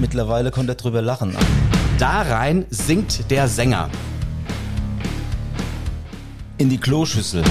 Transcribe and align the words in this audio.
mittlerweile 0.00 0.50
konnte 0.50 0.72
er 0.72 0.76
drüber 0.76 1.02
lachen. 1.02 1.36
Da 1.98 2.22
rein 2.22 2.66
singt 2.70 3.30
der 3.30 3.48
Sänger. 3.48 3.88
In 6.58 6.68
die 6.70 6.78
Kloschüssel. 6.78 7.42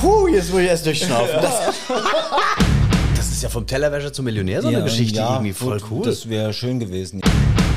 Puh, 0.00 0.28
jetzt 0.28 0.50
muss 0.52 0.60
ich 0.60 0.68
erst 0.68 0.86
durchschnaufen. 0.86 1.36
Das, 1.40 1.60
das 3.16 3.28
ist 3.28 3.42
ja 3.42 3.48
vom 3.48 3.66
Tellerwäscher 3.66 4.12
zum 4.12 4.24
Millionär 4.24 4.62
so 4.62 4.68
eine 4.68 4.82
Geschichte 4.82 5.20
irgendwie 5.20 5.52
voll 5.52 5.80
cool. 5.90 6.04
Das 6.04 6.28
wäre 6.28 6.52
schön 6.52 6.78
gewesen. 6.78 7.20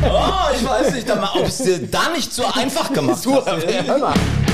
Oh, 0.03 0.55
ich 0.55 0.65
weiß 0.65 0.93
nicht, 0.93 1.07
ob 1.11 1.45
es 1.47 1.57
dir 1.57 1.79
da 1.87 2.09
nicht 2.15 2.31
so 2.31 2.43
einfach 2.53 2.91
gemacht 2.93 3.25
hast. 3.45 4.48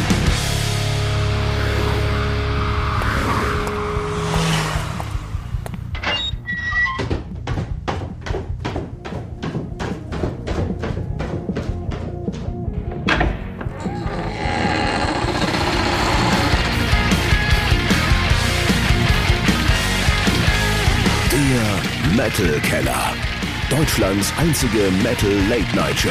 Deutschlands 24.06 24.34
einzige 24.38 24.92
Metal 25.02 25.32
Late 25.50 25.76
Night 25.76 26.00
Show. 26.00 26.10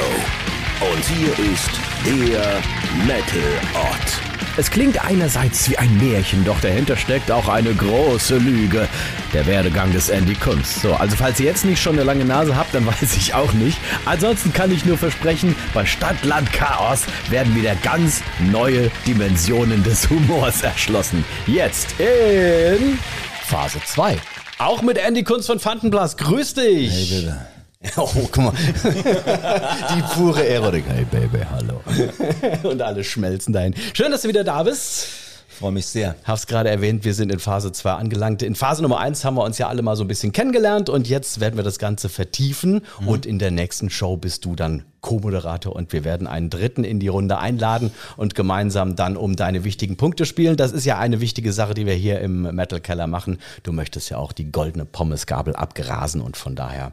Und 0.93 1.05
hier 1.05 1.29
ist 1.53 1.71
der 2.05 2.61
Metal 3.07 3.41
Ort. 3.75 4.21
Es 4.57 4.69
klingt 4.69 5.05
einerseits 5.05 5.71
wie 5.71 5.79
ein 5.79 5.97
Märchen, 5.99 6.45
doch 6.45 6.61
dahinter 6.61 6.97
steckt 6.97 7.31
auch 7.31 7.49
eine 7.49 7.73
große 7.73 8.39
Lüge. 8.39 8.89
Der 9.33 9.47
Werdegang 9.47 9.93
des 9.93 10.09
Andy 10.09 10.35
Kunst. 10.35 10.81
So, 10.81 10.95
also 10.95 11.15
falls 11.15 11.39
ihr 11.39 11.47
jetzt 11.47 11.65
nicht 11.65 11.81
schon 11.81 11.95
eine 11.95 12.03
lange 12.03 12.25
Nase 12.25 12.57
habt, 12.57 12.75
dann 12.75 12.85
weiß 13.01 13.17
ich 13.17 13.33
auch 13.33 13.53
nicht. 13.53 13.79
Ansonsten 14.07 14.53
kann 14.53 14.73
ich 14.73 14.85
nur 14.85 14.99
versprechen, 14.99 15.55
bei 15.73 15.87
Stadtland 15.87 16.53
Chaos 16.53 17.03
werden 17.31 17.55
wieder 17.55 17.77
ganz 17.77 18.23
neue 18.51 18.91
Dimensionen 19.07 19.85
des 19.85 20.11
Humors 20.11 20.63
erschlossen. 20.63 21.25
Jetzt 21.47 21.95
in 22.01 22.99
Phase 23.47 23.79
2. 23.85 24.19
Auch 24.59 24.83
mit 24.83 24.99
Andy 24.99 25.23
Kunst 25.23 25.47
von 25.47 25.61
Fantenblas. 25.61 26.17
Grüß 26.17 26.55
dich! 26.55 26.91
Hey, 26.91 27.21
bitte. 27.21 27.54
Oh, 27.97 28.09
guck 28.31 28.37
mal. 28.39 28.53
Die 28.85 30.03
pure 30.15 30.47
Erotik. 30.47 30.85
Hey, 30.89 31.05
Baby, 31.05 31.45
hallo. 31.51 31.81
Und 32.69 32.83
alle 32.83 33.05
schmelzen 33.05 33.53
dahin. 33.53 33.75
Schön, 33.93 34.11
dass 34.11 34.23
du 34.23 34.29
wieder 34.29 34.45
da 34.45 34.63
bist. 34.63 35.09
Freue 35.49 35.71
mich 35.71 35.87
sehr. 35.87 36.17
Hab's 36.25 36.49
gerade 36.49 36.69
erwähnt, 36.69 37.05
wir 37.05 37.15
sind 37.15 37.31
in 37.31 37.39
Phase 37.39 37.71
2 37.71 37.93
angelangt. 37.93 38.43
In 38.43 38.57
Phase 38.57 38.83
Nummer 38.83 38.99
1 38.99 39.25
haben 39.25 39.37
wir 39.37 39.45
uns 39.45 39.59
ja 39.59 39.69
alle 39.69 39.83
mal 39.83 39.95
so 39.95 40.03
ein 40.03 40.09
bisschen 40.09 40.33
kennengelernt 40.33 40.89
und 40.89 41.07
jetzt 41.07 41.39
werden 41.39 41.57
wir 41.57 41.63
das 41.63 41.79
Ganze 41.79 42.09
vertiefen 42.09 42.83
und 43.07 43.25
in 43.25 43.39
der 43.39 43.53
nächsten 43.53 43.89
Show 43.89 44.17
bist 44.17 44.45
du 44.45 44.57
dann 44.57 44.85
Co-Moderator 45.05 45.77
und 45.77 45.93
wir 45.93 46.03
werden 46.03 46.27
einen 46.27 46.49
Dritten 46.49 46.83
in 46.83 46.99
die 46.99 47.09
Runde 47.09 47.39
einladen 47.39 47.91
und 48.17 48.35
gemeinsam 48.35 48.97
dann 48.97 49.19
um 49.19 49.37
deine 49.37 49.63
wichtigen 49.63 49.97
Punkte 49.97 50.25
spielen. 50.25 50.57
Das 50.57 50.73
ist 50.73 50.87
ja 50.87 50.99
eine 50.99 51.21
wichtige 51.21 51.53
Sache, 51.53 51.75
die 51.75 51.85
wir 51.85 51.93
hier 51.93 52.21
im 52.21 52.55
Metal 52.55 52.81
Keller 52.81 53.07
machen. 53.07 53.39
Du 53.65 53.73
möchtest 53.73 54.09
ja 54.09 54.17
auch 54.17 54.33
die 54.33 54.51
goldene 54.51 54.87
Pommesgabel 54.87 55.55
abgrasen 55.55 56.23
und 56.23 56.39
von 56.39 56.57
daher 56.57 56.93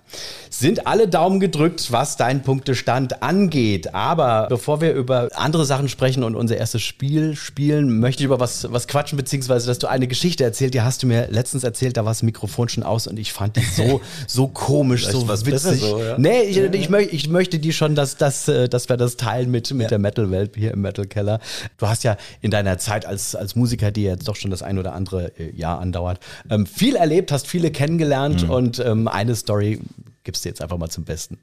sind 0.49 0.87
alle 0.87 1.07
Daumen 1.07 1.39
gedrückt, 1.39 1.93
was 1.93 2.17
dein 2.17 2.43
Punktestand 2.43 3.23
angeht. 3.23 3.95
Aber 3.95 4.47
bevor 4.49 4.81
wir 4.81 4.93
über 4.93 5.29
andere 5.35 5.63
Sachen 5.63 5.87
sprechen 5.87 6.25
und 6.25 6.35
unser 6.35 6.57
erstes 6.57 6.81
Spiel 6.81 7.37
spielen, 7.37 8.01
möchte 8.01 8.23
ich 8.23 8.25
über 8.25 8.41
was, 8.41 8.73
was 8.73 8.89
quatschen, 8.89 9.15
beziehungsweise, 9.15 9.67
dass 9.67 9.79
du 9.79 9.87
eine 9.87 10.07
Geschichte 10.07 10.43
erzählt, 10.43 10.73
die 10.73 10.81
hast 10.81 11.01
du 11.01 11.07
mir 11.07 11.29
letztens 11.29 11.63
erzählt, 11.63 11.95
da 11.95 12.03
war 12.03 12.11
das 12.11 12.23
Mikrofon 12.23 12.67
schon 12.67 12.83
aus 12.83 13.07
und 13.07 13.17
ich 13.17 13.31
fand 13.31 13.55
die 13.55 13.63
so, 13.63 14.01
so 14.27 14.49
komisch, 14.49 15.07
so 15.07 15.29
witzig. 15.29 15.79
so, 15.79 16.03
ja? 16.03 16.17
Nee, 16.17 16.41
ich, 16.41 16.57
ich, 16.57 16.89
ich 17.13 17.29
möchte 17.29 17.57
die 17.57 17.71
schon, 17.71 17.95
dass, 17.95 18.00
dass, 18.03 18.47
äh, 18.47 18.67
dass 18.67 18.89
wir 18.89 18.97
das 18.97 19.17
teilen 19.17 19.51
mit, 19.51 19.71
mit 19.73 19.91
der 19.91 19.99
Metal-Welt 19.99 20.55
hier 20.55 20.71
im 20.71 20.81
Metal 20.81 21.05
Keller. 21.05 21.39
Du 21.77 21.87
hast 21.87 22.03
ja 22.03 22.17
in 22.41 22.51
deiner 22.51 22.77
Zeit 22.77 23.05
als, 23.05 23.35
als 23.35 23.55
Musiker, 23.55 23.91
die 23.91 24.03
jetzt 24.03 24.27
doch 24.27 24.35
schon 24.35 24.51
das 24.51 24.63
ein 24.63 24.77
oder 24.77 24.93
andere 24.93 25.31
äh, 25.37 25.55
Jahr 25.55 25.79
andauert, 25.79 26.19
ähm, 26.49 26.65
viel 26.65 26.95
erlebt, 26.95 27.31
hast 27.31 27.47
viele 27.47 27.71
kennengelernt 27.71 28.47
und 28.49 28.79
ähm, 28.79 29.07
eine 29.07 29.35
Story 29.35 29.79
gibst 30.23 30.45
du 30.45 30.49
jetzt 30.49 30.61
einfach 30.61 30.77
mal 30.77 30.89
zum 30.89 31.03
Besten. 31.03 31.37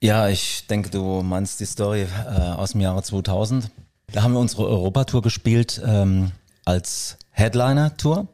Ja, 0.00 0.28
ich 0.28 0.66
denke, 0.66 0.90
du 0.90 1.22
meinst 1.22 1.60
die 1.60 1.66
Story 1.66 2.02
äh, 2.26 2.40
aus 2.40 2.72
dem 2.72 2.80
Jahre 2.80 3.02
2000. 3.02 3.70
Da 4.12 4.22
haben 4.22 4.32
wir 4.34 4.40
unsere 4.40 4.66
Europatour 4.66 5.22
gespielt 5.22 5.80
ähm, 5.84 6.32
als 6.64 7.16
Headliner-Tour 7.30 8.28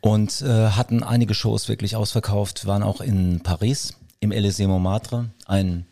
und 0.00 0.42
äh, 0.42 0.70
hatten 0.70 1.02
einige 1.02 1.34
Shows 1.34 1.68
wirklich 1.68 1.96
ausverkauft, 1.96 2.66
waren 2.66 2.82
auch 2.82 3.00
in 3.00 3.40
Paris 3.40 3.94
im 4.20 4.32
Elysée 4.32 4.66
Montmartre, 4.66 5.30
ein 5.46 5.86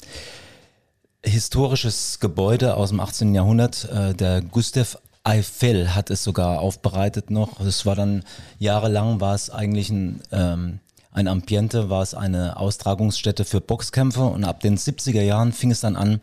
historisches 1.24 2.20
Gebäude 2.20 2.76
aus 2.76 2.90
dem 2.90 3.00
18. 3.00 3.34
Jahrhundert. 3.34 3.88
Äh, 3.90 4.14
der 4.14 4.42
Gustave 4.42 4.98
Eiffel 5.24 5.94
hat 5.94 6.10
es 6.10 6.24
sogar 6.24 6.60
aufbereitet 6.60 7.30
noch. 7.30 7.60
Es 7.60 7.84
war 7.84 7.96
dann 7.96 8.22
jahrelang 8.58 9.20
war 9.20 9.34
es 9.34 9.50
eigentlich 9.50 9.90
ein 9.90 10.20
ähm, 10.30 10.80
ein 11.10 11.26
Ambiente, 11.26 11.90
war 11.90 12.02
es 12.02 12.14
eine 12.14 12.58
Austragungsstätte 12.58 13.44
für 13.44 13.60
Boxkämpfe 13.60 14.22
und 14.22 14.44
ab 14.44 14.60
den 14.60 14.76
70er 14.76 15.22
Jahren 15.22 15.52
fing 15.52 15.70
es 15.70 15.80
dann 15.80 15.96
an, 15.96 16.20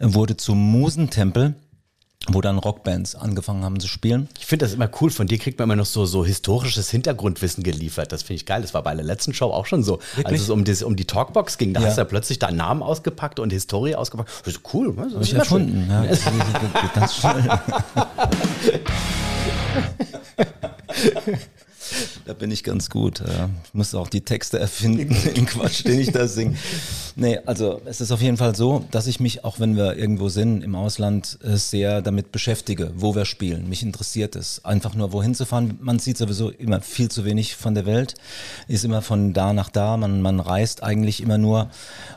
wurde 0.00 0.36
zum 0.36 0.58
Musentempel, 0.58 1.54
wo 2.28 2.40
dann 2.40 2.58
Rockbands 2.58 3.14
angefangen 3.16 3.64
haben 3.64 3.80
zu 3.80 3.88
spielen. 3.88 4.28
Ich 4.38 4.46
finde 4.46 4.64
das 4.64 4.74
immer 4.74 4.88
cool. 5.00 5.10
Von 5.10 5.26
dir 5.26 5.38
kriegt 5.38 5.58
man 5.58 5.66
immer 5.68 5.76
noch 5.76 5.86
so, 5.86 6.06
so 6.06 6.24
historisches 6.24 6.88
Hintergrundwissen 6.90 7.64
geliefert. 7.64 8.12
Das 8.12 8.22
finde 8.22 8.36
ich 8.36 8.46
geil. 8.46 8.62
Das 8.62 8.74
war 8.74 8.82
bei 8.82 8.94
der 8.94 9.04
letzten 9.04 9.34
Show 9.34 9.46
auch 9.46 9.66
schon 9.66 9.82
so. 9.82 9.98
Als 10.24 10.40
es 10.42 10.50
um, 10.50 10.64
das, 10.64 10.82
um 10.82 10.94
die 10.96 11.04
Talkbox 11.04 11.58
ging, 11.58 11.74
da 11.74 11.80
Ja. 11.80 11.86
hast 11.88 11.96
du 11.96 12.02
ja 12.02 12.04
plötzlich 12.04 12.38
deinen 12.38 12.56
Namen 12.58 12.82
ausgepackt 12.82 13.40
und 13.40 13.50
Historie 13.52 13.94
ausgepackt. 13.96 14.30
Das 14.44 14.54
ist 14.54 14.60
cool. 14.72 14.92
ne? 14.94 15.08
Das 15.12 15.14
ist 15.14 15.20
ich 15.22 15.28
schön. 15.30 15.38
erfunden. 15.40 15.86
Ja, 15.90 16.04
das 16.04 16.20
ganz 16.94 17.16
schnell. 17.16 17.60
Da 22.24 22.34
bin 22.34 22.50
ich 22.50 22.62
ganz 22.62 22.88
gut. 22.88 23.20
Ich 23.20 23.74
muss 23.74 23.94
auch 23.94 24.08
die 24.08 24.20
Texte 24.20 24.58
erfinden, 24.58 25.16
den 25.36 25.46
Quatsch, 25.46 25.84
den 25.84 25.98
ich 25.98 26.12
da 26.12 26.28
singe. 26.28 26.56
Nee, 27.16 27.38
also 27.46 27.80
es 27.84 28.00
ist 28.00 28.12
auf 28.12 28.22
jeden 28.22 28.36
Fall 28.36 28.54
so, 28.54 28.84
dass 28.90 29.06
ich 29.06 29.20
mich, 29.20 29.44
auch 29.44 29.60
wenn 29.60 29.76
wir 29.76 29.96
irgendwo 29.96 30.28
sind 30.28 30.62
im 30.62 30.74
Ausland, 30.74 31.38
äh, 31.42 31.56
sehr 31.56 32.00
damit 32.00 32.32
beschäftige, 32.32 32.92
wo 32.94 33.14
wir 33.14 33.24
spielen. 33.24 33.68
Mich 33.68 33.82
interessiert 33.82 34.36
es, 34.36 34.64
einfach 34.64 34.94
nur 34.94 35.12
wohin 35.12 35.34
zu 35.34 35.44
fahren. 35.44 35.78
Man 35.80 35.98
sieht 35.98 36.16
sowieso 36.16 36.50
immer 36.50 36.80
viel 36.80 37.10
zu 37.10 37.24
wenig 37.24 37.56
von 37.56 37.74
der 37.74 37.86
Welt, 37.86 38.14
ist 38.68 38.84
immer 38.84 39.02
von 39.02 39.32
da 39.32 39.52
nach 39.52 39.68
da. 39.68 39.96
Man, 39.96 40.22
man 40.22 40.40
reist 40.40 40.82
eigentlich 40.82 41.20
immer 41.20 41.38
nur. 41.38 41.70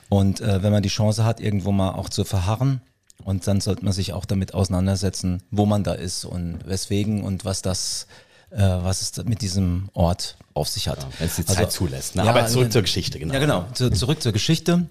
Und 0.09 0.41
äh, 0.41 0.61
wenn 0.61 0.71
man 0.71 0.83
die 0.83 0.89
Chance 0.89 1.25
hat, 1.25 1.39
irgendwo 1.39 1.71
mal 1.71 1.91
auch 1.91 2.09
zu 2.09 2.23
verharren, 2.23 2.81
und 3.23 3.47
dann 3.47 3.59
sollte 3.59 3.83
man 3.83 3.93
sich 3.93 4.13
auch 4.13 4.25
damit 4.25 4.53
auseinandersetzen, 4.53 5.41
wo 5.49 5.65
man 5.65 5.83
da 5.83 5.93
ist 5.93 6.25
und 6.25 6.59
weswegen 6.65 7.23
und 7.23 7.43
was 7.43 7.61
das, 7.61 8.07
äh, 8.51 8.57
was 8.59 9.01
es 9.01 9.25
mit 9.25 9.41
diesem 9.41 9.89
Ort 9.93 10.37
auf 10.53 10.67
sich 10.69 10.87
hat. 10.87 11.05
Wenn 11.19 11.27
es 11.27 11.35
die 11.35 11.41
Also- 11.43 11.53
Zeit 11.55 11.71
zulässt. 11.71 12.15
Ne? 12.15 12.23
Ja, 12.23 12.29
Aber 12.31 12.45
zurück 12.47 12.67
äh, 12.67 12.69
zur 12.71 12.81
Geschichte, 12.81 13.19
genau. 13.19 13.33
Ja, 13.33 13.39
genau. 13.39 13.65
Zu, 13.73 13.89
zurück 13.91 14.21
zur 14.21 14.31
Geschichte. 14.31 14.87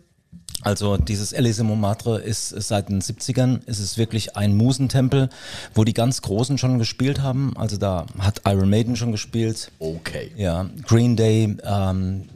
Also 0.62 0.96
dieses 0.96 1.34
Elysée 1.34 1.62
Montmartre 1.62 2.20
ist 2.20 2.52
ist 2.52 2.68
seit 2.68 2.88
den 2.88 3.02
70ern, 3.02 3.60
ist 3.66 3.80
es 3.80 3.98
wirklich 3.98 4.36
ein 4.36 4.56
Musentempel, 4.56 5.28
wo 5.74 5.84
die 5.84 5.92
ganz 5.92 6.22
Großen 6.22 6.56
schon 6.58 6.78
gespielt 6.78 7.20
haben. 7.20 7.54
Also 7.56 7.76
da 7.76 8.06
hat 8.18 8.42
Iron 8.46 8.70
Maiden 8.70 8.96
schon 8.96 9.12
gespielt. 9.12 9.70
Okay. 9.78 10.30
Ja, 10.36 10.70
Green 10.86 11.16
Day, 11.16 11.56
ähm, 11.64 12.28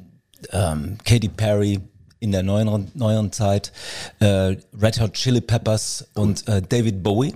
ähm, 0.52 0.98
Katy 1.04 1.28
Perry 1.28 1.80
in 2.20 2.32
der 2.32 2.42
neueren, 2.42 2.90
neueren 2.94 3.32
Zeit, 3.32 3.72
äh, 4.20 4.56
Red 4.80 5.00
Hot 5.00 5.12
Chili 5.14 5.40
Peppers 5.40 6.06
und 6.14 6.46
äh, 6.48 6.62
David 6.62 7.02
Bowie. 7.02 7.34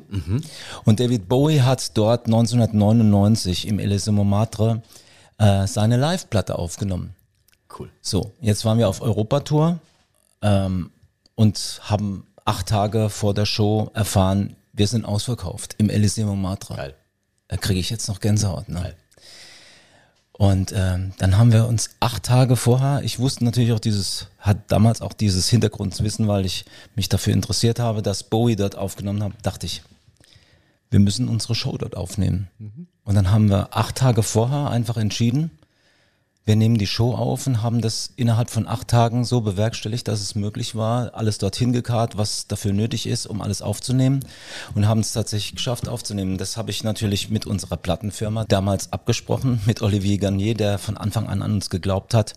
Und 0.85 1.01
David 1.01 1.29
Bowie 1.29 1.61
hat 1.61 1.97
dort 1.97 2.27
1999 2.27 3.69
im 3.69 3.79
Elysée 3.79 4.13
Montmartre 4.13 4.83
äh, 5.39 5.67
seine 5.67 5.97
Live-Platte 5.97 6.59
aufgenommen. 6.59 7.15
Cool. 7.79 7.91
So, 8.01 8.33
jetzt 8.41 8.65
waren 8.65 8.79
wir 8.79 8.89
auf 8.89 9.01
Europatour 9.01 9.79
ähm, 10.43 10.91
und 11.35 11.81
haben 11.83 12.27
acht 12.45 12.69
Tage 12.69 13.09
vor 13.09 13.35
der 13.35 13.47
Show 13.47 13.91
erfahren, 13.95 14.57
wir 14.73 14.87
sind 14.87 15.05
ausverkauft 15.05 15.75
im 15.79 15.89
Elysée 15.89 16.25
Montmartre. 16.25 16.75
Geil. 16.75 16.95
Da 17.49 17.57
kriege 17.57 17.81
ich 17.81 17.91
jetzt 17.91 18.09
noch 18.09 18.21
Gänsehaut. 18.21 18.69
Ne? 18.69 18.81
Geil. 18.81 18.97
Und 20.33 20.73
ähm, 20.75 21.13
dann 21.19 21.37
haben 21.37 21.53
wir 21.53 21.67
uns 21.67 21.91
acht 22.01 22.23
Tage 22.23 22.57
vorher, 22.57 23.03
ich 23.05 23.19
wusste 23.19 23.45
natürlich 23.45 23.73
auch 23.73 23.79
dieses, 23.79 24.29
hat 24.39 24.73
damals 24.73 25.03
auch 25.03 25.13
dieses 25.13 25.49
Hintergrundwissen, 25.49 26.27
weil 26.27 26.47
ich 26.47 26.65
mich 26.95 27.09
dafür 27.09 27.35
interessiert 27.35 27.79
habe, 27.79 28.03
dass 28.03 28.25
Bowie 28.25 28.57
dort 28.57 28.77
aufgenommen 28.77 29.23
hat, 29.23 29.33
dachte 29.43 29.67
ich, 29.67 29.83
wir 30.91 31.01
müssen 31.01 31.29
unsere 31.29 31.55
Show 31.55 31.77
dort 31.77 31.97
aufnehmen. 31.97 32.49
Und 33.05 33.15
dann 33.15 33.31
haben 33.31 33.51
wir 33.51 33.77
acht 33.77 33.97
Tage 33.97 34.23
vorher 34.23 34.71
einfach 34.71 34.97
entschieden, 34.97 35.51
wir 36.45 36.57
nehmen 36.57 36.77
die 36.77 36.89
Show 36.89 37.15
auf 37.15 37.47
und 37.47 37.63
haben 37.63 37.81
das 37.81 38.11
innerhalb 38.17 38.51
von 38.51 38.67
acht 38.67 38.89
Tagen 38.89 39.25
so 39.25 39.41
bewerkstelligt, 39.43 40.09
dass 40.09 40.21
es 40.21 40.35
möglich 40.35 40.75
war, 40.75 41.15
alles 41.15 41.39
dorthin 41.39 41.73
gekarrt, 41.73 42.17
was 42.17 42.49
dafür 42.49 42.73
nötig 42.73 43.07
ist, 43.07 43.27
um 43.27 43.41
alles 43.41 43.63
aufzunehmen 43.63 44.25
und 44.75 44.89
haben 44.89 45.01
es 45.01 45.13
tatsächlich 45.13 45.55
geschafft 45.55 45.89
aufzunehmen. 45.89 46.39
Das 46.39 46.57
habe 46.57 46.71
ich 46.71 46.83
natürlich 46.83 47.31
mit 47.31 47.47
unserer 47.47 47.77
Plattenfirma 47.77 48.45
damals 48.45 48.93
abgesprochen, 48.93 49.61
mit 49.67 49.83
Olivier 49.83 50.19
Garnier, 50.19 50.55
der 50.55 50.79
von 50.79 50.97
Anfang 50.97 51.29
an 51.29 51.43
an 51.43 51.53
uns 51.53 51.71
geglaubt 51.71 52.13
hat, 52.13 52.35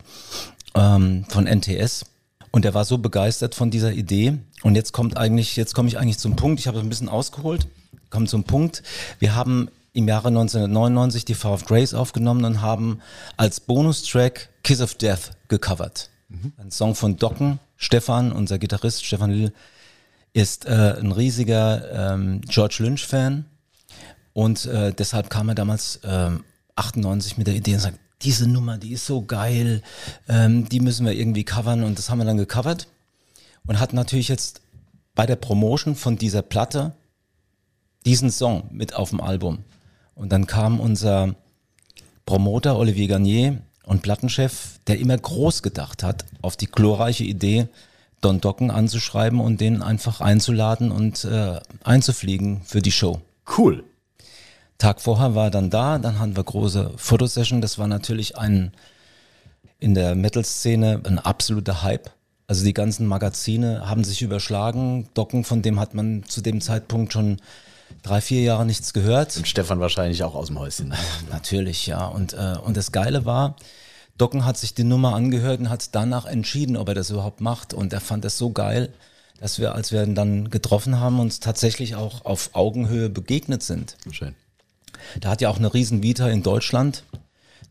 ähm, 0.76 1.26
von 1.30 1.48
NTS. 1.48 2.06
Und 2.52 2.64
er 2.64 2.74
war 2.74 2.86
so 2.86 3.00
begeistert 3.00 3.56
von 3.56 3.72
dieser 3.72 3.92
Idee. 3.92 4.38
Und 4.62 4.76
jetzt 4.76 4.94
kommt 4.94 5.18
eigentlich, 5.18 5.58
jetzt 5.58 5.74
komme 5.74 5.90
ich 5.90 5.98
eigentlich 5.98 6.20
zum 6.20 6.36
Punkt. 6.36 6.60
Ich 6.60 6.68
habe 6.68 6.80
ein 6.80 6.90
bisschen 6.90 7.10
ausgeholt, 7.10 7.68
komme 8.10 8.28
zum 8.28 8.46
Punkt. 8.46 8.82
Wir 9.20 9.36
haben 9.36 9.70
im 9.96 10.08
Jahre 10.10 10.28
1999 10.28 11.24
die 11.26 11.36
Far 11.36 11.54
of 11.54 11.66
Grace 11.66 11.94
aufgenommen 11.94 12.44
und 12.44 12.62
haben 12.62 13.00
als 13.38 13.62
Bonustrack 13.62 14.50
Kiss 14.64 14.82
of 14.82 14.96
Death 14.96 15.32
gecovert. 15.48 16.10
Mhm. 16.28 16.54
Ein 16.58 16.72
Song 16.72 16.96
von 16.96 17.18
Docken. 17.18 17.60
Stefan, 17.78 18.32
unser 18.32 18.60
Gitarrist 18.60 19.06
Stefan 19.06 19.32
Lill, 19.32 19.54
ist 20.34 20.66
äh, 20.66 20.96
ein 21.00 21.14
riesiger 21.14 22.14
ähm, 22.14 22.42
George 22.42 22.78
Lynch-Fan. 22.80 23.46
Und 24.34 24.66
äh, 24.66 24.92
deshalb 24.92 25.30
kam 25.30 25.48
er 25.48 25.56
damals 25.56 25.98
äh, 26.04 26.32
98 26.76 27.38
mit 27.38 27.48
der 27.48 27.56
Idee 27.56 27.76
und 27.76 27.80
sagt, 27.80 28.00
diese 28.22 28.48
Nummer, 28.48 28.78
die 28.78 28.92
ist 28.92 29.06
so 29.06 29.22
geil, 29.22 29.82
ähm, 30.28 30.68
die 30.68 30.82
müssen 30.82 31.06
wir 31.06 31.14
irgendwie 31.14 31.46
covern 31.46 31.84
und 31.84 31.98
das 31.98 32.10
haben 32.10 32.18
wir 32.18 32.26
dann 32.26 32.38
gecovert 32.38 32.88
und 33.66 33.80
hat 33.80 33.94
natürlich 33.94 34.28
jetzt 34.28 34.62
bei 35.14 35.26
der 35.26 35.38
Promotion 35.38 35.96
von 35.96 36.18
dieser 36.18 36.42
Platte 36.42 36.94
diesen 38.06 38.30
Song 38.30 38.70
mit 38.72 38.94
auf 38.94 39.12
dem 39.12 39.22
Album. 39.22 39.64
Und 40.16 40.32
dann 40.32 40.48
kam 40.48 40.80
unser 40.80 41.36
Promoter 42.26 42.78
Olivier 42.78 43.08
Garnier 43.08 43.60
und 43.84 44.02
Plattenchef, 44.02 44.80
der 44.88 45.00
immer 45.00 45.18
groß 45.18 45.62
gedacht 45.62 46.02
hat, 46.02 46.26
auf 46.42 46.58
die 46.58 46.68
glorreiche 46.68 47.24
Idee, 47.24 47.68
Don 48.22 48.42
Docken 48.42 48.72
anzuschreiben 48.72 49.40
und 49.40 49.62
den 49.62 49.84
einfach 49.84 50.22
einzuladen 50.22 50.92
und 50.92 51.26
äh, 51.26 51.60
einzufliegen 51.84 52.62
für 52.64 52.82
die 52.82 52.92
Show. 52.92 53.22
Cool. 53.58 53.84
Tag 54.78 55.02
vorher 55.02 55.36
war 55.36 55.46
er 55.46 55.52
dann 55.52 55.70
da, 55.70 56.00
dann 56.00 56.20
hatten 56.20 56.36
wir 56.36 56.44
große 56.44 56.94
Fotosession. 56.98 57.62
Das 57.62 57.78
war 57.78 57.88
natürlich 57.88 58.38
ein 58.38 58.72
in 59.80 59.94
der 59.94 60.16
Metal-Szene 60.16 61.02
ein 61.06 61.20
absoluter 61.20 61.84
Hype. 61.84 62.10
Also 62.48 62.64
die 62.64 62.74
ganzen 62.74 63.08
Magazine 63.08 63.88
haben 63.88 64.04
sich 64.04 64.22
überschlagen. 64.22 65.08
Docken, 65.14 65.44
von 65.44 65.62
dem 65.62 65.80
hat 65.80 65.94
man 65.94 66.24
zu 66.24 66.42
dem 66.42 66.62
Zeitpunkt 66.62 67.14
schon 67.14 67.38
drei, 68.04 68.22
vier 68.22 68.42
Jahre 68.42 68.66
nichts 68.66 68.94
gehört. 68.94 69.36
Und 69.38 69.48
Stefan 69.48 69.80
wahrscheinlich 69.80 70.24
auch 70.24 70.36
aus 70.36 70.48
dem 70.48 70.60
Häuschen. 70.60 70.94
Natürlich, 71.30 71.88
ja. 71.88 72.06
Und, 72.06 72.34
äh, 72.34 72.56
und 72.64 72.78
das 72.78 72.92
Geile 72.92 73.26
war, 73.26 73.56
Docken 74.18 74.46
hat 74.46 74.58
sich 74.58 74.74
die 74.74 74.84
Nummer 74.84 75.14
angehört 75.14 75.60
und 75.60 75.70
hat 75.70 75.94
danach 75.94 76.26
entschieden, 76.26 76.78
ob 76.78 76.88
er 76.88 76.96
das 76.96 77.10
überhaupt 77.10 77.42
macht. 77.42 77.74
Und 77.74 77.92
er 77.94 78.02
fand 78.02 78.24
das 78.24 78.38
so 78.38 78.52
geil, 78.52 78.94
dass 79.40 79.60
wir, 79.60 79.76
als 79.76 79.92
wir 79.92 80.04
ihn 80.04 80.16
dann 80.16 80.50
getroffen 80.50 81.00
haben, 81.00 81.20
uns 81.20 81.40
tatsächlich 81.40 81.96
auch 81.96 82.24
auf 82.24 82.52
Augenhöhe 82.54 83.10
begegnet 83.10 83.64
sind. 83.64 83.98
Schön. 84.12 84.36
Der 85.22 85.30
hat 85.30 85.42
ja 85.42 85.50
auch 85.50 85.58
eine 85.58 85.74
riesen 85.74 86.02
Vita 86.02 86.30
in 86.30 86.44
Deutschland. 86.44 87.04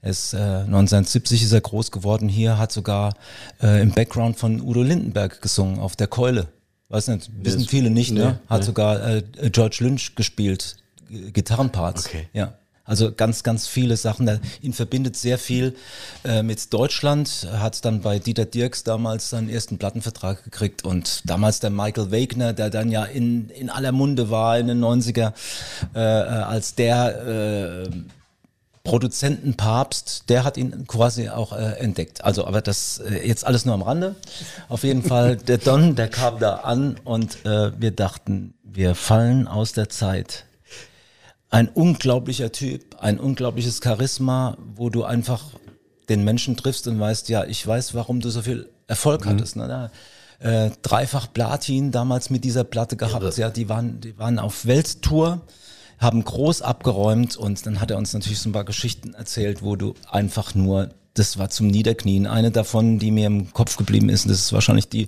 Er 0.03 0.11
ist, 0.11 0.35
äh, 0.35 0.37
1970 0.37 1.43
ist 1.45 1.53
er 1.53 1.63
groß 1.63 1.91
geworden 1.91 2.29
hier, 2.29 2.59
hat 2.59 2.73
sogar 2.73 3.15
äh, 3.63 3.81
im 3.81 3.93
Background 3.93 4.37
von 4.37 4.61
Udo 4.61 4.83
Lindenberg 4.83 5.41
gesungen 5.41 5.79
auf 5.79 5.97
der 5.97 6.09
Keule. 6.09 6.49
Weiß 6.89 7.09
nicht, 7.09 7.31
wissen 7.43 7.67
viele 7.67 7.91
nicht, 7.91 8.13
ne? 8.13 8.41
Hat 8.49 8.61
nee. 8.61 8.67
sogar 8.67 9.07
äh, 9.07 9.23
George 9.51 9.79
Lynch 9.81 10.15
gespielt, 10.15 10.77
Gitarrenparts. 11.09 12.07
Okay. 12.07 12.29
Ja. 12.33 12.55
Also 12.85 13.13
ganz, 13.13 13.43
ganz 13.43 13.67
viele 13.67 13.97
Sachen. 13.97 14.29
Er, 14.29 14.41
ihn 14.61 14.75
verbindet 14.75 15.17
sehr 15.17 15.39
viel 15.39 15.75
äh, 16.25 16.43
mit 16.43 16.73
Deutschland. 16.73 17.49
Hat 17.51 17.83
dann 17.85 18.03
bei 18.03 18.19
Dieter 18.19 18.45
Dirks 18.45 18.85
damals 18.85 19.31
seinen 19.31 19.49
ersten 19.49 19.79
Plattenvertrag 19.79 20.45
gekriegt 20.45 20.85
und 20.85 21.23
damals 21.29 21.61
der 21.61 21.71
Michael 21.71 22.13
Wagner, 22.13 22.53
der 22.53 22.69
dann 22.69 22.91
ja 22.91 23.05
in, 23.05 23.49
in 23.49 23.71
aller 23.71 23.93
Munde 23.93 24.29
war 24.29 24.59
in 24.59 24.67
den 24.67 24.85
90er, 24.85 25.33
äh, 25.95 25.99
äh, 25.99 26.03
als 26.03 26.75
der 26.75 27.87
äh, 27.87 27.91
Produzentenpapst, 28.85 30.29
der 30.29 30.45
hat 30.45 30.57
ihn 30.57 30.87
quasi 30.87 31.31
auch 31.31 31.53
äh, 31.53 31.79
entdeckt. 31.79 32.23
Also, 32.23 32.47
aber 32.47 32.61
das 32.61 32.99
äh, 32.99 33.27
jetzt 33.27 33.47
alles 33.47 33.65
nur 33.65 33.75
am 33.75 33.83
Rande. 33.83 34.15
Auf 34.69 34.85
jeden 34.85 35.03
Fall, 35.09 35.37
der 35.37 35.59
Don, 35.59 35.97
der 35.97 36.09
kam 36.09 36.39
da 36.39 36.57
an 36.57 36.97
und 37.05 37.45
äh, 37.47 37.73
wir 37.81 37.91
dachten, 37.91 38.55
wir 38.63 38.95
fallen 38.95 39.49
aus 39.49 39.73
der 39.73 39.89
Zeit 39.89 40.45
ein 41.51 41.69
unglaublicher 41.69 42.53
Typ, 42.53 42.97
ein 42.99 43.19
unglaubliches 43.19 43.81
Charisma, 43.83 44.57
wo 44.75 44.91
du 44.91 45.05
einfach 45.05 45.45
den 46.09 46.25
Menschen 46.25 46.57
triffst 46.57 46.87
und 46.87 47.01
weißt, 47.01 47.29
ja, 47.29 47.45
ich 47.45 47.67
weiß, 47.67 47.95
warum 47.95 48.21
du 48.21 48.29
so 48.29 48.43
viel 48.43 48.69
Erfolg 48.87 49.25
mhm. 49.25 49.31
hattest. 49.31 49.57
Ne? 49.57 49.69
Da, 49.69 49.91
äh, 50.41 50.71
dreifach 50.83 51.33
Platin 51.33 51.91
damals 51.91 52.29
mit 52.29 52.45
dieser 52.45 52.65
Platte 52.65 52.97
gehabt. 52.97 53.23
Irre. 53.23 53.41
Ja, 53.41 53.51
die 53.51 53.69
waren, 53.69 54.01
die 54.01 54.19
waren 54.19 54.39
auf 54.39 54.67
Welttour, 54.67 55.41
haben 56.05 56.23
groß 56.23 56.63
abgeräumt 56.63 57.37
und 57.37 57.67
dann 57.67 57.81
hat 57.81 57.91
er 57.91 57.99
uns 57.99 58.13
natürlich 58.13 58.39
so 58.39 58.49
ein 58.49 58.53
paar 58.53 58.65
Geschichten 58.65 59.15
erzählt, 59.15 59.63
wo 59.63 59.75
du 59.75 59.95
einfach 60.11 60.55
nur 60.55 60.91
das 61.15 61.39
war 61.39 61.49
zum 61.49 61.69
Niederknien. 61.69 62.27
Eine 62.27 62.51
davon, 62.51 62.99
die 62.99 63.13
mir 63.13 63.29
im 63.29 63.53
Kopf 63.53 63.77
geblieben 63.77 64.09
ist, 64.09 64.25
und 64.25 64.33
das 64.33 64.41
ist 64.41 64.53
wahrscheinlich 64.53 64.89
die, 64.89 65.07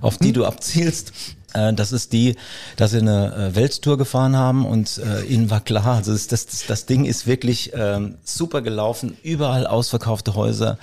auf 0.00 0.18
die 0.18 0.28
mhm. 0.28 0.34
du 0.34 0.44
abzielst. 0.44 1.12
Äh, 1.54 1.72
das 1.72 1.92
ist 1.92 2.12
die, 2.12 2.34
dass 2.76 2.90
sie 2.90 2.98
eine 2.98 3.34
äh, 3.34 3.54
Welttour 3.54 3.96
gefahren 3.96 4.36
haben 4.36 4.66
und 4.66 4.98
äh, 4.98 5.22
ihnen 5.24 5.50
war 5.50 5.60
klar, 5.60 5.86
also 5.86 6.12
das, 6.12 6.26
das, 6.26 6.66
das 6.66 6.86
Ding 6.86 7.04
ist 7.04 7.26
wirklich 7.26 7.70
ähm, 7.74 8.16
super 8.24 8.62
gelaufen, 8.62 9.16
überall 9.22 9.66
ausverkaufte 9.66 10.34
Häuser. 10.34 10.78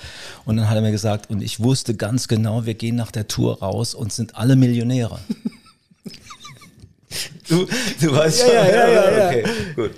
Und 0.46 0.58
dann 0.58 0.69
hat 0.69 0.75
er 0.75 0.81
mir 0.81 0.92
gesagt, 0.92 1.30
und 1.30 1.42
ich 1.42 1.60
wusste 1.60 1.96
ganz 1.96 2.28
genau, 2.28 2.66
wir 2.66 2.74
gehen 2.74 2.96
nach 2.96 3.12
der 3.12 3.28
Tour 3.28 3.60
raus 3.60 3.94
und 3.94 4.13
sind 4.13 4.36
alle 4.36 4.56
Millionäre. 4.56 5.19
du, 7.48 7.68
du 8.00 8.12
weißt 8.12 8.42
schon. 8.42 8.54
Ja, 8.54 8.68
ja, 8.68 8.90
ja, 8.90 9.12
ja, 9.12 9.28
okay, 9.28 9.44
gut. 9.75 9.92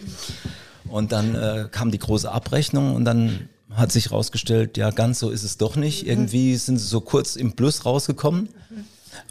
Und 0.89 1.12
dann 1.12 1.36
äh, 1.36 1.68
kam 1.71 1.92
die 1.92 2.00
große 2.00 2.31
Abrechnung 2.31 2.95
und 2.95 3.06
dann 3.06 3.50
hat 3.71 3.92
sich 3.92 4.12
rausgestellt, 4.12 4.77
ja, 4.77 4.92
ganz 4.92 5.19
so 5.19 5.31
ist 5.31 5.44
es 5.44 5.57
doch 5.57 5.75
nicht. 5.75 6.06
Irgendwie 6.06 6.56
sind 6.56 6.77
sie 6.77 6.88
so 6.88 7.01
kurz 7.01 7.36
im 7.36 7.54
Plus 7.54 7.86
rausgekommen. 7.86 8.50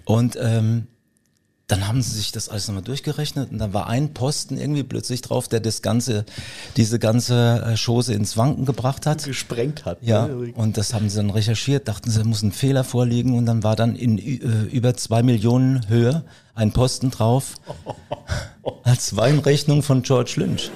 Und 0.04 0.36
ähm, 0.40 0.88
dann 1.72 1.88
haben 1.88 2.02
sie 2.02 2.16
sich 2.16 2.32
das 2.32 2.50
alles 2.50 2.68
nochmal 2.68 2.82
durchgerechnet 2.82 3.50
und 3.50 3.56
dann 3.56 3.72
war 3.72 3.86
ein 3.86 4.12
Posten 4.12 4.58
irgendwie 4.58 4.82
plötzlich 4.82 5.22
drauf, 5.22 5.48
der 5.48 5.60
das 5.60 5.80
ganze, 5.80 6.26
diese 6.76 6.98
ganze 6.98 7.64
äh, 7.66 7.76
Chose 7.82 8.12
ins 8.12 8.36
Wanken 8.36 8.66
gebracht 8.66 9.06
hat. 9.06 9.24
Gesprengt 9.24 9.86
hat. 9.86 9.96
Ja. 10.02 10.26
Ne? 10.26 10.52
Und 10.54 10.76
das 10.76 10.92
haben 10.92 11.08
sie 11.08 11.16
dann 11.16 11.30
recherchiert, 11.30 11.88
dachten 11.88 12.10
sie, 12.10 12.18
da 12.18 12.24
muss 12.26 12.42
ein 12.42 12.52
Fehler 12.52 12.84
vorliegen 12.84 13.38
und 13.38 13.46
dann 13.46 13.62
war 13.62 13.74
dann 13.74 13.96
in 13.96 14.18
äh, 14.18 14.64
über 14.70 14.94
zwei 14.94 15.22
Millionen 15.22 15.88
Höhe 15.88 16.24
ein 16.54 16.72
Posten 16.72 17.10
drauf 17.10 17.54
als 18.84 19.16
Weinrechnung 19.16 19.82
von 19.82 20.02
George 20.02 20.34
Lynch. 20.36 20.70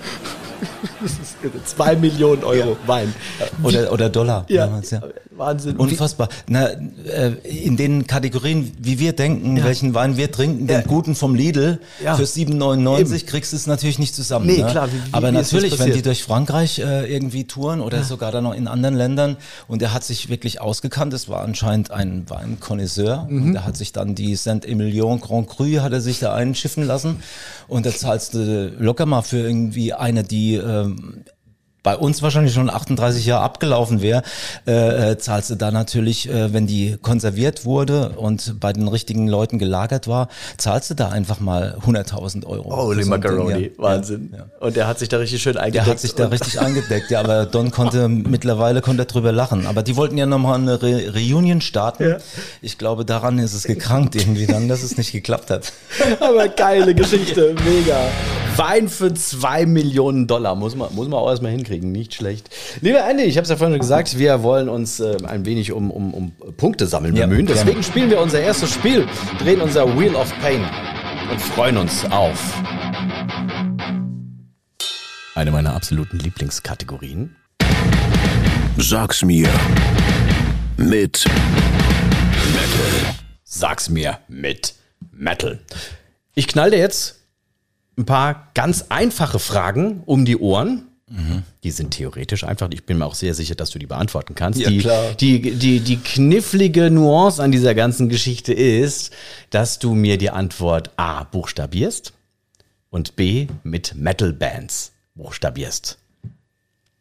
Zwei 1.67 1.95
Millionen 1.97 2.43
Euro 2.43 2.71
ja. 2.71 2.89
Wein. 2.89 3.15
Oder, 3.63 3.93
oder 3.93 4.09
Dollar. 4.09 4.47
Ja. 4.49 4.65
Damals, 4.65 4.91
ja. 4.93 5.03
Wahnsinn. 5.39 5.77
Unfassbar. 5.77 6.29
Na, 6.49 6.69
äh, 6.69 7.33
in 7.45 7.77
den 7.77 8.07
Kategorien, 8.07 8.73
wie 8.79 8.99
wir 8.99 9.13
denken, 9.13 9.57
ja. 9.57 9.65
welchen 9.65 9.95
Wein 9.95 10.17
wir 10.17 10.31
trinken, 10.31 10.67
den 10.67 10.85
guten 10.85 11.15
vom 11.15 11.35
Lidl, 11.35 11.81
für 11.99 12.23
7,99 12.23 13.27
kriegst 13.27 13.53
du 13.53 13.57
es 13.57 13.67
natürlich 13.67 13.99
nicht 13.99 14.15
zusammen. 14.15 14.47
Nee, 14.47 14.63
ne? 14.63 14.71
klar. 14.71 14.89
Wie, 14.89 14.95
wie, 14.95 15.13
Aber 15.13 15.29
wie 15.29 15.33
natürlich, 15.33 15.79
wenn 15.79 15.93
die 15.93 16.03
durch 16.03 16.23
Frankreich 16.23 16.79
äh, 16.79 17.13
irgendwie 17.13 17.45
touren 17.45 17.81
oder 17.81 18.03
sogar 18.05 18.33
dann 18.33 18.45
noch 18.45 18.55
in 18.55 18.69
anderen 18.69 18.95
Ländern 18.95 19.37
und 19.69 19.83
er 19.83 19.93
hat 19.93 20.05
sich 20.05 20.29
wirklich 20.29 20.61
ausgekannt, 20.61 21.13
es 21.13 21.29
war 21.29 21.43
anscheinend 21.43 21.91
ein 21.91 22.25
Weinkonnoisseur 22.29 23.27
mhm. 23.29 23.43
und 23.43 23.55
er 23.57 23.65
hat 23.65 23.77
sich 23.77 23.93
dann 23.93 24.15
die 24.15 24.37
Saint-Emilion 24.37 25.21
Grand 25.21 25.49
Cru 25.49 25.67
hat 25.81 25.93
er 25.93 26.01
sich 26.01 26.21
da 26.21 26.35
einschiffen 26.35 26.85
lassen 26.85 27.17
und 27.67 27.85
da 27.85 27.91
zahlst 27.91 28.35
du 28.35 28.73
locker 28.79 29.07
mal 29.07 29.23
für 29.23 29.39
irgendwie 29.39 29.93
eine, 29.93 30.23
die 30.23 30.37
die 30.37 30.57
ähm, 30.57 31.25
bei 31.87 31.97
uns 31.97 32.21
wahrscheinlich 32.21 32.53
schon 32.53 32.69
38 32.69 33.25
Jahre 33.27 33.45
abgelaufen 33.45 34.03
wäre, 34.03 34.25
äh, 34.67 35.13
äh, 35.13 35.19
zahlst 35.19 35.51
du 35.51 35.55
da 35.55 35.71
natürlich, 35.71 36.29
äh, 36.29 36.53
wenn 36.53 36.67
die 36.67 36.97
konserviert 37.01 37.65
wurde 37.65 38.09
und 38.17 38.59
bei 38.59 38.73
den 38.73 38.89
richtigen 38.89 39.29
Leuten 39.29 39.61
gelagert 39.61 40.09
war, 40.09 40.27
zahlst 40.57 40.91
du 40.91 40.95
da 40.95 41.11
einfach 41.11 41.39
mal 41.39 41.79
100.000 41.87 42.45
Euro. 42.45 42.77
Holy 42.77 43.05
so 43.05 43.11
Macaroni, 43.11 43.67
ja. 43.67 43.71
Wahnsinn. 43.77 44.31
Ja, 44.33 44.39
ja. 44.39 44.45
Und 44.59 44.75
der 44.75 44.89
hat 44.89 44.99
sich 44.99 45.09
da 45.09 45.19
richtig 45.19 45.41
schön 45.41 45.57
eingedeckt. 45.57 45.87
Der 45.87 45.93
hat 45.93 46.01
sich 46.01 46.15
da 46.17 46.27
richtig 46.27 46.61
eingedeckt, 46.61 47.09
ja, 47.13 47.21
aber 47.21 47.47
Don 47.47 47.71
konnte 47.71 48.09
mittlerweile 48.09 48.81
konnte 48.81 49.05
er 49.05 49.07
drüber 49.07 49.31
lachen. 49.31 49.69
Aber 49.69 49.85
die 49.85 49.95
wollten 49.95 50.19
ja 50.19 50.27
nochmal 50.27 50.59
eine 50.59 50.83
Re 50.83 51.13
Reunion 51.15 51.61
starten. 51.61 52.17
Ich 52.63 52.79
glaube, 52.79 53.05
daran 53.05 53.39
ist 53.39 53.55
es 53.55 53.63
gekrankt 53.63 54.17
irgendwie 54.17 54.47
dann, 54.49 54.67
dass 54.67 54.83
es 54.83 54.97
nicht 54.97 55.13
geklappt 55.13 55.53
hat. 55.53 55.73
aber 56.19 56.49
geile 56.49 56.97
Geschichte, 56.97 57.55
mega. 57.65 57.97
Wein 58.59 58.89
für 58.89 59.13
zwei 59.15 59.67
Millionen 59.67 60.27
Dollar, 60.27 60.55
muss 60.55 60.75
man, 60.75 60.95
muss 60.95 61.09
man 61.09 61.19
auch 61.21 61.29
erstmal 61.29 61.53
hinkriegen, 61.53 61.93
nicht 61.93 62.15
schlecht. 62.15 62.49
Lieber 62.81 63.09
Andy, 63.09 63.25
ich 63.25 63.37
habe 63.37 63.43
es 63.43 63.51
ja 63.51 63.57
vorhin 63.57 63.79
gesagt, 63.79 64.19
wir 64.19 64.43
wollen 64.43 64.69
uns 64.69 65.01
äh, 65.01 65.17
ein 65.27 65.45
wenig 65.45 65.73
um, 65.73 65.91
um, 65.91 66.15
um 66.15 66.33
Punkte 66.57 66.87
sammeln 66.87 67.15
ja, 67.17 67.27
bemühen. 67.27 67.47
Deswegen 67.47 67.73
gerne. 67.73 67.83
spielen 67.83 68.11
wir 68.11 68.21
unser 68.21 68.41
erstes 68.41 68.73
Spiel, 68.73 69.07
drehen 69.39 69.61
unser 69.61 69.99
Wheel 69.99 70.15
of 70.15 70.33
Pain 70.41 70.65
und 71.31 71.41
freuen 71.41 71.77
uns 71.77 72.05
auf 72.11 72.55
eine 75.35 75.51
meiner 75.51 75.75
absoluten 75.75 76.19
Lieblingskategorien. 76.19 77.37
Sag's 78.79 79.23
mir 79.23 79.51
mit 80.79 81.27
Metal. 82.55 83.15
Sag's 83.45 83.91
mir 83.91 84.19
mit 84.29 84.75
Metal. 85.13 85.59
Ich 86.35 86.49
knall 86.49 86.71
dir 86.71 86.79
jetzt 86.79 87.26
ein 87.97 88.05
paar 88.05 88.51
ganz 88.55 88.87
einfache 88.89 89.39
Fragen 89.39 90.03
um 90.07 90.25
die 90.25 90.37
Ohren 90.37 90.87
Die 91.63 91.71
sind 91.71 91.93
theoretisch 91.93 92.43
einfach, 92.43 92.69
ich 92.73 92.85
bin 92.85 92.99
mir 92.99 93.07
auch 93.07 93.15
sehr 93.15 93.33
sicher, 93.33 93.55
dass 93.55 93.71
du 93.71 93.79
die 93.79 93.87
beantworten 93.87 94.35
kannst. 94.35 94.59
Ja, 94.59 94.69
die, 94.69 94.79
klar. 94.79 95.15
Die, 95.15 95.41
die, 95.41 95.79
die 95.79 95.99
knifflige 95.99 96.91
Nuance 96.91 97.41
an 97.41 97.53
dieser 97.53 97.77
ganzen 97.77 98.09
Geschichte 98.09 98.53
ist, 98.53 99.13
dass 99.51 99.79
du 99.79 99.95
mir 99.95 100.19
die 100.19 100.31
Antwort 100.31 100.91
A 100.97 101.23
buchstabierst 101.23 102.13
und 102.91 103.15
B 103.15 103.47
mit 103.63 103.95
Metal 103.95 104.33
Bands 104.33 104.93
buchstabierst. 105.15 105.99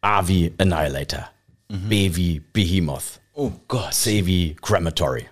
A 0.02 0.28
wie 0.28 0.52
Annihilator, 0.58 1.28
B 1.68 2.14
wie 2.14 2.40
Behemoth, 2.52 3.20
Oh 3.34 3.50
Gott. 3.66 3.92
C 3.92 4.24
wie 4.24 4.54
Crematory. 4.54 5.26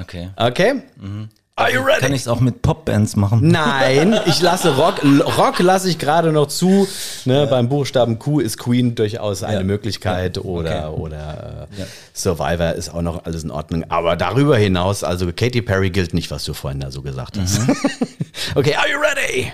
Okay. 0.00 0.30
Okay? 0.36 0.82
Ready? 0.98 1.28
Kann 1.56 2.12
ich 2.12 2.22
es 2.22 2.28
auch 2.28 2.40
mit 2.40 2.62
Popbands 2.62 3.14
machen? 3.14 3.46
Nein, 3.46 4.18
ich 4.26 4.40
lasse 4.42 4.74
Rock, 4.76 5.04
Rock 5.38 5.60
lasse 5.60 5.88
ich 5.88 5.98
gerade 6.00 6.32
noch 6.32 6.48
zu. 6.48 6.88
Ne, 7.26 7.46
Beim 7.46 7.68
Buchstaben 7.68 8.18
Q 8.18 8.40
ist 8.40 8.58
Queen 8.58 8.96
durchaus 8.96 9.44
eine 9.44 9.58
Ja. 9.58 9.62
Möglichkeit 9.62 10.36
Ja. 10.36 10.42
oder, 10.42 10.90
Okay. 10.92 11.00
oder 11.00 11.68
äh, 11.70 11.80
Ja. 11.80 11.86
Survivor 12.12 12.72
ist 12.72 12.88
auch 12.92 13.02
noch 13.02 13.24
alles 13.24 13.44
in 13.44 13.52
Ordnung. 13.52 13.84
Aber 13.88 14.16
darüber 14.16 14.56
hinaus, 14.58 15.04
also 15.04 15.26
Katy 15.32 15.62
Perry 15.62 15.90
gilt 15.90 16.12
nicht, 16.12 16.32
was 16.32 16.42
du 16.44 16.54
vorhin 16.54 16.80
da 16.80 16.90
so 16.90 17.02
gesagt 17.02 17.38
hast. 17.38 17.60
okay, 18.56 18.74
are 18.74 18.90
you 18.90 18.98
ready? 18.98 19.52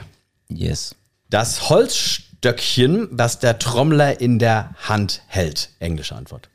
Yes. 0.49 0.95
Das 1.29 1.69
Holzstöckchen, 1.69 3.15
das 3.15 3.41
der 3.41 3.59
Trommler 3.59 4.23
in 4.23 4.39
der 4.39 4.71
Hand 4.89 5.21
hält. 5.27 5.69
Englische 5.81 6.15
Antwort. 6.17 6.49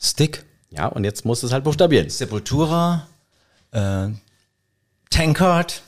Stick. 0.00 0.44
Ja, 0.70 0.86
und 0.86 1.02
jetzt 1.02 1.24
musst 1.24 1.42
du 1.42 1.48
es 1.48 1.52
halt 1.52 1.64
buchstabieren. 1.64 2.08
Sepultura. 2.08 3.08
Äh, 3.72 4.08
Tankard. 5.10 5.82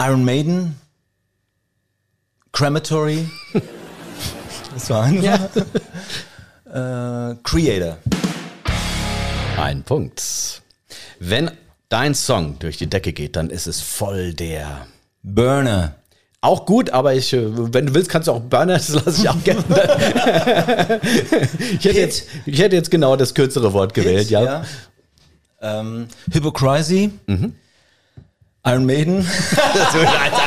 Iron 0.00 0.24
Maiden. 0.24 0.80
Crematory. 2.52 3.28
Das 4.74 4.90
war 4.90 5.04
einfach. 5.04 5.48
Äh, 6.66 7.36
Creator. 7.44 7.98
Ein 9.56 9.84
Punkt. 9.84 10.60
Wenn 11.20 11.52
dein 11.88 12.16
Song 12.16 12.58
durch 12.58 12.78
die 12.78 12.88
Decke 12.88 13.12
geht, 13.12 13.36
dann 13.36 13.48
ist 13.48 13.68
es 13.68 13.80
voll 13.80 14.34
der 14.34 14.88
Burner. 15.22 15.94
Auch 16.40 16.66
gut, 16.66 16.90
aber 16.90 17.14
ich, 17.14 17.32
äh, 17.32 17.42
wenn 17.72 17.86
du 17.86 17.94
willst, 17.94 18.10
kannst 18.10 18.26
du 18.26 18.32
auch 18.32 18.40
Burner, 18.40 18.74
das 18.74 18.88
lasse 18.88 19.22
ich 19.22 19.28
auch 19.28 19.40
gerne. 19.44 21.00
ich, 21.78 21.84
hätte 21.84 22.00
jetzt, 22.00 22.26
ich 22.44 22.58
hätte 22.58 22.74
jetzt 22.74 22.90
genau 22.90 23.14
das 23.14 23.34
kürzere 23.34 23.72
Wort 23.72 23.94
gewählt, 23.94 24.28
ja. 24.30 24.64
Ähm, 25.64 26.08
Hypocrisy. 26.30 27.10
Mhm. 27.26 27.54
Iron 28.66 28.86
Maiden. 28.86 29.18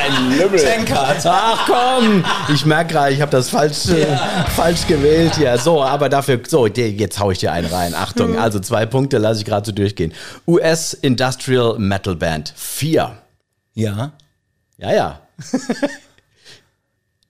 ein 0.02 0.38
Lümmel. 0.38 0.58
Tankard. 0.58 1.24
Ach 1.24 1.66
komm, 1.66 2.24
ich 2.52 2.66
merke 2.66 2.94
gerade, 2.94 3.14
ich 3.14 3.20
habe 3.20 3.30
das 3.30 3.48
falsch, 3.48 3.88
äh, 3.90 4.06
falsch 4.56 4.88
gewählt. 4.88 5.38
Ja, 5.38 5.56
so, 5.56 5.84
aber 5.84 6.08
dafür, 6.08 6.40
so, 6.46 6.66
jetzt 6.66 7.20
hau 7.20 7.30
ich 7.30 7.38
dir 7.38 7.52
einen 7.52 7.68
rein. 7.68 7.94
Achtung, 7.94 8.36
also 8.36 8.58
zwei 8.58 8.86
Punkte 8.86 9.18
lasse 9.18 9.40
ich 9.40 9.46
gerade 9.46 9.66
so 9.66 9.72
durchgehen. 9.72 10.12
US 10.48 10.94
Industrial 10.94 11.78
Metal 11.78 12.16
Band 12.16 12.52
4. 12.56 13.18
Ja. 13.74 14.12
Ja, 14.78 14.92
ja. 14.92 15.20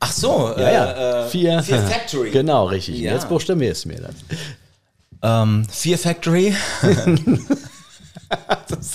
Ach 0.00 0.12
so. 0.12 0.54
Ja, 0.57 0.73
ja. 0.73 1.26
Vier. 1.26 1.62
Fear 1.62 1.83
Factory. 1.83 2.30
Genau, 2.30 2.66
richtig. 2.66 2.99
Ja. 3.00 3.12
Jetzt 3.12 3.28
buchstabierst 3.28 3.85
du 3.85 3.88
mir 3.88 4.00
das. 4.00 4.14
Ähm, 5.23 5.66
Fear 5.71 5.99
Factory. 5.99 6.54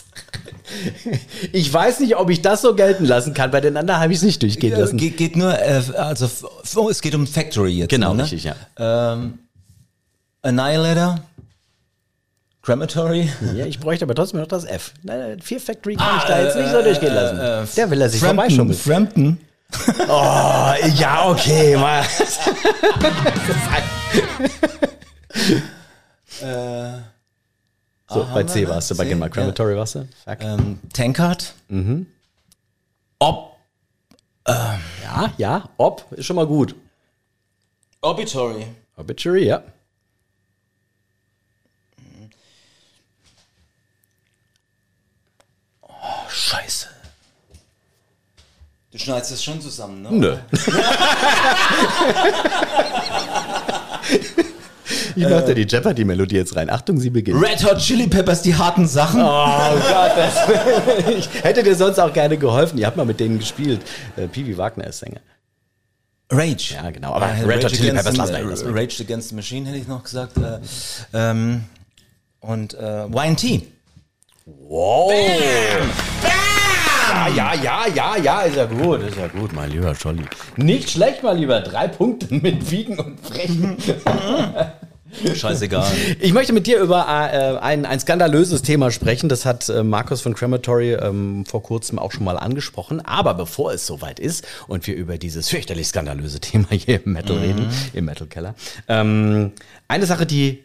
Ich 1.51 1.71
weiß 1.71 1.99
nicht, 1.99 2.15
ob 2.17 2.29
ich 2.31 2.41
das 2.41 2.61
so 2.61 2.73
gelten 2.73 3.05
lassen 3.05 3.33
kann. 3.35 3.51
Bei 3.51 3.61
den 3.61 3.77
anderen 3.77 3.99
habe 4.01 4.11
ich 4.11 4.17
es 4.17 4.23
nicht 4.23 4.41
durchgehen 4.41 4.73
Äh, 4.73 4.79
lassen. 4.79 4.97
geht, 4.97 5.17
geht 5.17 5.35
nur, 5.35 5.53
äh, 5.53 5.81
also, 5.97 6.27
oh, 6.75 6.89
es 6.89 7.01
geht 7.01 7.13
um 7.13 7.27
Factory 7.27 7.71
jetzt. 7.79 7.89
Genau, 7.89 8.13
ne? 8.15 8.23
richtig, 8.23 8.43
ja. 8.45 8.55
Ähm, 8.77 9.37
Annihilator. 10.41 11.19
Crematory. 12.63 13.29
Ja, 13.55 13.65
ich 13.65 13.79
bräuchte 13.79 14.05
aber 14.05 14.15
trotzdem 14.15 14.39
noch 14.39 14.47
das 14.47 14.63
F. 14.65 14.93
Nein, 15.03 15.39
Fear 15.41 15.59
Factory 15.61 15.95
kann 15.95 16.17
ich 16.17 16.23
da 16.23 16.41
jetzt 16.41 16.55
nicht 16.57 16.71
so 16.71 16.81
durchgehen 16.81 17.13
lassen. 17.13 17.37
äh, 17.39 17.65
Der 17.75 17.91
will 17.91 18.01
er 18.01 18.09
sich 18.09 18.21
Frampton. 18.21 18.37
vorbeischummeln. 18.37 18.79
Frampton. 18.79 19.37
Oh, 20.07 20.73
ja, 20.95 21.25
okay. 21.29 21.75
Mal. 21.77 22.03
So, 28.13 28.27
bei 28.33 28.43
C 28.43 28.67
warst 28.67 28.91
du, 28.91 28.95
bei 28.95 29.03
C, 29.03 29.09
genau, 29.09 29.25
ja. 29.25 29.29
Crematory 29.29 29.75
warst 29.75 29.95
du. 29.95 30.07
Ähm, 30.27 30.79
Tankard. 30.93 31.53
Ob. 33.19 33.57
Ja, 34.47 35.31
ja, 35.37 35.69
Ob 35.77 36.05
ist 36.11 36.25
schon 36.25 36.35
mal 36.35 36.47
gut. 36.47 36.75
Obituary. 38.01 38.67
Obituary, 38.97 39.45
ja. 39.45 39.63
Oh, 45.81 46.29
scheiße. 46.29 46.87
Du 48.91 48.99
schneidest 48.99 49.31
das 49.31 49.43
schon 49.43 49.61
zusammen, 49.61 50.01
ne? 50.01 50.11
Nö. 50.11 50.37
Ich 55.15 55.27
mach 55.27 55.41
dir 55.45 55.55
die 55.55 55.63
Jeopardy-Melodie 55.67 56.35
jetzt 56.35 56.55
rein. 56.55 56.69
Achtung, 56.69 56.97
sie 56.99 57.09
beginnt. 57.09 57.41
Red 57.41 57.63
Hot 57.65 57.77
Chili 57.79 58.07
Peppers, 58.07 58.41
die 58.41 58.55
harten 58.55 58.87
Sachen. 58.87 59.21
Oh 59.21 59.25
Gott, 59.25 60.11
das, 60.17 60.35
ich 61.17 61.29
hätte 61.43 61.63
dir 61.63 61.75
sonst 61.75 61.99
auch 61.99 62.11
gerne 62.13 62.37
geholfen. 62.37 62.77
Ihr 62.77 62.85
habt 62.87 62.97
mal 62.97 63.05
mit 63.05 63.19
denen 63.19 63.39
gespielt. 63.39 63.81
Äh, 64.15 64.27
Piwi 64.27 64.57
Wagner 64.57 64.87
ist 64.87 64.99
Sänger. 64.99 65.19
Rage. 66.31 66.73
Ja, 66.75 66.89
genau, 66.89 67.13
aber 67.13 67.27
Äh, 67.27 67.43
Red 67.45 67.63
Hot 67.63 67.71
Chili 67.73 67.91
Peppers 67.91 68.11
the- 68.13 68.17
lassen 68.17 68.33
wir, 68.35 68.43
lassen 68.43 68.73
wir. 68.75 68.81
Rage 68.81 69.03
Against 69.03 69.29
the 69.29 69.35
Machine 69.35 69.67
hätte 69.67 69.77
ich 69.77 69.87
noch 69.87 70.03
gesagt. 70.03 70.37
Äh, 70.37 70.59
ähm, 71.13 71.63
und 72.39 72.73
äh, 72.73 73.05
YT. 73.05 73.63
Wow. 74.45 75.11
Ja, 77.13 77.27
ja, 77.29 77.53
ja, 77.61 77.85
ja, 77.93 78.17
ja, 78.17 78.41
ist 78.41 78.55
ja 78.57 78.65
gut, 78.65 79.01
ist 79.03 79.17
ja 79.17 79.27
gut, 79.27 79.53
mein 79.53 79.69
lieber 79.69 79.93
Scholli. 79.95 80.23
Nicht 80.57 80.89
schlecht, 80.89 81.21
mein 81.23 81.37
lieber. 81.37 81.61
Drei 81.61 81.87
Punkte 81.87 82.33
mit 82.33 82.69
Wiegen 82.71 82.97
und 82.99 83.21
Brechen. 83.21 83.77
Scheißegal. 85.35 85.91
Ich 86.19 86.33
möchte 86.33 86.53
mit 86.53 86.67
dir 86.67 86.79
über 86.79 87.05
äh, 87.07 87.57
ein, 87.57 87.85
ein 87.85 87.99
skandalöses 87.99 88.61
Thema 88.61 88.91
sprechen. 88.91 89.29
Das 89.29 89.45
hat 89.45 89.69
äh, 89.69 89.83
Markus 89.83 90.21
von 90.21 90.33
Crematory 90.33 90.93
ähm, 90.93 91.45
vor 91.45 91.63
kurzem 91.63 91.99
auch 91.99 92.11
schon 92.11 92.23
mal 92.23 92.37
angesprochen. 92.37 93.01
Aber 93.01 93.33
bevor 93.33 93.73
es 93.73 93.85
soweit 93.85 94.19
ist 94.19 94.45
und 94.67 94.87
wir 94.87 94.95
über 94.95 95.17
dieses 95.17 95.49
fürchterlich 95.49 95.87
skandalöse 95.87 96.39
Thema 96.39 96.67
hier 96.71 97.03
im 97.05 97.13
Metal 97.13 97.37
reden, 97.37 97.67
im 97.93 98.05
Metal 98.05 98.27
Keller, 98.27 98.55
ähm, 98.87 99.51
eine 99.87 100.05
Sache, 100.05 100.25
die 100.25 100.63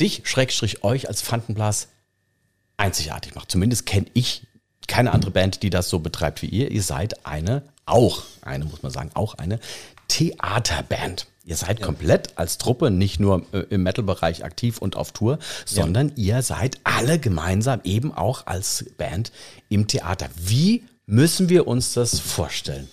dich, 0.00 0.22
Schrägstrich 0.24 0.82
euch 0.82 1.08
als 1.08 1.22
Pfandenblas 1.22 1.88
einzigartig 2.76 3.34
macht. 3.34 3.50
Zumindest 3.50 3.86
kenne 3.86 4.06
ich 4.14 4.46
keine 4.86 5.12
andere 5.12 5.30
Band, 5.30 5.62
die 5.62 5.70
das 5.70 5.88
so 5.88 5.98
betreibt 5.98 6.42
wie 6.42 6.46
ihr. 6.46 6.70
Ihr 6.70 6.82
seid 6.82 7.24
eine, 7.26 7.62
auch 7.86 8.22
eine, 8.42 8.64
muss 8.64 8.82
man 8.82 8.92
sagen, 8.92 9.10
auch 9.14 9.34
eine 9.34 9.60
Theaterband. 10.08 11.26
Ihr 11.46 11.56
seid 11.56 11.82
komplett 11.82 12.38
als 12.38 12.56
Truppe 12.56 12.90
nicht 12.90 13.20
nur 13.20 13.44
äh, 13.52 13.58
im 13.68 13.82
Metal-Bereich 13.82 14.44
aktiv 14.44 14.78
und 14.78 14.96
auf 14.96 15.12
Tour, 15.12 15.38
sondern 15.66 16.10
ihr 16.16 16.40
seid 16.40 16.78
alle 16.84 17.18
gemeinsam 17.18 17.82
eben 17.84 18.14
auch 18.14 18.46
als 18.46 18.86
Band 18.96 19.30
im 19.68 19.86
Theater. 19.86 20.30
Wie 20.36 20.84
müssen 21.04 21.50
wir 21.50 21.66
uns 21.66 21.92
das 21.92 22.18
vorstellen? 22.18 22.88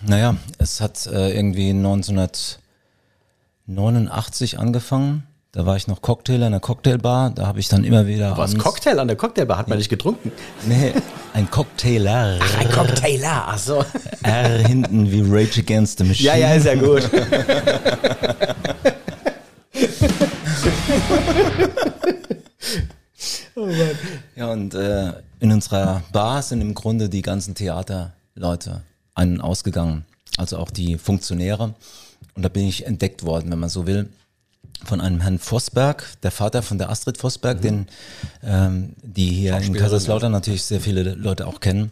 Naja, 0.00 0.36
es 0.58 0.80
hat 0.80 1.06
äh, 1.06 1.34
irgendwie 1.34 1.70
1989 1.70 4.60
angefangen. 4.60 5.26
Da 5.52 5.64
war 5.64 5.76
ich 5.76 5.86
noch 5.86 6.02
Cocktailer 6.02 6.46
in 6.46 6.52
der 6.52 6.60
Cocktailbar. 6.60 7.30
Da 7.30 7.46
habe 7.46 7.58
ich 7.58 7.68
dann 7.68 7.82
immer 7.82 8.06
wieder. 8.06 8.36
Was 8.36 8.56
Cocktail 8.58 8.98
an 8.98 9.08
der 9.08 9.16
Cocktailbar 9.16 9.56
hat 9.56 9.68
man 9.68 9.78
nicht 9.78 9.88
getrunken. 9.88 10.30
Nee, 10.66 10.92
ein 11.32 11.50
Cocktailer. 11.50 12.38
Ein 12.58 12.70
Cocktailer, 12.70 13.44
ach 13.46 13.58
so. 13.58 13.82
R 14.22 14.58
hinten 14.58 15.10
wie 15.10 15.22
Rage 15.22 15.60
Against 15.60 15.98
the 15.98 16.04
Machine. 16.04 16.28
Ja, 16.28 16.36
ja, 16.36 16.52
ist 16.52 16.66
ja 16.66 16.74
gut. 16.74 17.08
Ja, 24.36 24.52
und 24.52 24.72
äh, 24.74 25.12
in 25.40 25.50
unserer 25.50 26.02
Bar 26.12 26.42
sind 26.42 26.60
im 26.60 26.74
Grunde 26.74 27.08
die 27.08 27.22
ganzen 27.22 27.56
Theaterleute 27.56 28.82
ein- 29.14 29.32
und 29.34 29.40
ausgegangen. 29.40 30.04
Also 30.36 30.58
auch 30.58 30.70
die 30.70 30.96
Funktionäre. 30.96 31.74
Und 32.34 32.42
da 32.44 32.48
bin 32.48 32.68
ich 32.68 32.86
entdeckt 32.86 33.24
worden, 33.24 33.50
wenn 33.50 33.58
man 33.58 33.68
so 33.68 33.86
will, 33.86 34.08
von 34.84 35.00
einem 35.00 35.20
Herrn 35.20 35.38
Vosberg, 35.38 36.04
der 36.22 36.30
Vater 36.30 36.62
von 36.62 36.78
der 36.78 36.90
Astrid 36.90 37.18
Vosberg, 37.18 37.60
den 37.60 37.86
ähm, 38.42 38.94
die 39.02 39.28
hier 39.28 39.56
in 39.58 39.74
Kaiserslautern 39.74 40.32
natürlich 40.32 40.64
sehr 40.64 40.80
viele 40.80 41.02
Leute 41.14 41.46
auch 41.46 41.60
kennen. 41.60 41.90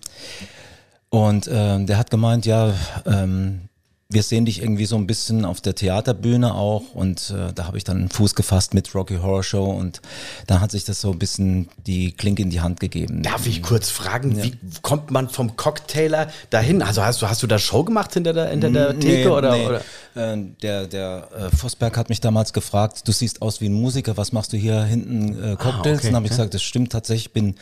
Und 1.08 1.48
ähm, 1.52 1.86
der 1.86 1.98
hat 1.98 2.10
gemeint, 2.10 2.46
ja, 2.46 2.74
ähm, 3.04 3.68
wir 4.08 4.22
sehen 4.22 4.44
dich 4.44 4.62
irgendwie 4.62 4.86
so 4.86 4.94
ein 4.94 5.08
bisschen 5.08 5.44
auf 5.44 5.60
der 5.60 5.75
Theaterbühne 5.75 6.54
auch 6.54 6.94
und 6.94 7.30
äh, 7.30 7.52
da 7.52 7.66
habe 7.66 7.76
ich 7.76 7.82
dann 7.82 7.96
einen 7.96 8.08
Fuß 8.08 8.36
gefasst 8.36 8.72
mit 8.72 8.94
Rocky 8.94 9.16
Horror 9.16 9.42
Show 9.42 9.64
und 9.64 10.00
da 10.46 10.60
hat 10.60 10.70
sich 10.70 10.84
das 10.84 11.00
so 11.00 11.10
ein 11.10 11.18
bisschen 11.18 11.68
die 11.88 12.12
Klinke 12.12 12.42
in 12.42 12.50
die 12.50 12.60
Hand 12.60 12.78
gegeben. 12.78 13.25
Darf 13.25 13.48
ich 13.48 13.62
kurz 13.62 13.90
fragen, 13.90 14.40
wie 14.40 14.54
kommt 14.82 15.10
man 15.10 15.28
vom 15.28 15.56
Cocktailer 15.56 16.28
dahin? 16.50 16.82
Also 16.82 17.04
hast 17.04 17.20
du, 17.20 17.28
hast 17.28 17.42
du 17.42 17.48
da 17.48 17.58
Show 17.58 17.82
gemacht 17.82 18.14
hinter 18.14 18.32
der, 18.32 18.50
hinter 18.50 18.70
der 18.70 18.96
Theke 18.98 19.32
oder, 19.32 19.56
nee. 19.56 19.66
oder? 19.66 19.80
Äh, 20.14 20.44
der 20.62 20.86
der 20.86 21.28
äh, 21.36 21.56
Vosberg 21.56 21.96
hat 21.96 22.08
mich 22.08 22.20
damals 22.20 22.52
gefragt, 22.52 23.08
du 23.08 23.12
siehst 23.12 23.42
aus 23.42 23.60
wie 23.60 23.68
ein 23.68 23.75
Musiker, 23.75 24.16
was 24.16 24.30
machst 24.30 24.52
du 24.52 24.56
hier 24.56 24.84
hinten 24.84 25.32
äh, 25.32 25.56
Cocktails? 25.56 25.98
okay, 25.98 26.08
und 26.08 26.14
habe 26.14 26.26
ich 26.26 26.30
gesagt, 26.30 26.54
das 26.54 26.62
stimmt 26.62 26.92
tatsächlich, 26.92 27.26
ich 27.26 27.32
bin 27.32 27.56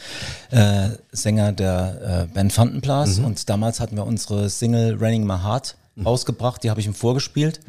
äh, 0.51 0.91
Sänger 1.11 1.53
der 1.53 2.27
äh, 2.31 2.35
Band 2.35 2.53
Fantenblas 2.53 3.19
und 3.19 3.49
damals 3.49 3.81
hatten 3.81 3.97
wir 3.97 4.05
unsere 4.05 4.51
Single 4.51 4.99
Raining 5.01 5.25
My 5.25 5.39
Heart 5.43 5.77
rausgebracht, 6.03 6.63
die 6.63 6.71
habe 6.71 6.81
ich 6.81 6.87
ihm 6.87 6.95
vorgespielt 6.95 7.61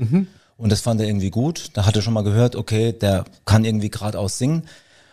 und 0.57 0.71
das 0.71 0.81
fand 0.81 1.01
er 1.01 1.07
irgendwie 1.07 1.31
gut. 1.31 1.71
Da 1.73 1.85
hat 1.85 1.95
er 1.95 2.01
schon 2.01 2.13
mal 2.13 2.23
gehört, 2.23 2.55
okay, 2.55 2.93
der 2.93 3.25
kann 3.45 3.65
irgendwie 3.65 3.89
geradeaus 3.89 4.37
singen. 4.37 4.63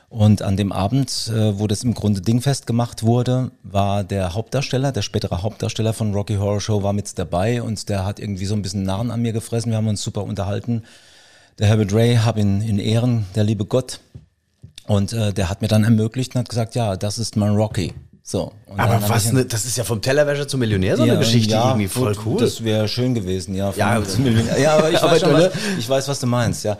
Und 0.08 0.42
an 0.42 0.58
dem 0.58 0.72
Abend, 0.72 1.32
äh, 1.34 1.58
wo 1.58 1.66
das 1.66 1.84
im 1.84 1.94
Grunde 1.94 2.20
dingfest 2.20 2.66
gemacht 2.66 3.02
wurde, 3.02 3.50
war 3.62 4.04
der 4.04 4.34
Hauptdarsteller, 4.34 4.92
der 4.92 5.00
spätere 5.00 5.42
Hauptdarsteller 5.42 5.94
von 5.94 6.12
Rocky 6.12 6.34
Horror 6.36 6.60
Show 6.60 6.82
war 6.82 6.92
mit 6.92 7.18
dabei 7.18 7.62
und 7.62 7.88
der 7.88 8.04
hat 8.04 8.20
irgendwie 8.20 8.44
so 8.44 8.54
ein 8.54 8.60
bisschen 8.60 8.82
Narren 8.82 9.10
an 9.10 9.22
mir 9.22 9.32
gefressen. 9.32 9.72
Wir 9.72 9.78
haben 9.78 9.88
uns 9.88 10.02
super 10.02 10.24
unterhalten. 10.24 10.82
Der 11.58 11.66
Herbert 11.66 11.94
Ray, 11.94 12.16
hab 12.16 12.36
ihn 12.36 12.60
in 12.60 12.78
Ehren, 12.78 13.24
der 13.34 13.44
liebe 13.44 13.64
Gott. 13.64 14.00
Und 14.86 15.14
äh, 15.14 15.32
der 15.32 15.48
hat 15.48 15.62
mir 15.62 15.68
dann 15.68 15.84
ermöglicht 15.84 16.34
und 16.34 16.40
hat 16.40 16.48
gesagt, 16.50 16.74
ja, 16.74 16.96
das 16.96 17.18
ist 17.18 17.36
mein 17.36 17.54
Rocky. 17.54 17.94
So. 18.22 18.52
Aber 18.76 19.02
was, 19.08 19.32
ne, 19.32 19.44
das 19.44 19.64
ist 19.64 19.76
ja 19.76 19.84
vom 19.84 20.00
Tellerwäscher 20.00 20.46
zum 20.46 20.60
Millionär 20.60 20.96
so 20.96 21.02
eine 21.02 21.14
ja, 21.14 21.18
Geschichte 21.18 21.54
ja, 21.54 21.68
irgendwie 21.68 21.88
voll 21.88 22.14
gut, 22.14 22.26
cool. 22.26 22.40
Das 22.40 22.62
wäre 22.62 22.86
schön 22.86 23.14
gewesen, 23.14 23.54
ja. 23.54 23.72
Ja, 23.76 24.00
ja, 24.58 24.76
aber 24.76 24.90
ich 24.90 25.02
weiß, 25.02 25.20
schon, 25.20 25.32
was, 25.32 25.50
ich 25.78 25.88
weiß, 25.88 26.08
was 26.08 26.20
du 26.20 26.26
meinst, 26.26 26.64
ja. 26.64 26.78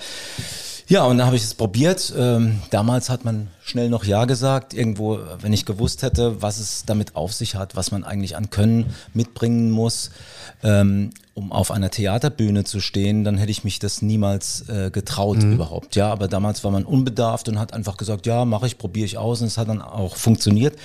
Ja, 0.87 1.05
und 1.05 1.19
dann 1.19 1.27
habe 1.27 1.37
ich 1.37 1.43
es 1.43 1.55
probiert. 1.55 2.13
Ähm, 2.17 2.61
damals 2.71 3.09
hat 3.09 3.25
man 3.25 3.49
schnell 3.65 3.89
noch 3.89 4.05
Ja 4.05 4.25
gesagt. 4.25 4.75
Irgendwo, 4.75 5.19
wenn 5.41 5.53
ich 5.53 5.65
gewusst 5.65 6.03
hätte, 6.03 6.43
was 6.43 6.59
es 6.59 6.85
damit 6.85 7.17
auf 7.17 7.33
sich 7.33 7.55
hat, 7.55 7.77
was 7.77 7.93
man 7.93 8.05
eigentlich 8.05 8.37
an 8.37 8.51
Können 8.51 8.95
mitbringen 9.15 9.71
muss, 9.71 10.11
ähm, 10.63 11.11
um 11.35 11.51
auf 11.51 11.71
einer 11.71 11.91
Theaterbühne 11.91 12.65
zu 12.65 12.81
stehen, 12.81 13.25
dann 13.25 13.39
hätte 13.39 13.51
ich 13.51 13.65
mich 13.65 13.79
das 13.79 14.03
niemals 14.03 14.69
äh, 14.69 14.91
getraut 14.91 15.43
überhaupt. 15.43 15.97
Ja, 15.97 16.13
aber 16.13 16.29
damals 16.29 16.63
war 16.63 16.71
man 16.71 16.85
unbedarft 16.85 17.49
und 17.49 17.59
hat 17.59 17.73
einfach 17.73 17.97
gesagt, 17.97 18.27
ja, 18.27 18.45
mache 18.45 18.67
ich, 18.67 18.77
probiere 18.77 19.07
ich 19.07 19.17
aus 19.17 19.41
und 19.41 19.47
es 19.47 19.57
hat 19.57 19.69
dann 19.69 19.81
auch 19.81 20.17
funktioniert. 20.17 20.77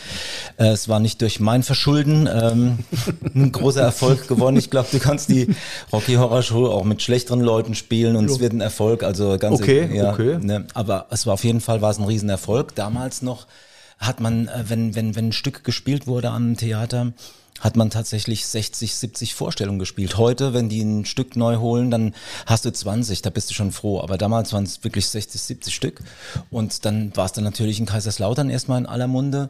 Äh, 0.57 0.69
es 0.69 0.88
war 0.88 1.00
nicht 1.00 1.22
durch 1.22 1.39
mein 1.41 1.63
Verschulden 1.63 2.29
ähm, 2.31 2.79
ein 3.36 3.51
großer 3.51 3.81
Erfolg 3.81 4.27
gewonnen. 4.27 4.57
Ich 4.57 4.69
glaube, 4.69 4.88
du 4.91 5.00
kannst 5.00 5.29
die 5.29 5.53
Rocky 5.91 6.15
Horror 6.15 6.41
Show 6.43 6.67
auch 6.67 6.86
mit 6.86 7.01
schlechteren 7.01 7.41
Leuten 7.41 7.75
spielen 7.75 8.15
und 8.15 8.29
es 8.29 8.39
wird 8.39 8.53
ein 8.53 8.62
Erfolg. 8.62 9.03
Also 9.03 9.38
ganz 9.38 9.60
Okay, 9.60 9.89
ja, 9.93 10.13
okay. 10.13 10.38
Ne, 10.41 10.65
aber 10.74 11.07
es 11.10 11.25
war 11.25 11.34
auf 11.34 11.43
jeden 11.43 11.62
Fall 11.62 11.81
war 11.81 11.91
es 11.91 12.00
ein 12.00 12.05
Riesenerfolg. 12.05 12.74
Damals 12.74 13.22
noch 13.22 13.48
hat 14.00 14.22
man, 14.22 14.48
äh, 14.48 14.63
wenn 14.67 14.96
wenn 14.96 15.15
wenn 15.15 15.29
ein 15.29 15.34
Stück 15.34 15.65
gespielt 15.65 16.07
wurde 16.07 16.29
am 16.29 16.55
Theater, 16.55 17.12
hat 17.60 17.76
man 17.76 17.90
tatsächlich 17.90 18.46
60, 18.46 18.96
70 18.96 19.36
Vorstellungen 19.36 19.80
gespielt. 19.80 20.18
Heute, 20.18 20.54
wenn 20.54 20.70
die 20.70 20.82
ein 20.82 21.06
Stück 21.06 21.36
neu 21.36 21.58
holen, 21.58 21.92
dann 21.92 22.14
hast 22.46 22.66
du 22.66 22.72
20, 22.72 23.22
da 23.22 23.30
bist 23.30 23.50
du 23.50 23.54
schon 23.54 23.72
froh. 23.72 24.00
Aber 24.02 24.18
damals 24.18 24.54
waren 24.54 24.64
es 24.64 24.84
wirklich 24.84 25.08
60, 25.08 25.42
70 25.42 25.76
Stück. 25.76 26.02
Und 26.52 26.86
dann 26.86 27.16
war 27.16 27.26
es 27.26 27.34
dann 27.34 27.44
natürlich 27.44 27.80
in 27.80 27.86
Kaiserslautern 27.86 28.50
erstmal 28.50 28.80
in 28.80 28.86
aller 28.86 29.08
Munde. 29.08 29.50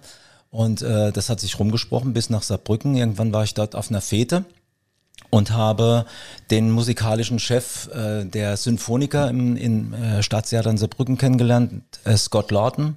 Und 0.50 0.82
äh, 0.82 1.12
das 1.12 1.30
hat 1.30 1.40
sich 1.40 1.60
rumgesprochen 1.60 2.14
bis 2.14 2.30
nach 2.30 2.44
Saarbrücken. 2.44 2.96
Irgendwann 2.96 3.34
war 3.34 3.44
ich 3.44 3.54
dort 3.54 3.76
auf 3.76 3.90
einer 3.90 4.02
Fete 4.02 4.46
und 5.30 5.52
habe 5.52 6.06
den 6.52 6.72
musikalischen 6.72 7.40
Chef 7.40 7.90
äh, 7.94 8.24
der 8.26 8.56
Symphoniker 8.56 9.30
im 9.30 9.58
in, 9.58 9.94
äh, 9.94 10.24
Staatstheater 10.24 10.70
in 10.70 10.78
Saarbrücken 10.78 11.18
kennengelernt, 11.18 11.84
äh, 12.06 12.16
Scott 12.16 12.52
Lawton. 12.52 12.96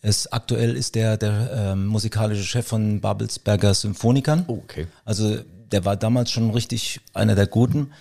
Es, 0.00 0.30
aktuell 0.30 0.76
ist 0.76 0.94
der 0.94 1.16
der 1.16 1.50
äh, 1.50 1.74
musikalische 1.74 2.44
Chef 2.44 2.66
von 2.66 3.00
Babelsberger 3.00 3.74
Symphonikern. 3.74 4.44
Okay. 4.46 4.86
Also 5.04 5.38
der 5.72 5.84
war 5.84 5.96
damals 5.96 6.30
schon 6.30 6.50
richtig 6.50 7.00
einer 7.14 7.34
der 7.34 7.46
Guten. 7.46 7.92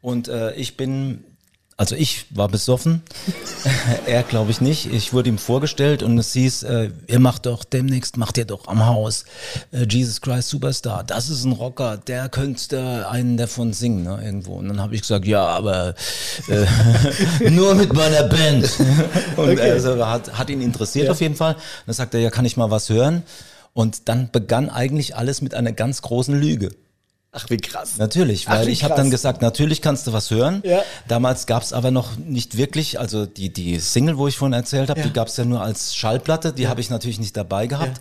Und 0.00 0.28
äh, 0.28 0.54
ich 0.54 0.76
bin, 0.76 1.24
also 1.76 1.96
ich 1.96 2.26
war 2.30 2.48
besoffen, 2.48 3.02
er 4.06 4.22
glaube 4.22 4.52
ich 4.52 4.60
nicht. 4.60 4.86
Ich 4.92 5.12
wurde 5.12 5.28
ihm 5.28 5.38
vorgestellt 5.38 6.04
und 6.04 6.16
es 6.18 6.32
hieß, 6.32 6.62
äh, 6.62 6.90
ihr 7.08 7.18
macht 7.18 7.46
doch 7.46 7.64
demnächst, 7.64 8.16
macht 8.16 8.38
ihr 8.38 8.44
doch 8.44 8.68
am 8.68 8.86
Haus 8.86 9.24
äh, 9.72 9.84
Jesus 9.88 10.20
Christ 10.20 10.50
Superstar. 10.50 11.02
Das 11.02 11.28
ist 11.28 11.44
ein 11.44 11.52
Rocker, 11.52 11.96
der 11.96 12.28
könnte 12.28 13.08
einen 13.08 13.36
davon 13.36 13.72
singen 13.72 14.04
ne, 14.04 14.20
irgendwo. 14.24 14.54
Und 14.54 14.68
dann 14.68 14.80
habe 14.80 14.94
ich 14.94 15.00
gesagt, 15.00 15.26
ja, 15.26 15.44
aber 15.46 15.94
äh, 16.48 17.50
nur 17.50 17.74
mit 17.74 17.92
meiner 17.92 18.22
Band. 18.24 18.70
Und 19.36 19.60
also 19.60 20.06
hat, 20.06 20.38
hat 20.38 20.50
ihn 20.50 20.62
interessiert 20.62 21.10
auf 21.10 21.20
jeden 21.20 21.36
Fall. 21.36 21.54
Und 21.54 21.62
dann 21.86 21.94
sagt 21.94 22.14
er, 22.14 22.20
ja, 22.20 22.30
kann 22.30 22.44
ich 22.44 22.56
mal 22.56 22.70
was 22.70 22.88
hören? 22.88 23.24
Und 23.72 24.08
dann 24.08 24.30
begann 24.30 24.70
eigentlich 24.70 25.16
alles 25.16 25.42
mit 25.42 25.54
einer 25.54 25.72
ganz 25.72 26.02
großen 26.02 26.38
Lüge. 26.38 26.70
Ach, 27.36 27.50
wie 27.50 27.56
krass. 27.56 27.98
Natürlich, 27.98 28.46
Ach, 28.48 28.52
weil 28.58 28.68
wie 28.68 28.70
ich 28.70 28.84
habe 28.84 28.94
dann 28.94 29.10
gesagt, 29.10 29.42
natürlich 29.42 29.82
kannst 29.82 30.06
du 30.06 30.12
was 30.12 30.30
hören. 30.30 30.62
Ja. 30.64 30.82
Damals 31.08 31.46
gab's 31.46 31.72
aber 31.72 31.90
noch 31.90 32.16
nicht 32.16 32.56
wirklich, 32.56 33.00
also 33.00 33.26
die, 33.26 33.52
die 33.52 33.80
Single, 33.80 34.16
wo 34.18 34.28
ich 34.28 34.36
vorhin 34.38 34.52
erzählt 34.52 34.88
habe, 34.88 35.00
Ja. 35.00 35.06
die 35.06 35.12
gab's 35.12 35.36
ja 35.36 35.44
nur 35.44 35.60
als 35.60 35.96
Schallplatte, 35.96 36.52
die 36.52 36.68
habe 36.68 36.80
ich 36.80 36.90
natürlich 36.90 37.18
nicht 37.18 37.36
dabei 37.36 37.66
gehabt. 37.66 38.00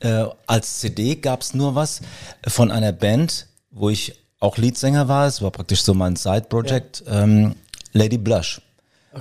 Äh, 0.00 0.26
als 0.46 0.80
CD 0.80 1.16
gab's 1.16 1.54
nur 1.54 1.74
was 1.74 2.02
von 2.46 2.70
einer 2.70 2.92
Band, 2.92 3.46
wo 3.70 3.88
ich 3.88 4.14
auch 4.40 4.58
Leadsänger 4.58 5.08
war, 5.08 5.26
es 5.26 5.40
war 5.40 5.50
praktisch 5.50 5.82
so 5.82 5.94
mein 5.94 6.14
Side-Project, 6.16 7.04
ähm, 7.08 7.54
Lady 7.94 8.18
Blush. 8.18 8.60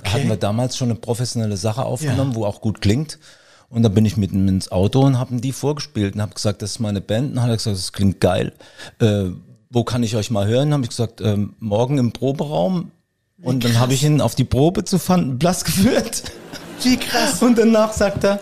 Da 0.04 0.12
hatten 0.12 0.28
wir 0.28 0.36
damals 0.36 0.76
schon 0.76 0.90
eine 0.90 1.00
professionelle 1.00 1.56
Sache 1.56 1.86
aufgenommen, 1.86 2.36
wo 2.36 2.44
auch 2.46 2.60
gut 2.60 2.82
klingt. 2.82 3.18
Und 3.76 3.84
dann 3.84 3.94
bin 3.94 4.06
ich 4.06 4.16
mit 4.16 4.32
ihm 4.32 4.48
ins 4.48 4.72
Auto 4.72 5.02
und 5.02 5.20
habe 5.20 5.34
ihm 5.34 5.42
die 5.42 5.52
vorgespielt 5.52 6.16
und 6.16 6.22
habe 6.22 6.34
gesagt, 6.34 6.62
das 6.62 6.72
ist 6.72 6.80
meine 6.80 7.02
Band. 7.02 7.32
Und 7.32 7.36
dann 7.36 7.44
hat 7.44 7.50
er 7.50 7.58
gesagt, 7.58 7.76
das 7.76 7.92
klingt 7.92 8.22
geil. 8.22 8.54
Äh, 9.02 9.26
wo 9.70 9.84
kann 9.84 10.02
ich 10.02 10.16
euch 10.16 10.32
mal 10.32 10.48
hören? 10.48 10.72
Habe 10.72 10.84
ich 10.84 10.90
gesagt, 10.90 11.20
ähm, 11.20 11.56
morgen 11.60 11.98
im 11.98 12.14
Proberaum. 12.14 12.92
Und 13.42 13.66
dann 13.66 13.78
habe 13.78 13.94
ich 13.94 14.02
ihn 14.06 14.22
auf 14.22 14.34
die 14.34 14.46
Probe 14.46 14.86
zu 14.86 14.98
Fanden 14.98 15.38
Blass 15.38 15.66
geführt. 15.66 16.24
Wie 16.84 16.96
krass. 16.96 17.42
Und 17.42 17.58
danach 17.58 17.92
sagt 17.92 18.24
er, 18.24 18.40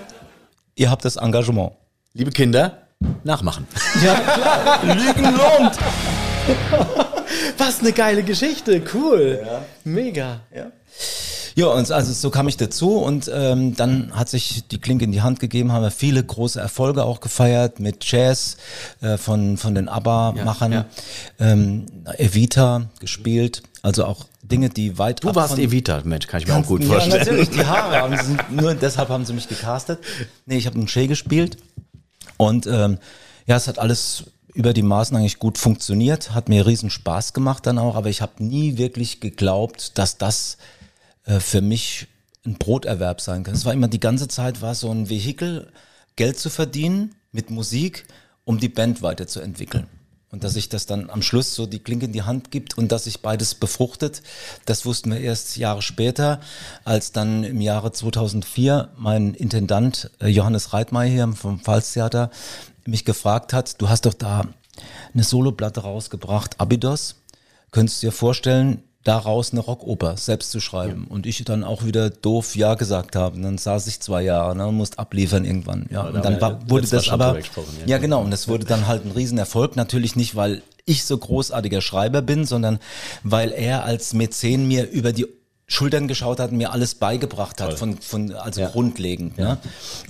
ihr 0.76 0.92
habt 0.92 1.04
das 1.04 1.16
Engagement. 1.16 1.72
Liebe 2.14 2.30
Kinder, 2.30 2.84
nachmachen. 3.24 3.66
Ja, 4.06 4.14
klar. 4.14 4.84
Lügen 4.84 5.24
lohnt. 5.24 5.80
Was 7.58 7.80
eine 7.80 7.92
geile 7.92 8.22
Geschichte. 8.22 8.84
Cool. 8.94 9.44
Mega. 9.84 10.42
Ja. 10.56 10.68
Ja, 11.56 11.68
und 11.68 11.92
also 11.92 12.14
so 12.14 12.30
kam 12.30 12.48
ich 12.48 12.58
dazu 12.58 12.98
und 12.98 13.30
ähm, 13.34 13.76
dann 13.76 14.16
hat 14.16 14.30
sich 14.30 14.68
die 14.68 14.80
Klinke 14.80 15.06
in 15.06 15.12
die 15.12 15.22
Hand 15.22 15.40
gegeben, 15.40 15.72
haben 15.72 15.84
wir 15.84 15.92
viele 15.92 16.24
große 16.24 16.60
Erfolge 16.60 17.04
auch 17.04 17.20
gefeiert 17.20 17.80
mit 17.80 18.04
Jazz 18.10 18.58
äh, 19.02 19.18
von, 19.18 19.58
von 19.58 19.76
den 19.76 19.88
ABBA-Machern, 19.88 20.72
ja. 20.72 20.86
Ähm, 21.40 21.86
Evita 22.18 22.90
gespielt, 23.00 23.64
also 23.82 24.06
auch 24.06 24.26
Dinge, 24.42 24.70
die 24.70 24.98
weit 24.98 25.24
Du 25.24 25.34
warst 25.34 25.58
Evita, 25.58 26.02
Mensch, 26.04 26.28
kann 26.28 26.42
ich 26.42 26.48
mir 26.48 26.56
auch 26.56 26.66
gut 26.66 26.82
ja, 26.82 26.88
vorstellen. 26.88 27.20
natürlich, 27.20 27.50
die 27.50 27.66
Haare 27.66 28.02
haben 28.02 28.18
sie, 28.18 28.38
nur 28.54 28.74
deshalb 28.74 29.10
haben 29.10 29.26
sie 29.26 29.34
mich 29.34 29.48
gecastet. 29.48 30.00
Nee, 30.46 30.58
ich 30.58 30.66
habe 30.66 30.78
einen 30.78 30.88
Shay 30.88 31.08
gespielt 31.08 31.58
und 32.38 32.66
ähm, 32.68 32.98
ja, 33.46 33.56
es 33.56 33.68
hat 33.68 33.80
alles 33.80 34.26
über 34.54 34.74
die 34.74 34.84
Maßen 34.84 35.18
eigentlich 35.18 35.40
gut 35.40 35.58
funktioniert, 35.58 36.34
hat 36.34 36.50
mir 36.50 36.66
riesen 36.66 36.90
Spaß 36.90 37.34
gemacht 37.34 37.66
dann 37.66 37.78
auch, 37.78 37.96
aber 37.96 38.10
ich 38.10 38.22
habe 38.22 38.44
nie 38.44 38.78
wirklich 38.78 39.20
geglaubt, 39.20 39.98
dass 39.98 40.18
das 40.18 40.58
äh, 41.26 41.40
für 41.40 41.62
mich 41.62 42.08
ein 42.46 42.56
Broterwerb 42.56 43.22
sein 43.22 43.44
kann. 43.44 43.56
Es 43.56 43.66
war 43.66 43.74
immer 43.74 43.88
die 43.88 44.00
ganze 44.00 44.28
Zeit 44.28 44.62
war 44.62 44.76
so 44.76 44.92
ein 44.92 45.10
Vehikel, 45.10 45.72
Geld 46.16 46.38
zu 46.38 46.50
verdienen 46.50 47.16
mit 47.32 47.50
Musik, 47.50 48.06
um 48.44 48.60
die 48.60 48.70
Band 48.70 49.02
weiterzuentwickeln. 49.02 49.88
Und 50.30 50.44
dass 50.44 50.54
sich 50.54 50.68
das 50.68 50.88
dann 50.88 51.12
am 51.12 51.22
Schluss 51.22 51.54
so 51.54 51.68
die 51.68 51.80
Klinke 51.80 52.08
in 52.08 52.12
die 52.12 52.24
Hand 52.24 52.50
gibt 52.50 52.76
und 52.78 52.92
dass 52.92 53.04
sich 53.04 53.22
beides 53.22 53.54
befruchtet, 53.54 54.24
das 54.66 54.84
wussten 54.84 55.12
wir 55.12 55.20
erst 55.20 55.58
Jahre 55.58 55.84
später, 55.84 56.42
als 56.84 57.12
dann 57.12 57.44
im 57.44 57.62
Jahre 57.62 57.92
2004 57.92 58.90
mein 58.98 59.36
Intendant 59.36 60.10
äh, 60.20 60.28
Johannes 60.28 60.74
Reitmeier 60.74 61.10
hier 61.10 61.34
vom 61.34 61.60
Pfalztheater 61.60 62.32
mich 62.86 63.06
gefragt 63.06 63.54
hat, 63.54 63.80
du 63.80 63.90
hast 63.90 64.06
doch 64.08 64.16
da 64.16 64.48
eine 65.14 65.24
Soloplatte 65.24 65.82
rausgebracht, 65.82 66.60
Abydos. 66.60 67.22
Könntest 67.72 68.02
du 68.02 68.08
dir 68.08 68.12
vorstellen, 68.12 68.84
daraus 69.04 69.52
eine 69.52 69.62
Rockoper 69.62 70.18
selbst 70.18 70.52
zu 70.52 70.60
schreiben? 70.60 71.06
Und 71.10 71.26
ich 71.26 71.44
dann 71.44 71.64
auch 71.64 71.86
wieder 71.86 72.10
doof 72.10 72.56
Ja 72.56 72.76
gesagt 72.76 73.16
habe. 73.16 73.36
Und 73.36 73.44
dann 73.44 73.58
saß 73.58 73.88
ich 73.88 74.00
zwei 74.00 74.24
Jahre 74.24 74.56
ne, 74.56 74.68
und 74.68 74.76
musste 74.76 75.00
abliefern 75.00 75.46
irgendwann. 75.46 75.88
Ja, 75.92 76.04
und 76.04 76.24
dann 76.24 76.40
war, 76.42 76.70
wurde 76.70 76.88
das 76.88 77.10
aber, 77.10 77.38
ja. 77.38 77.44
ja 77.86 77.98
genau, 77.98 78.22
und 78.22 78.32
das 78.32 78.48
wurde 78.48 78.66
dann 78.66 78.88
halt 78.88 79.06
ein 79.06 79.12
Riesenerfolg. 79.12 79.76
Natürlich 79.76 80.16
nicht, 80.16 80.36
weil 80.36 80.62
ich 80.86 81.06
so 81.06 81.18
großartiger 81.18 81.82
Schreiber 81.82 82.22
bin, 82.22 82.46
sondern 82.46 82.80
weil 83.24 83.52
er 83.52 83.86
als 83.86 84.14
Mäzen 84.14 84.68
mir 84.68 84.90
über 84.90 85.14
die 85.14 85.28
Schultern 85.68 86.08
geschaut 86.08 86.40
hat 86.40 86.52
und 86.52 86.58
mir 86.58 86.72
alles 86.72 86.96
beigebracht 86.96 87.62
hat, 87.62 87.80
von, 87.80 87.98
von, 87.98 88.34
also 88.34 88.64
grundlegend. 88.66 89.38
Ne? 89.38 89.58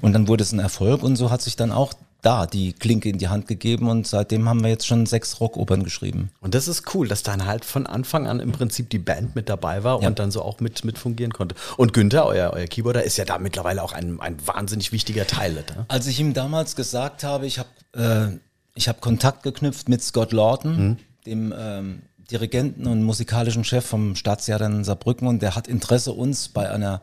Und 0.01 0.13
dann 0.13 0.27
wurde 0.27 0.43
es 0.43 0.51
ein 0.51 0.59
Erfolg 0.59 1.03
und 1.03 1.15
so 1.15 1.29
hat 1.29 1.41
sich 1.41 1.55
dann 1.55 1.71
auch 1.71 1.93
da 2.23 2.47
die 2.47 2.73
Klinke 2.73 3.09
in 3.09 3.19
die 3.19 3.27
Hand 3.27 3.47
gegeben 3.47 3.89
und 3.89 4.07
seitdem 4.07 4.49
haben 4.49 4.63
wir 4.63 4.69
jetzt 4.69 4.87
schon 4.87 5.05
sechs 5.05 5.39
Rockopern 5.39 5.83
geschrieben. 5.83 6.31
Und 6.41 6.55
das 6.55 6.67
ist 6.67 6.95
cool, 6.95 7.07
dass 7.07 7.21
dann 7.21 7.45
halt 7.45 7.65
von 7.65 7.85
Anfang 7.85 8.27
an 8.27 8.39
im 8.39 8.51
Prinzip 8.51 8.89
die 8.89 8.97
Band 8.97 9.35
mit 9.35 9.49
dabei 9.49 9.83
war 9.83 10.01
Ja. 10.01 10.07
und 10.07 10.17
dann 10.19 10.31
so 10.31 10.41
auch 10.41 10.59
mit, 10.61 10.83
mit 10.85 10.97
fungieren 10.97 11.33
konnte. 11.33 11.53
Und 11.77 11.93
Günther, 11.93 12.25
euer, 12.25 12.51
euer 12.53 12.65
Keyboarder, 12.65 13.03
ist 13.03 13.17
ja 13.17 13.25
da 13.25 13.37
mittlerweile 13.37 13.83
auch 13.83 13.91
ein, 13.93 14.19
ein 14.21 14.37
wahnsinnig 14.47 14.91
wichtiger 14.91 15.27
Teil. 15.27 15.53
Ne? 15.53 15.85
Als 15.89 16.07
ich 16.07 16.19
ihm 16.19 16.33
damals 16.33 16.75
gesagt 16.75 17.23
habe, 17.23 17.45
ich 17.45 17.59
habe 17.59 17.69
äh, 17.93 18.39
ich 18.75 18.87
hab 18.87 19.01
Kontakt 19.01 19.43
geknüpft 19.43 19.87
mit 19.89 20.01
Scott 20.01 20.31
Lawton, 20.31 20.97
dem 21.27 21.53
ähm, 21.55 22.01
Dirigenten 22.31 22.87
und 22.87 23.03
musikalischen 23.03 23.63
Chef 23.65 23.85
vom 23.85 24.15
Staatstheater 24.15 24.65
in 24.65 24.83
Saarbrücken 24.85 25.27
und 25.27 25.41
der 25.41 25.55
hat 25.55 25.67
Interesse, 25.67 26.13
uns 26.13 26.47
bei 26.49 26.69
einer 26.71 27.01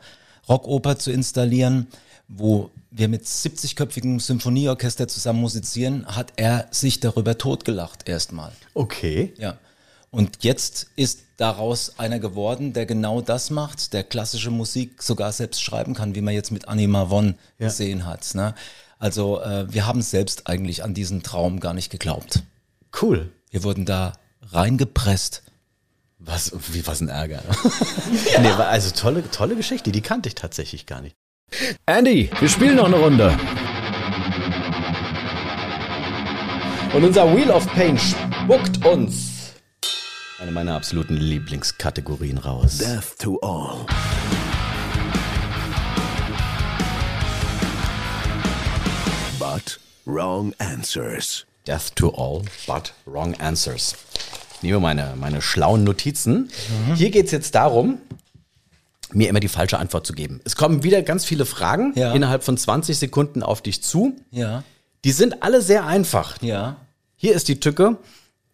Rockoper 0.49 0.99
zu 0.99 1.13
installieren, 1.13 1.87
wo 2.31 2.71
wir 2.91 3.09
mit 3.09 3.25
70-köpfigem 3.25 4.21
Symphonieorchester 4.21 5.09
zusammen 5.09 5.41
musizieren, 5.41 6.07
hat 6.07 6.33
er 6.37 6.67
sich 6.71 7.01
darüber 7.01 7.39
totgelacht 7.39 8.09
erstmal. 8.09 8.53
Okay. 8.75 9.35
Ja. 9.37 9.59
Und 10.11 10.43
jetzt 10.43 10.89
ist 10.97 11.21
daraus 11.37 11.99
einer 11.99 12.19
geworden, 12.19 12.73
der 12.73 12.87
genau 12.87 13.21
das 13.21 13.51
macht, 13.51 13.93
der 13.93 14.03
klassische 14.03 14.51
Musik 14.51 15.03
sogar 15.03 15.33
selbst 15.33 15.63
schreiben 15.63 15.95
kann, 15.95 16.15
wie 16.15 16.21
man 16.21 16.35
jetzt 16.35 16.51
mit 16.51 16.69
Anima 16.69 17.07
Von 17.07 17.37
Ja. 17.59 17.69
gesehen 17.69 18.07
hat. 18.07 18.35
Ne? 18.35 18.55
Also 18.99 19.41
äh, 19.41 19.73
wir 19.73 19.87
haben 19.87 20.03
selbst 20.03 20.49
eigentlich 20.49 20.83
an 20.83 20.95
diesen 20.95 21.23
Traum 21.23 21.61
gar 21.61 21.75
nicht 21.75 21.91
geglaubt. 21.91 22.43
Cool. 23.01 23.31
Wir 23.51 23.63
wurden 23.63 23.87
da 23.87 24.15
reingepresst. 24.43 25.43
Was, 26.19 26.53
wie, 26.73 26.87
was 26.87 27.01
ein 27.01 27.09
Ärger. 27.09 27.43
nee, 28.43 28.51
war 28.51 28.67
also 28.69 28.91
tolle, 28.91 29.29
tolle 29.31 29.57
Geschichte, 29.57 29.91
die 29.91 30.03
kannte 30.03 30.29
ich 30.29 30.35
tatsächlich 30.35 30.85
gar 30.85 31.01
nicht. 31.01 31.17
Andy, 31.87 32.31
wir 32.39 32.49
spielen 32.49 32.77
noch 32.77 32.87
eine 32.87 32.97
Runde. 32.97 33.37
Und 36.93 37.05
unser 37.05 37.35
Wheel 37.37 37.51
of 37.51 37.67
Pain 37.75 37.99
spuckt 37.99 38.85
uns 38.85 39.31
eine 40.41 40.53
meiner 40.53 40.75
absoluten 40.75 41.17
Lieblingskategorien 41.17 42.39
raus. 42.39 42.79
Death 42.79 43.19
to 43.19 43.39
all. 43.41 43.87
But 49.39 49.79
wrong 50.07 50.55
answers. 50.59 51.45
Death 51.67 51.95
to 51.97 52.09
all, 52.09 52.43
but 52.67 52.93
wrong 53.07 53.35
answers. 53.41 53.95
Ich 54.57 54.63
nehme 54.63 54.81
meine, 54.81 55.15
meine 55.17 55.43
schlauen 55.43 55.85
Notizen. 55.85 56.51
Hier 56.95 57.11
geht 57.11 57.27
es 57.27 57.33
jetzt 57.33 57.55
darum, 57.55 57.99
mir 59.13 59.29
immer 59.29 59.41
die 59.41 59.49
falsche 59.49 59.79
Antwort 59.79 60.07
zu 60.07 60.13
geben. 60.13 60.41
Es 60.45 60.57
kommen 60.57 60.83
wieder 60.83 61.03
ganz 61.03 61.25
viele 61.25 61.45
Fragen 61.47 61.93
Ja. 61.97 62.13
innerhalb 62.13 62.43
von 62.45 62.57
20 62.57 62.99
Sekunden 62.99 63.43
auf 63.43 63.63
dich 63.63 63.83
zu. 63.83 64.17
Ja, 64.31 64.63
Die 65.05 65.13
sind 65.13 65.43
alle 65.43 65.63
sehr 65.63 65.87
einfach. 65.87 66.41
ja. 66.43 66.77
Hier 67.17 67.35
ist 67.35 67.49
die 67.49 67.61
Tücke. 67.61 67.99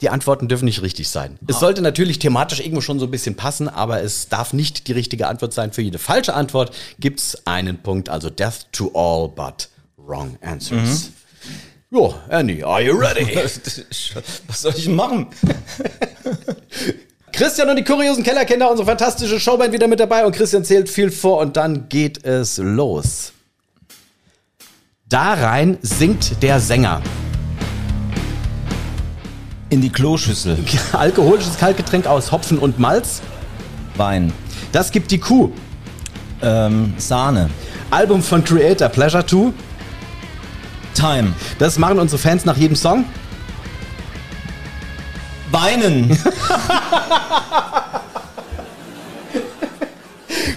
Die 0.02 0.10
Antworten 0.10 0.46
dürfen 0.48 0.64
nicht 0.66 0.82
richtig 0.82 1.08
sein. 1.08 1.38
Es 1.46 1.58
sollte 1.60 1.80
natürlich 1.80 2.18
thematisch 2.18 2.60
irgendwo 2.60 2.80
schon 2.82 2.98
so 2.98 3.06
ein 3.06 3.10
bisschen 3.10 3.34
passen, 3.34 3.68
aber 3.68 4.02
es 4.02 4.28
darf 4.28 4.52
nicht 4.52 4.88
die 4.88 4.92
richtige 4.92 5.26
Antwort 5.28 5.54
sein. 5.54 5.72
Für 5.72 5.80
jede 5.82 5.98
falsche 5.98 6.34
Antwort 6.34 6.74
gibt 6.98 7.20
es 7.20 7.46
einen 7.46 7.78
Punkt, 7.78 8.08
also 8.10 8.28
Death 8.28 8.66
to 8.72 8.90
all 8.94 9.28
but 9.28 9.68
wrong 9.96 10.36
answers. 10.42 11.10
Jo, 11.90 12.14
Andy, 12.28 12.62
are 12.62 12.82
you 12.82 12.94
ready? 12.98 13.24
Was 14.48 14.60
soll 14.62 14.74
ich 14.76 14.88
machen? 14.88 15.28
Christian 17.36 17.68
und 17.68 17.76
die 17.76 17.84
kuriosen 17.84 18.24
Kellerkinder, 18.24 18.70
unsere 18.70 18.86
fantastische 18.88 19.38
Showband 19.38 19.70
wieder 19.70 19.88
mit 19.88 20.00
dabei 20.00 20.24
und 20.24 20.34
Christian 20.34 20.64
zählt 20.64 20.88
viel 20.88 21.10
vor 21.10 21.38
und 21.40 21.58
dann 21.58 21.86
geht 21.90 22.24
es 22.24 22.56
los. 22.56 23.32
Da 25.06 25.34
rein 25.34 25.76
singt 25.82 26.42
der 26.42 26.60
Sänger. 26.60 27.02
In 29.68 29.82
die 29.82 29.90
Kloschüssel. 29.90 30.56
Alkoholisches 30.92 31.58
Kaltgetränk 31.58 32.06
aus 32.06 32.32
Hopfen 32.32 32.58
und 32.58 32.78
Malz. 32.78 33.20
Wein. 33.98 34.32
Das 34.72 34.90
gibt 34.90 35.10
die 35.10 35.18
Kuh. 35.18 35.50
Ähm, 36.40 36.94
Sahne. 36.96 37.50
Album 37.90 38.22
von 38.22 38.42
Creator 38.42 38.88
Pleasure 38.88 39.26
2. 39.26 39.52
Time. 40.94 41.34
Das 41.58 41.78
machen 41.78 41.98
unsere 41.98 42.18
Fans 42.18 42.46
nach 42.46 42.56
jedem 42.56 42.76
Song. 42.76 43.04
Weinen. 45.50 46.18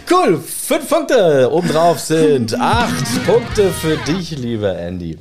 Cool, 0.10 0.42
fünf 0.42 0.90
Punkte. 0.90 1.52
Obendrauf 1.52 2.00
sind 2.00 2.60
acht 2.60 3.26
Punkte 3.26 3.72
für 3.72 3.98
dich, 3.98 4.32
lieber 4.32 4.76
Andy. 4.78 5.18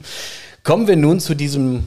Kommen 0.65 0.87
wir 0.87 0.97
nun 0.97 1.21
zu 1.21 1.35
diesem 1.35 1.87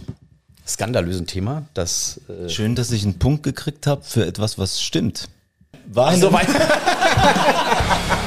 skandalösen 0.68 1.26
Thema, 1.28 1.64
das 1.74 2.22
äh, 2.30 2.48
Schön, 2.50 2.76
dass 2.76 2.92
ich 2.92 3.04
einen 3.04 3.18
Punkt 3.20 3.44
gekriegt 3.44 3.88
habe 3.88 4.04
für 4.04 4.26
etwas, 4.26 4.58
was 4.58 4.82
stimmt. 4.82 5.28
Weinen. 5.88 6.22
so 6.22 6.32
weit. 6.32 6.48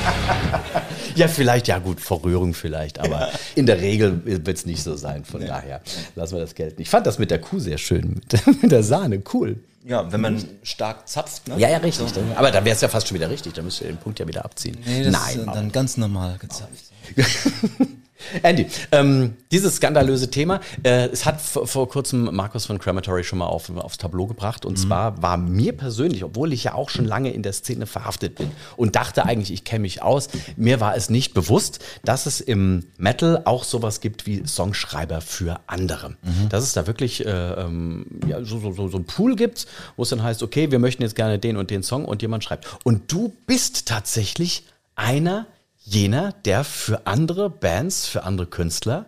ja, 1.17 1.29
vielleicht, 1.29 1.69
ja 1.69 1.79
gut, 1.79 2.01
vor 2.01 2.23
Rührung 2.25 2.55
vielleicht, 2.55 2.99
aber 2.99 3.31
in 3.55 3.67
der 3.67 3.81
Regel 3.81 4.21
wird 4.25 4.49
es 4.49 4.67
nicht 4.67 4.83
so 4.83 4.97
sein. 4.97 5.25
Von 5.25 5.47
daher 5.47 5.81
lassen 6.15 6.35
wir 6.37 6.41
das 6.41 6.55
Geld 6.55 6.79
nicht. 6.79 6.87
Ich 6.87 6.91
fand 6.91 7.07
das 7.07 7.19
mit 7.19 7.31
der 7.31 7.41
Kuh 7.41 7.59
sehr 7.59 7.79
schön, 7.79 8.15
mit, 8.15 8.33
der- 8.33 8.41
mit 8.63 8.73
der 8.73 8.83
Sahne, 8.83 9.23
cool. 9.33 9.57
Ja, 9.87 10.11
wenn 10.11 10.21
man 10.23 10.43
stark 10.63 11.07
zapft. 11.09 11.47
Ne? 11.49 11.57
Ja, 11.59 11.69
ja, 11.69 11.77
richtig. 11.77 12.07
Aber 12.37 12.51
dann 12.51 12.65
wäre 12.65 12.75
es 12.75 12.81
ja 12.81 12.89
fast 12.89 13.07
schon 13.09 13.17
wieder 13.17 13.29
richtig, 13.29 13.53
dann 13.53 13.67
müsst 13.67 13.83
ihr 13.83 13.89
den 13.89 13.99
Punkt 13.99 14.19
ja 14.19 14.27
wieder 14.27 14.45
abziehen. 14.45 14.79
Nee, 14.87 15.05
das 15.05 15.13
Nein, 15.13 15.39
ist 15.41 15.47
dann 15.47 15.73
ganz 15.73 15.97
normal 15.99 16.37
gezapft. 16.39 16.85
Andy, 18.43 18.67
ähm, 18.93 19.37
dieses 19.51 19.77
skandalöse 19.77 20.31
Thema, 20.31 20.61
äh, 20.83 21.09
es 21.09 21.27
hat 21.27 21.41
vor, 21.41 21.89
kurzem 21.89 22.35
Markus 22.35 22.67
von 22.67 22.79
Crematory 22.79 23.25
schon 23.25 23.39
mal 23.39 23.47
auf, 23.47 23.71
aufs 23.77 23.99
Tableau 23.99 24.27
gebracht. 24.27 24.65
Und 24.65 24.79
zwar 24.79 25.21
war 25.23 25.37
mir 25.37 25.77
persönlich, 25.77 26.25
obwohl 26.25 26.53
ich 26.53 26.65
ja 26.65 26.75
auch 26.75 26.91
schon 26.91 27.05
lange 27.05 27.31
in 27.33 27.43
der 27.43 27.53
Szene 27.53 27.87
verhaftet 27.87 28.37
bin 28.37 28.51
und 28.77 28.97
dachte 28.97 29.25
eigentlich, 29.25 29.53
ich 29.53 29.65
kenne 29.65 29.83
mich 29.83 30.03
aus, 30.03 30.29
mir 30.57 30.81
war 30.81 30.97
es 30.97 31.11
nicht 31.11 31.35
bewusst, 31.35 31.85
dass 32.05 32.27
es 32.27 32.41
im 32.41 32.87
Metal 32.97 33.43
auch 33.45 33.65
sowas 33.65 34.01
gibt 34.01 34.27
wie 34.27 34.47
Songschreiber 34.47 35.21
für 35.21 35.61
andere. 35.67 36.17
Dass 36.49 36.65
es 36.65 36.73
da 36.73 36.87
wirklich 36.87 37.25
äh, 37.25 37.31
ähm, 37.31 38.07
ja, 38.27 38.45
so, 38.45 38.59
so, 38.59 38.73
so, 38.73 38.89
so 38.89 38.99
ein 38.99 39.05
Pool 39.05 39.37
gibt, 39.37 39.67
wo 39.97 40.03
es 40.03 40.09
dann 40.09 40.23
heißt, 40.23 40.43
okay, 40.43 40.71
wir 40.71 40.79
möchten 40.79 41.03
jetzt 41.03 41.17
gerne 41.17 41.39
den 41.39 41.57
und 41.57 41.71
den 41.71 41.83
Song 41.83 42.05
und 42.05 42.23
jemand 42.23 42.45
schreibt. 42.45 42.67
Und 42.85 43.13
du 43.13 43.33
bist 43.47 43.87
tatsächlich 43.87 44.65
einer 44.95 45.47
jener, 45.85 46.33
der 46.45 46.65
für 46.65 47.07
andere 47.07 47.51
Bands, 47.51 48.07
für 48.07 48.25
andere 48.25 48.47
Künstler 48.47 49.07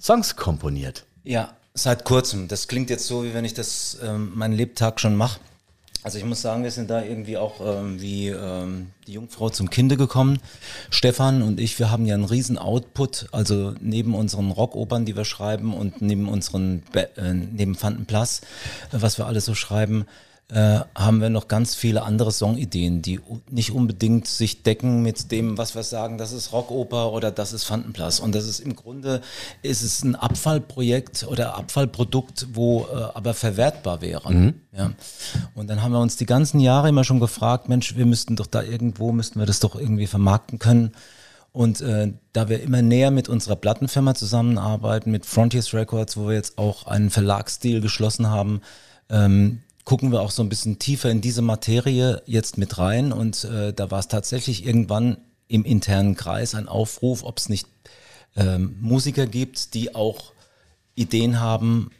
Songs 0.00 0.36
komponiert. 0.36 1.04
Ja, 1.24 1.54
seit 1.74 2.04
kurzem. 2.04 2.48
Das 2.48 2.68
klingt 2.68 2.90
jetzt 2.90 3.06
so, 3.06 3.24
wie 3.24 3.34
wenn 3.34 3.44
ich 3.44 3.54
das 3.54 3.98
ähm, 4.02 4.32
meinen 4.34 4.54
Lebtag 4.54 5.00
schon 5.00 5.14
mache. 5.16 5.40
Also 6.04 6.16
ich 6.16 6.24
muss 6.24 6.40
sagen, 6.40 6.62
wir 6.62 6.70
sind 6.70 6.88
da 6.88 7.02
irgendwie 7.02 7.36
auch 7.36 7.60
ähm, 7.60 8.00
wie 8.00 8.28
ähm, 8.28 8.92
die 9.06 9.14
Jungfrau 9.14 9.50
zum 9.50 9.68
Kinde 9.68 9.96
gekommen. 9.96 10.38
Stefan 10.90 11.42
und 11.42 11.58
ich, 11.58 11.78
wir 11.80 11.90
haben 11.90 12.06
ja 12.06 12.14
einen 12.14 12.24
riesen 12.24 12.56
Output, 12.56 13.26
also 13.32 13.74
neben 13.80 14.14
unseren 14.14 14.52
Rockopern, 14.52 15.04
die 15.04 15.16
wir 15.16 15.24
schreiben 15.24 15.74
und 15.74 16.00
neben 16.00 16.28
unseren, 16.28 16.82
Ba- 16.92 17.08
äh, 17.16 17.34
neben 17.34 17.74
Fantenplas, 17.74 18.42
äh, 18.92 18.98
was 19.00 19.18
wir 19.18 19.26
alles 19.26 19.44
so 19.44 19.54
schreiben, 19.54 20.06
äh, 20.50 20.80
haben 20.94 21.20
wir 21.20 21.28
noch 21.28 21.46
ganz 21.46 21.74
viele 21.74 22.02
andere 22.04 22.32
Songideen, 22.32 23.02
die 23.02 23.20
nicht 23.50 23.70
unbedingt 23.70 24.26
sich 24.26 24.62
decken 24.62 25.02
mit 25.02 25.30
dem, 25.30 25.58
was 25.58 25.74
wir 25.74 25.82
sagen, 25.82 26.16
das 26.16 26.32
ist 26.32 26.52
Rockoper 26.52 27.12
oder 27.12 27.30
das 27.30 27.52
ist 27.52 27.64
Fantenplas. 27.64 28.18
Und 28.18 28.34
das 28.34 28.46
ist 28.46 28.60
im 28.60 28.74
Grunde, 28.74 29.20
ist 29.60 29.82
es 29.82 30.02
ein 30.02 30.16
Abfallprojekt 30.16 31.26
oder 31.28 31.54
Abfallprodukt, 31.56 32.46
wo 32.54 32.86
äh, 32.90 32.96
aber 33.14 33.34
verwertbar 33.34 34.00
wäre. 34.00 34.54
Ja. 34.72 34.92
Und 35.54 35.68
dann 35.68 35.82
haben 35.82 35.92
wir 35.92 36.00
uns 36.00 36.16
die 36.16 36.26
ganzen 36.26 36.60
Jahre 36.60 36.88
immer 36.88 37.04
schon 37.04 37.20
gefragt, 37.20 37.68
Mensch, 37.68 37.96
wir 37.96 38.06
müssten 38.06 38.36
doch 38.36 38.46
da 38.46 38.62
irgendwo, 38.62 39.12
müssten 39.12 39.38
wir 39.38 39.46
das 39.46 39.60
doch 39.60 39.74
irgendwie 39.74 40.06
vermarkten 40.06 40.58
können. 40.58 40.92
Und 41.52 41.82
äh, 41.82 42.12
da 42.32 42.48
wir 42.48 42.62
immer 42.62 42.80
näher 42.80 43.10
mit 43.10 43.28
unserer 43.28 43.56
Plattenfirma 43.56 44.14
zusammenarbeiten, 44.14 45.10
mit 45.10 45.26
Frontiers 45.26 45.74
Records, 45.74 46.16
wo 46.16 46.28
wir 46.28 46.34
jetzt 46.34 46.56
auch 46.56 46.86
einen 46.86 47.10
Verlagsdeal 47.10 47.80
geschlossen 47.82 48.28
haben, 48.28 48.62
ähm, 49.10 49.60
gucken 49.88 50.12
wir 50.12 50.20
auch 50.20 50.30
so 50.30 50.42
ein 50.42 50.50
bisschen 50.50 50.78
tiefer 50.78 51.10
in 51.10 51.22
diese 51.22 51.40
Materie 51.40 52.20
jetzt 52.26 52.58
mit 52.58 52.76
rein. 52.76 53.10
Und 53.10 53.44
äh, 53.44 53.72
da 53.72 53.90
war 53.90 54.00
es 54.00 54.08
tatsächlich 54.08 54.66
irgendwann 54.66 55.16
im 55.48 55.64
internen 55.64 56.14
Kreis 56.14 56.54
ein 56.54 56.68
Aufruf, 56.68 57.24
ob 57.24 57.38
es 57.38 57.48
nicht 57.48 57.66
ähm, 58.36 58.76
Musiker 58.82 59.26
gibt, 59.26 59.72
die 59.72 59.94
auch 59.94 60.32
Ideen 60.94 61.40
haben, 61.40 61.90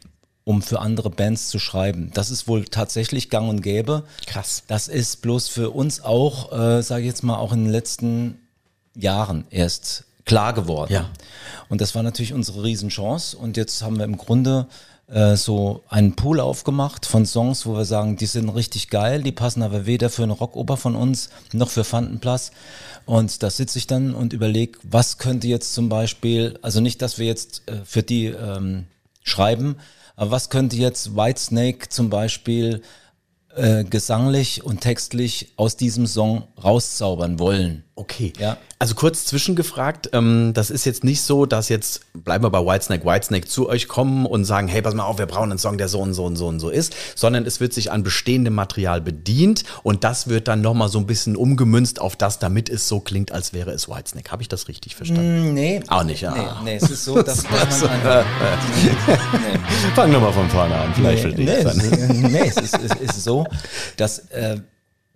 um 0.43 0.61
für 0.61 0.81
andere 0.81 1.09
Bands 1.09 1.49
zu 1.49 1.57
schreiben. 1.57 2.11
Das 2.13 2.29
ist 2.29 2.47
wohl 2.47 2.65
tatsächlich 2.65 3.31
gang 3.31 3.49
und 3.49 3.63
gäbe. 3.63 4.03
Krass. 4.27 4.61
Das 4.67 4.87
ist 4.87 5.23
bloß 5.23 5.47
für 5.47 5.71
uns 5.71 5.99
auch, 6.01 6.51
äh, 6.51 6.83
sage 6.83 7.01
ich 7.01 7.07
jetzt 7.07 7.23
mal, 7.23 7.37
auch 7.37 7.53
in 7.53 7.63
den 7.63 7.71
letzten 7.71 8.37
Jahren 8.93 9.45
erst 9.49 10.05
klar 10.25 10.53
geworden. 10.53 10.93
Ja. 10.93 11.09
Und 11.69 11.81
das 11.81 11.95
war 11.95 12.03
natürlich 12.03 12.33
unsere 12.33 12.63
Riesenchance. 12.63 13.35
Und 13.35 13.57
jetzt 13.57 13.81
haben 13.81 13.97
wir 13.97 14.05
im 14.05 14.17
Grunde 14.17 14.67
äh, 15.11 15.35
so 15.35 15.83
einen 15.89 16.15
Pool 16.15 16.39
aufgemacht 16.39 17.05
von 17.05 17.25
Songs, 17.25 17.65
wo 17.65 17.73
wir 17.75 17.85
sagen, 17.85 18.17
die 18.17 18.25
sind 18.25 18.49
richtig 18.49 18.89
geil, 18.89 19.23
die 19.23 19.31
passen 19.31 19.63
aber 19.63 19.85
weder 19.85 20.09
für 20.09 20.23
eine 20.23 20.33
Rockoper 20.33 20.77
von 20.77 20.95
uns 20.95 21.29
noch 21.51 21.69
für 21.69 21.83
Fantenplatz. 21.83 22.51
Und 23.05 23.41
da 23.41 23.49
sitze 23.49 23.79
ich 23.79 23.87
dann 23.87 24.13
und 24.13 24.33
überlege, 24.33 24.77
was 24.83 25.17
könnte 25.17 25.47
jetzt 25.47 25.73
zum 25.73 25.89
Beispiel, 25.89 26.59
also 26.61 26.79
nicht, 26.79 27.01
dass 27.01 27.17
wir 27.17 27.25
jetzt 27.25 27.67
äh, 27.67 27.77
für 27.83 28.03
die 28.03 28.27
ähm, 28.27 28.85
schreiben, 29.23 29.77
aber 30.15 30.31
was 30.31 30.49
könnte 30.49 30.75
jetzt 30.75 31.15
Whitesnake 31.15 31.89
zum 31.89 32.09
Beispiel 32.09 32.81
äh, 33.55 33.83
gesanglich 33.83 34.63
und 34.63 34.81
textlich 34.81 35.53
aus 35.55 35.75
diesem 35.75 36.07
Song 36.07 36.43
rauszaubern 36.63 37.39
wollen? 37.39 37.83
Okay. 37.99 38.31
Ja. 38.39 38.55
Also 38.81 38.95
kurz 38.95 39.25
zwischengefragt, 39.25 40.11
ähm, 40.13 40.53
das 40.53 40.69
ist 40.69 40.85
jetzt 40.85 41.03
nicht 41.03 41.21
so, 41.21 41.45
dass 41.45 41.67
jetzt, 41.67 42.13
bleiben 42.13 42.45
wir 42.45 42.49
bei 42.49 42.59
Whitesnake, 42.65 43.03
Whitesnake 43.05 43.45
zu 43.45 43.67
euch 43.67 43.89
kommen 43.89 44.25
und 44.25 44.45
sagen, 44.45 44.69
hey, 44.69 44.81
pass 44.81 44.93
mal 44.93 45.03
auf, 45.03 45.17
wir 45.17 45.25
brauchen 45.25 45.51
einen 45.51 45.59
Song, 45.59 45.77
der 45.77 45.89
so 45.89 45.99
und 45.99 46.13
so 46.13 46.23
und 46.23 46.37
so 46.37 46.47
und 46.47 46.61
so 46.61 46.69
ist, 46.69 46.95
sondern 47.15 47.45
es 47.45 47.59
wird 47.59 47.73
sich 47.73 47.91
an 47.91 48.03
bestehendem 48.03 48.55
Material 48.55 49.01
bedient 49.01 49.65
und 49.83 50.05
das 50.05 50.29
wird 50.29 50.47
dann 50.47 50.61
nochmal 50.61 50.87
so 50.87 50.97
ein 50.97 51.07
bisschen 51.07 51.35
umgemünzt 51.35 51.99
auf 51.99 52.15
das, 52.15 52.39
damit 52.39 52.69
es 52.69 52.87
so 52.87 53.01
klingt, 53.01 53.33
als 53.33 53.51
wäre 53.51 53.71
es 53.71 53.89
Whitesnake. 53.89 54.31
Habe 54.31 54.43
ich 54.43 54.47
das 54.47 54.69
richtig 54.69 54.95
verstanden? 54.95 55.53
Nee. 55.53 55.81
Auch 55.89 56.05
nicht, 56.05 56.21
ja. 56.21 56.31
Nee, 56.31 56.71
nee, 56.71 56.75
es 56.77 56.89
ist 56.89 57.03
so, 57.03 57.21
dass 57.21 57.43
man 57.51 57.59
einfach, 57.59 58.25
nee. 58.81 59.59
Fang 59.93 60.09
nochmal 60.09 60.31
von 60.31 60.49
vorne 60.49 60.75
an, 60.75 60.93
vielleicht 60.93 61.25
nee, 61.25 61.43
verstehe 61.43 61.45
nee, 61.45 61.51
ich 61.51 61.65
es, 61.65 62.07
dann. 62.07 62.31
nee, 62.31 62.47
es 62.47 62.55
ist, 62.55 62.79
es 62.79 63.01
ist 63.01 63.23
so, 63.25 63.38
dass 63.97 64.19
äh, 64.29 64.59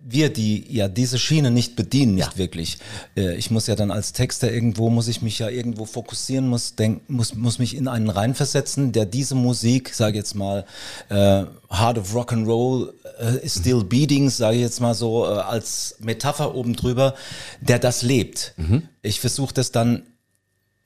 wir 0.06 0.30
die 0.30 0.66
ja 0.70 0.86
diese 0.86 1.18
Schiene 1.18 1.50
nicht 1.50 1.76
bedienen, 1.76 2.16
nicht 2.16 2.32
Ja. 2.32 2.36
wirklich. 2.38 2.76
Äh, 3.16 3.36
ich 3.36 3.50
muss 3.50 3.66
ja 3.66 3.74
dann 3.74 3.90
als 3.90 4.12
Texter 4.12 4.52
irgendwo, 4.52 4.90
muss 4.90 5.08
ich 5.08 5.22
mich 5.22 5.38
ja 5.38 5.48
irgendwo 5.48 5.86
fokussieren, 5.86 6.46
muss 6.46 6.74
denk, 6.74 7.08
muss, 7.08 7.34
muss 7.34 7.58
mich 7.58 7.74
in 7.74 7.88
einen 7.88 8.10
reinversetzen, 8.10 8.92
der 8.92 9.06
diese 9.06 9.34
Musik, 9.34 9.94
sage 9.94 10.18
jetzt 10.18 10.34
mal, 10.34 10.66
äh, 11.08 11.44
Heart 11.70 11.98
of 11.98 12.14
Rock 12.14 12.34
and 12.34 12.46
Roll 12.46 12.92
äh, 13.18 13.38
is 13.44 13.54
still 13.54 13.82
beating, 13.82 14.28
sage 14.28 14.56
ich 14.56 14.62
jetzt 14.62 14.80
mal 14.80 14.92
so 14.94 15.24
äh, 15.24 15.28
als 15.38 15.96
Metapher 16.00 16.54
oben 16.54 16.76
drüber, 16.76 17.14
der 17.62 17.78
das 17.78 18.02
lebt. 18.02 18.54
Ich 19.00 19.20
versuche 19.20 19.54
das 19.54 19.72
dann 19.72 20.02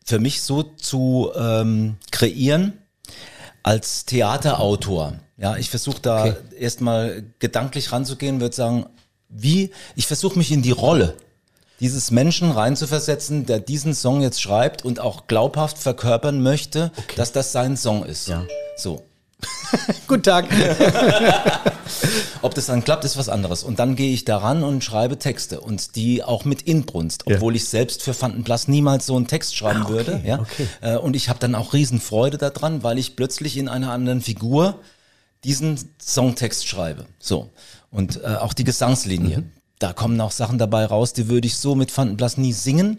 für 0.04 0.20
mich 0.20 0.42
so 0.42 0.62
zu 0.62 1.30
ähm, 1.36 1.96
kreieren 2.12 2.74
als 3.64 4.04
Theaterautor. 4.06 5.14
Ja, 5.38 5.56
ich 5.56 5.70
versuche 5.70 6.00
da 6.02 6.36
erstmal 6.58 7.22
gedanklich 7.38 7.92
ranzugehen, 7.92 8.40
würde 8.40 8.56
sagen, 8.56 8.86
wie, 9.28 9.70
ich 9.94 10.06
versuche 10.06 10.36
mich 10.36 10.50
in 10.50 10.62
die 10.62 10.72
Rolle 10.72 11.14
dieses 11.80 12.10
Menschen 12.10 12.50
reinzuversetzen, 12.50 13.46
der 13.46 13.60
diesen 13.60 13.94
Song 13.94 14.20
jetzt 14.20 14.42
schreibt 14.42 14.84
und 14.84 14.98
auch 14.98 15.28
glaubhaft 15.28 15.78
verkörpern 15.78 16.42
möchte, 16.42 16.90
dass 17.14 17.30
das 17.30 17.52
sein 17.52 17.76
Song 17.76 18.04
ist. 18.04 18.26
Ja. 18.26 18.44
So. 18.76 19.04
Guten 20.08 20.22
Tag. 20.24 20.46
Ob 22.42 22.54
das 22.54 22.66
dann 22.66 22.82
klappt, 22.82 23.04
ist 23.04 23.16
was 23.16 23.28
anderes. 23.28 23.62
Und 23.62 23.78
dann 23.78 23.94
gehe 23.94 24.12
ich 24.12 24.24
daran 24.24 24.64
und 24.64 24.82
schreibe 24.82 25.18
Texte 25.18 25.60
und 25.60 25.94
die 25.94 26.24
auch 26.24 26.44
mit 26.44 26.62
Inbrunst, 26.62 27.24
obwohl 27.26 27.54
ich 27.54 27.68
selbst 27.68 28.02
für 28.02 28.14
Fantenblass 28.14 28.66
niemals 28.66 29.06
so 29.06 29.16
einen 29.16 29.28
Text 29.28 29.56
schreiben 29.56 29.88
würde. 29.88 30.20
Ja? 30.24 30.44
Äh, 30.80 30.96
Und 30.96 31.14
ich 31.14 31.28
habe 31.28 31.38
dann 31.38 31.54
auch 31.54 31.74
Riesenfreude 31.74 32.38
daran, 32.38 32.82
weil 32.82 32.98
ich 32.98 33.14
plötzlich 33.14 33.56
in 33.56 33.68
einer 33.68 33.92
anderen 33.92 34.20
Figur 34.20 34.80
diesen 35.44 35.78
Songtext 36.00 36.66
schreibe. 36.66 37.06
So. 37.18 37.50
Und 37.90 38.22
äh, 38.22 38.36
auch 38.36 38.52
die 38.52 38.64
Gesangslinie. 38.64 39.44
Da 39.78 39.92
kommen 39.92 40.20
auch 40.20 40.32
Sachen 40.32 40.58
dabei 40.58 40.84
raus, 40.84 41.12
die 41.12 41.28
würde 41.28 41.46
ich 41.46 41.56
so 41.56 41.76
mit 41.76 41.92
Fantenblass 41.92 42.36
nie 42.36 42.52
singen. 42.52 42.98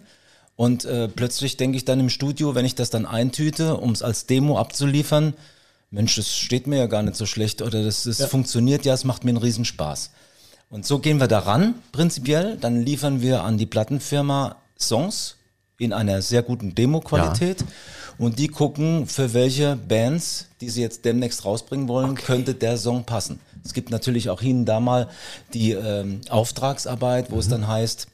Und 0.56 0.86
äh, 0.86 1.08
plötzlich 1.08 1.58
denke 1.58 1.78
ich 1.78 1.86
dann 1.86 1.99
im 1.99 2.10
Studio, 2.10 2.56
wenn 2.56 2.65
ich 2.65 2.75
das 2.75 2.89
dann 2.89 3.06
eintüte, 3.06 3.78
um 3.78 3.91
es 3.91 4.02
als 4.02 4.25
Demo 4.25 4.58
abzuliefern, 4.58 5.34
Mensch, 5.91 6.15
das 6.15 6.36
steht 6.36 6.67
mir 6.67 6.78
ja 6.78 6.86
gar 6.86 7.02
nicht 7.02 7.15
so 7.15 7.25
schlecht 7.25 7.62
oder 7.62 7.84
das, 7.84 8.04
das 8.04 8.23
funktioniert 8.25 8.86
ja, 8.86 8.93
es 8.93 9.06
macht 9.06 9.23
mir 9.23 9.32
einen 9.32 9.38
Riesenspaß. 9.38 10.12
Und 10.69 10.86
so 10.86 10.99
gehen 10.99 11.19
wir 11.19 11.28
daran, 11.28 11.75
prinzipiell. 11.91 12.58
Dann 12.58 12.82
liefern 12.84 13.21
wir 13.21 13.43
an 13.43 13.58
die 13.58 13.65
Plattenfirma 13.65 14.58
Songs 14.78 15.38
in 15.80 15.93
einer 15.93 16.21
sehr 16.21 16.43
guten 16.43 16.75
Demo-Qualität. 16.75 17.63
Und 18.19 18.38
die 18.38 18.49
gucken, 18.49 19.08
für 19.08 19.34
welche 19.34 19.75
Bands, 19.77 20.47
die 20.62 20.69
sie 20.69 20.82
jetzt 20.82 21.05
demnächst 21.05 21.45
rausbringen 21.45 21.88
wollen, 21.88 22.15
könnte 22.15 22.53
der 22.53 22.77
Song 22.77 23.05
passen. 23.05 23.39
Es 23.63 23.73
gibt 23.73 23.89
natürlich 23.89 24.29
auch 24.29 24.41
hin 24.41 24.60
und 24.60 24.65
da 24.65 24.79
mal 24.79 25.10
die 25.53 25.71
ähm, 25.71 26.21
Auftragsarbeit, 26.29 27.32
wo 27.32 27.39
es 27.39 27.47
dann 27.47 27.67
heißt, 27.67 28.08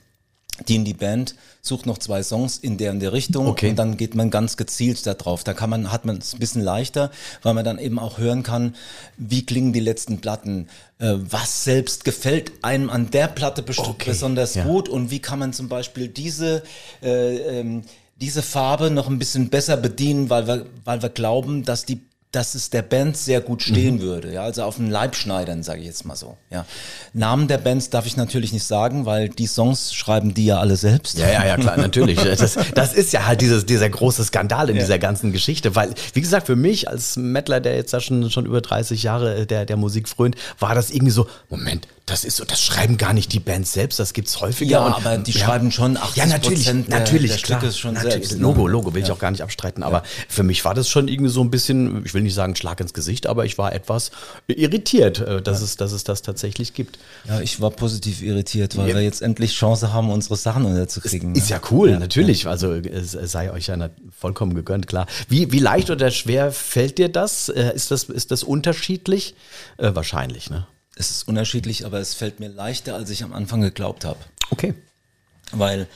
die 0.67 0.75
in 0.75 0.85
die 0.85 0.93
Band 0.93 1.35
sucht 1.61 1.85
noch 1.85 1.97
zwei 1.97 2.23
Songs 2.23 2.57
in 2.57 2.77
der 2.77 2.91
in 2.91 2.99
der 2.99 3.11
Richtung 3.11 3.47
Okay. 3.47 3.71
und 3.71 3.75
dann 3.75 3.97
geht 3.97 4.15
man 4.15 4.29
ganz 4.29 4.55
gezielt 4.55 5.05
da 5.05 5.13
drauf. 5.13 5.43
Da 5.43 5.53
kann 5.53 5.69
man, 5.69 5.91
hat 5.91 6.05
man 6.05 6.17
es 6.17 6.33
ein 6.33 6.39
bisschen 6.39 6.61
leichter, 6.61 7.11
weil 7.41 7.53
man 7.53 7.65
dann 7.65 7.77
eben 7.77 7.99
auch 7.99 8.17
hören 8.19 8.43
kann, 8.43 8.75
wie 9.17 9.45
klingen 9.45 9.73
die 9.73 9.79
letzten 9.81 10.21
Platten, 10.21 10.69
äh, 10.99 11.15
was 11.17 11.63
selbst 11.65 12.05
gefällt 12.05 12.63
einem 12.63 12.89
an 12.89 13.11
der 13.11 13.27
Platte 13.27 13.65
Okay, 13.67 14.11
besonders 14.11 14.55
ja. 14.55 14.63
gut 14.63 14.87
und 14.87 15.11
wie 15.11 15.19
kann 15.19 15.39
man 15.39 15.51
zum 15.51 15.67
Beispiel 15.67 16.07
diese 16.07 16.63
äh, 17.03 17.59
ähm, 17.59 17.83
diese 18.15 18.41
Farbe 18.41 18.89
noch 18.91 19.09
ein 19.09 19.19
bisschen 19.19 19.49
besser 19.49 19.77
bedienen, 19.77 20.29
weil 20.29 20.47
wir, 20.47 20.65
weil 20.83 21.01
wir 21.01 21.09
glauben, 21.09 21.63
dass 21.63 21.85
die 21.85 22.01
dass 22.31 22.53
es 22.53 22.69
der 22.69 22.81
Band 22.81 23.15
sehr 23.15 23.39
gut 23.39 23.59
Mhm. 23.61 23.71
stehen 23.71 24.01
würde, 24.01 24.33
ja, 24.33 24.43
also 24.43 24.63
auf 24.63 24.75
den 24.75 24.91
Leibschneidern, 24.91 25.63
sage 25.63 25.79
ich 25.79 25.85
jetzt 25.85 26.03
mal 26.03 26.17
so, 26.17 26.35
ja. 26.49 26.65
Namen 27.13 27.47
der 27.47 27.59
Bands 27.59 27.89
darf 27.91 28.05
ich 28.05 28.17
natürlich 28.17 28.51
nicht 28.51 28.65
sagen, 28.65 29.05
weil 29.05 29.29
die 29.29 29.47
Songs 29.47 29.93
schreiben 29.93 30.33
die 30.33 30.47
ja 30.47 30.59
alle 30.59 30.75
selbst. 30.75 31.17
Ja, 31.17 31.31
ja, 31.31 31.45
ja, 31.45 31.55
klar, 31.55 31.77
natürlich. 31.77 32.19
Das, 32.35 32.57
das 32.73 32.93
ist 32.93 33.13
ja 33.13 33.25
halt 33.25 33.39
dieses, 33.39 33.65
dieser 33.65 33.89
große 33.89 34.25
Skandal 34.25 34.69
in 34.69 34.75
dieser 34.75 34.99
ganzen 34.99 35.31
Geschichte, 35.31 35.75
weil, 35.75 35.93
wie 36.13 36.19
gesagt, 36.19 36.47
für 36.47 36.57
mich 36.57 36.89
als 36.89 37.15
Mettler, 37.15 37.61
der 37.61 37.75
jetzt 37.77 37.93
da 37.93 38.01
schon, 38.01 38.29
schon 38.29 38.45
über 38.45 38.59
30 38.59 39.01
Jahre 39.03 39.35
äh, 39.35 39.45
der, 39.45 39.65
der 39.65 39.77
Musik 39.77 40.09
frönt, 40.09 40.35
war 40.59 40.75
das 40.75 40.89
irgendwie 40.89 41.11
so, 41.13 41.27
Moment, 41.49 41.87
das 42.05 42.23
ist 42.23 42.37
so, 42.37 42.45
das 42.45 42.61
schreiben 42.61 42.97
gar 42.97 43.13
nicht 43.13 43.33
die 43.33 43.39
Bands 43.39 43.73
selbst, 43.73 43.99
das 43.99 44.13
gibt's 44.13 44.39
häufiger. 44.39 44.71
Ja, 44.71 44.85
und, 44.85 44.93
aber 44.93 45.17
die 45.17 45.33
schreiben 45.33 45.71
schon 45.71 45.97
80 45.97 46.15
Ja, 46.17 46.25
natürlich, 46.27 46.65
der, 46.65 46.73
natürlich, 46.87 47.31
der 47.31 47.41
klar. 47.41 47.59
Stücke 47.59 47.73
schon 47.73 47.93
natürlich, 47.95 48.13
selbst. 48.13 48.33
ne? 48.33 48.41
Logo, 48.43 48.67
Logo 48.67 48.93
will 48.93 49.01
ich 49.01 49.11
auch 49.11 49.17
gar 49.17 49.31
nicht 49.31 49.41
abstreiten, 49.41 49.81
aber 49.81 50.03
für 50.29 50.43
mich 50.43 50.63
war 50.65 50.75
das 50.75 50.87
schon 50.87 51.07
irgendwie 51.07 51.31
so 51.31 51.41
ein 51.41 51.49
bisschen, 51.49 52.05
ich 52.05 52.13
will 52.13 52.21
nicht 52.21 52.35
sagen 52.35 52.55
Schlag 52.55 52.79
ins 52.79 52.93
Gesicht, 52.93 53.25
aber 53.25 53.45
ich 53.45 53.57
war 53.57 53.73
etwas 53.73 54.11
irritiert, 54.47 55.19
äh, 55.19 55.41
dass, 55.41 55.61
es, 55.61 55.77
dass 55.77 55.93
es 55.93 56.03
das 56.03 56.21
tatsächlich 56.21 56.75
gibt. 56.75 56.99
Ja, 57.27 57.39
ich 57.41 57.59
war 57.59 57.71
positiv 57.71 58.21
irritiert, 58.21 58.77
weil 58.77 58.93
wir 58.93 59.01
jetzt 59.01 59.23
endlich 59.23 59.53
Chance 59.55 59.91
haben, 59.91 60.11
unsere 60.11 60.35
Sachen 60.35 60.65
unterzukriegen. 60.65 61.33
Ist 61.33 61.49
ja 61.49 61.59
cool, 61.71 61.97
natürlich. 61.97 62.47
Also 62.47 62.73
es 62.73 63.13
sei 63.13 63.51
euch 63.51 63.67
ja 63.67 63.89
vollkommen 64.15 64.53
gegönnt, 64.53 64.85
klar. 64.85 65.07
Wie, 65.27 65.51
wie 65.51 65.59
leicht 65.59 65.89
oder 65.89 66.11
schwer 66.11 66.51
fällt 66.51 66.99
dir 66.99 67.09
das? 67.09 67.49
Äh, 67.49 67.73
Ist 67.73 67.89
das, 67.89 68.03
ist 68.03 68.29
das 68.29 68.43
unterschiedlich? 68.43 69.35
Äh, 69.77 69.95
wahrscheinlich, 69.95 70.49
ne? 70.51 70.67
Es 70.95 71.11
ist 71.11 71.27
unterschiedlich, 71.27 71.85
aber 71.85 71.99
es 71.99 72.13
fällt 72.13 72.39
mir 72.39 72.47
leichter, 72.47 72.95
als 72.95 73.09
ich 73.09 73.23
am 73.23 73.33
Anfang 73.33 73.61
geglaubt 73.61 74.05
habe. 74.05 74.19
Okay. 74.51 74.73
Weil 75.51 75.87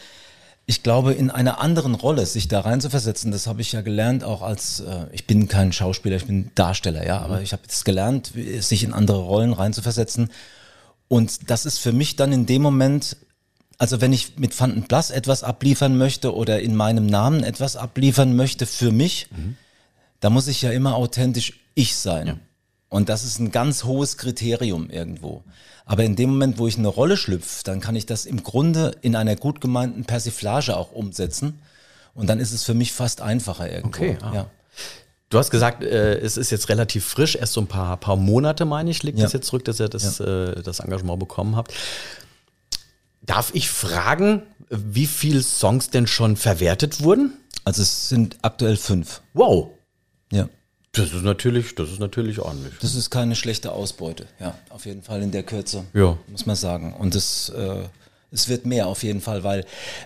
ich 0.66 0.84
glaube, 0.84 1.14
in 1.14 1.32
einer 1.32 1.60
anderen 1.62 1.96
Rolle 1.96 2.26
sich 2.28 2.48
da 2.48 2.60
reinzuversetzen, 2.60 3.32
das 3.32 3.48
habe 3.48 3.62
ich 3.62 3.72
ja 3.72 3.82
gelernt, 3.82 4.24
auch 4.24 4.44
als, 4.44 4.82
äh, 4.82 5.08
ich 5.12 5.26
bin 5.26 5.48
kein 5.48 5.74
Schauspieler, 5.74 6.18
ich 6.18 6.28
bin 6.28 6.52
Darsteller, 6.54 7.08
ja, 7.08 7.20
aber 7.22 7.42
ich 7.42 7.54
habe 7.54 7.64
es 7.68 7.84
gelernt, 7.84 8.34
sich 8.60 8.84
in 8.84 8.94
andere 8.94 9.20
Rollen 9.20 9.54
reinzuversetzen. 9.54 10.30
Und 11.08 11.50
das 11.50 11.66
ist 11.66 11.80
für 11.80 11.92
mich 11.92 12.18
dann 12.18 12.32
in 12.32 12.46
dem 12.46 12.62
Moment, 12.62 13.18
also 13.80 14.00
wenn 14.00 14.14
ich 14.14 14.38
mit 14.38 14.54
Fanten 14.54 14.84
Blass 14.84 15.10
etwas 15.10 15.44
abliefern 15.44 15.98
möchte 15.98 16.36
oder 16.36 16.60
in 16.60 16.76
meinem 16.76 17.08
Namen 17.08 17.44
etwas 17.44 17.76
abliefern 17.76 18.36
möchte 18.36 18.68
für 18.68 18.92
mich, 18.92 19.28
da 20.20 20.30
muss 20.30 20.48
ich 20.48 20.62
ja 20.62 20.72
immer 20.72 20.96
authentisch 20.96 21.62
ich 21.74 21.96
sein. 21.96 22.40
Und 22.90 23.10
das 23.10 23.24
ist 23.24 23.40
ein 23.40 23.52
ganz 23.52 23.84
hohes 23.84 24.18
Kriterium 24.18 24.90
irgendwo. 24.90 25.44
Aber 25.86 26.04
in 26.04 26.16
dem 26.16 26.32
Moment, 26.32 26.58
wo 26.58 26.68
ich 26.68 26.76
in 26.76 26.82
eine 26.82 26.88
Rolle 26.90 27.18
schlüpfe, 27.18 27.64
dann 27.64 27.80
kann 27.80 27.96
ich 27.96 28.06
das 28.06 28.26
im 28.26 28.44
Grunde 28.44 28.96
in 29.02 29.16
einer 29.16 29.36
gut 29.36 29.62
gemeinten 29.62 30.06
Persiflage 30.06 30.76
auch 30.76 30.92
umsetzen. 30.92 31.62
Und 32.14 32.28
dann 32.28 32.40
ist 32.40 32.52
es 32.52 32.64
für 32.64 32.74
mich 32.74 32.92
fast 32.92 33.22
einfacher 33.22 33.72
irgendwo. 33.72 33.88
Okay, 34.04 34.18
ah. 34.22 34.32
ja. 34.34 34.50
Du 35.30 35.38
hast 35.38 35.52
gesagt, 35.52 35.84
äh, 35.84 36.18
es 36.18 36.38
ist 36.38 36.50
jetzt 36.50 36.70
relativ 36.70 37.06
frisch, 37.06 37.36
erst 37.36 37.54
so 37.54 37.62
ein 37.62 37.68
paar, 37.68 37.98
paar 37.98 38.16
Monate, 38.16 38.66
meine 38.66 38.90
ich, 38.90 39.04
liegt 39.04 39.20
Ja. 39.20 39.26
das 39.26 39.34
jetzt 39.34 39.48
zurück, 39.48 39.64
dass 39.66 39.80
ihr 39.80 39.88
das, 39.88 40.20
äh, 40.20 40.62
das 40.64 40.80
Engagement 40.80 41.20
bekommen 41.20 41.56
habt. 41.56 41.74
Darf 43.22 43.52
ich 43.54 43.70
fragen, 43.70 44.42
wie 44.70 45.06
viele 45.06 45.44
Songs 45.44 45.92
denn 45.92 46.08
schon 46.08 46.36
verwertet 46.36 47.04
wurden? 47.04 47.34
Also 47.64 47.84
es 47.84 48.10
sind 48.10 48.38
aktuell 48.42 48.76
fünf. 48.76 49.22
Wow. 49.34 49.70
Ja. 50.32 50.50
Das 50.92 51.14
ist 51.14 51.24
natürlich, 51.24 51.76
das 51.76 51.92
ist 51.92 52.00
natürlich 52.00 52.40
ordentlich. 52.40 52.74
Das 52.82 52.96
ist 52.96 53.10
keine 53.10 53.36
schlechte 53.36 53.72
Ausbeute. 53.72 54.26
Ja, 54.40 54.56
auf 54.70 54.86
jeden 54.86 55.04
Fall 55.04 55.22
in 55.22 55.32
der 55.32 55.44
Kürze. 55.44 55.86
Ja. 55.94 56.18
Muss 56.28 56.46
man 56.46 56.56
sagen. 56.56 56.94
Und 56.94 57.14
es, 57.16 57.50
äh, 57.50 57.84
es 58.32 58.50
wird 58.50 58.66
mehr 58.66 58.88
auf 58.88 59.04
jeden 59.04 59.22
Fall, 59.22 59.44
weil 59.44 59.66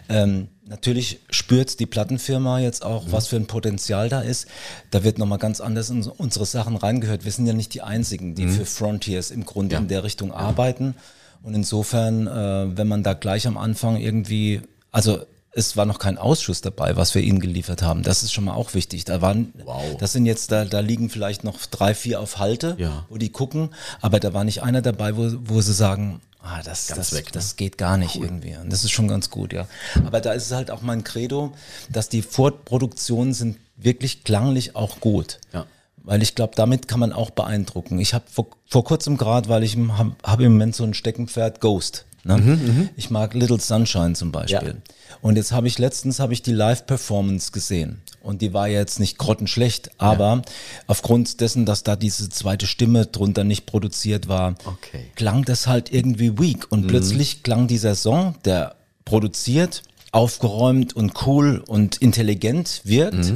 ähm, 0.10 0.50
natürlich 0.65 1.19
spürt 1.30 1.80
die 1.80 1.86
Plattenfirma 1.86 2.60
jetzt 2.60 2.84
auch, 2.84 3.06
was 3.10 3.28
für 3.28 3.38
ein 3.38 3.48
Potenzial 3.48 4.10
da 4.10 4.22
ist. 4.22 4.48
Da 4.91 5.04
wird 5.04 5.17
nochmal 5.17 5.39
ganz 5.39 5.62
anders 5.62 5.89
in 5.89 6.04
unsere 6.04 6.46
Sachen 6.46 6.76
reingehört. 6.76 7.24
Wir 7.26 7.32
sind 7.32 7.46
ja 7.46 7.54
nicht 7.54 7.74
die 7.74 7.82
Einzigen, 7.82 8.36
die 8.36 8.48
für 8.48 8.65
Frontiers 8.65 9.32
im 9.32 9.46
Grunde 9.46 9.78
in 9.78 9.88
der 9.88 10.04
Richtung 10.04 10.34
arbeiten. 10.34 10.96
Und 11.43 11.54
insofern, 11.54 12.28
äh, 12.28 12.78
wenn 12.78 12.88
man 12.88 13.04
da 13.04 13.13
gleich 13.13 13.48
am 13.48 13.58
Anfang 13.58 13.98
irgendwie, 13.98 14.62
also 14.91 15.26
es 15.56 15.78
war 15.78 15.86
noch 15.86 16.00
kein 16.00 16.18
Ausschuss 16.18 16.62
dabei, 16.62 16.96
was 16.96 17.13
wir 17.16 17.22
ihnen 17.22 17.39
geliefert 17.39 17.82
haben. 17.84 18.02
Das 18.04 18.24
ist 18.24 18.34
schon 18.34 18.46
mal 18.46 18.54
auch 18.54 18.74
wichtig. 18.74 19.06
Da 19.06 19.22
waren, 19.22 19.54
das 20.00 20.13
sind 20.13 20.26
jetzt, 20.26 20.52
da, 20.52 20.66
da 20.66 20.80
liegen 20.80 21.10
vielleicht 21.10 21.44
noch 21.44 21.58
drei, 21.68 21.94
vier 21.94 22.20
auf 22.20 22.39
Halte, 22.39 22.76
Ja. 22.80 23.06
wo 23.10 23.18
die 23.18 23.30
gucken, 23.30 23.70
aber 24.02 24.20
da 24.20 24.34
war 24.34 24.44
nicht 24.44 24.63
einer 24.63 24.82
dabei, 24.82 25.16
wo, 25.16 25.32
wo 25.44 25.62
sie 25.62 25.74
sagen, 25.74 26.22
ah, 26.42 26.62
das, 26.63 26.88
das, 26.88 27.13
weg, 27.13 27.26
ne? 27.26 27.32
das 27.34 27.56
geht 27.56 27.78
gar 27.78 27.98
nicht 27.98 28.16
irgendwie. 28.16 28.56
Und 28.56 28.72
das 28.72 28.84
ist 28.84 28.92
schon 28.92 29.08
ganz 29.08 29.30
gut, 29.30 29.54
ja. 29.54 29.68
Aber 30.06 30.22
da 30.22 30.34
ist 30.34 30.48
es 30.48 30.52
halt 30.52 30.72
auch 30.72 30.82
mein 30.82 31.04
Credo, 31.04 31.54
dass 31.89 32.10
die 32.10 32.24
Vorproduktionen 32.24 33.34
sind 33.34 33.58
wirklich 33.78 34.24
klanglich 34.24 34.76
auch 34.76 35.00
gut. 35.00 35.39
Ja. 35.54 35.66
Weil 35.98 36.22
ich 36.22 36.36
glaube, 36.36 36.54
damit 36.56 36.88
kann 36.88 37.00
man 37.00 37.13
auch 37.13 37.30
beeindrucken. 37.30 38.00
Ich 38.00 38.13
habe 38.13 38.26
vor, 38.30 38.48
vor 38.68 38.84
kurzem 38.84 39.18
gerade, 39.18 39.48
weil 39.50 39.63
ich 39.63 39.78
habe 39.78 40.16
hab 40.24 40.39
im 40.42 40.54
Moment 40.54 40.76
so 40.76 40.84
ein 40.84 40.94
Steckenpferd 40.94 41.62
Ghost. 41.62 42.06
Ne? 42.26 42.90
ich 42.96 43.10
mag 43.10 43.34
Little 43.34 43.60
Sunshine 43.60 44.14
zum 44.14 44.32
Beispiel. 44.32 44.76
Ja. 44.76 45.18
Und 45.22 45.36
jetzt 45.36 45.52
habe 45.52 45.68
ich 45.68 45.78
letztens 45.78 46.20
habe 46.20 46.34
ich 46.34 46.42
die 46.42 46.54
Live-Performance 46.54 47.52
gesehen. 47.52 48.02
Und 48.22 48.42
die 48.42 48.54
war 48.54 48.70
jetzt 48.70 49.00
nicht 49.00 49.18
grottenschlecht, 49.18 49.92
aber 49.98 50.42
aufgrund 50.88 51.42
dessen, 51.42 51.66
dass 51.66 51.84
da 51.84 51.98
diese 51.98 52.30
zweite 52.30 52.66
Stimme 52.68 53.06
drunter 53.06 53.44
nicht 53.44 53.66
produziert 53.66 54.28
war, 54.30 54.56
Okay. 54.66 55.06
klang 55.16 55.44
das 55.44 55.68
halt 55.68 55.92
irgendwie 55.92 56.40
weak. 56.40 56.72
Und 56.72 56.88
plötzlich 56.88 57.44
klang 57.44 57.68
dieser 57.68 57.96
Song, 57.96 58.36
der 58.46 58.76
produziert, 59.04 59.84
aufgeräumt 60.14 60.96
und 60.96 61.26
cool 61.26 61.62
und 61.68 61.98
intelligent 61.98 62.82
wirkt. 62.86 63.34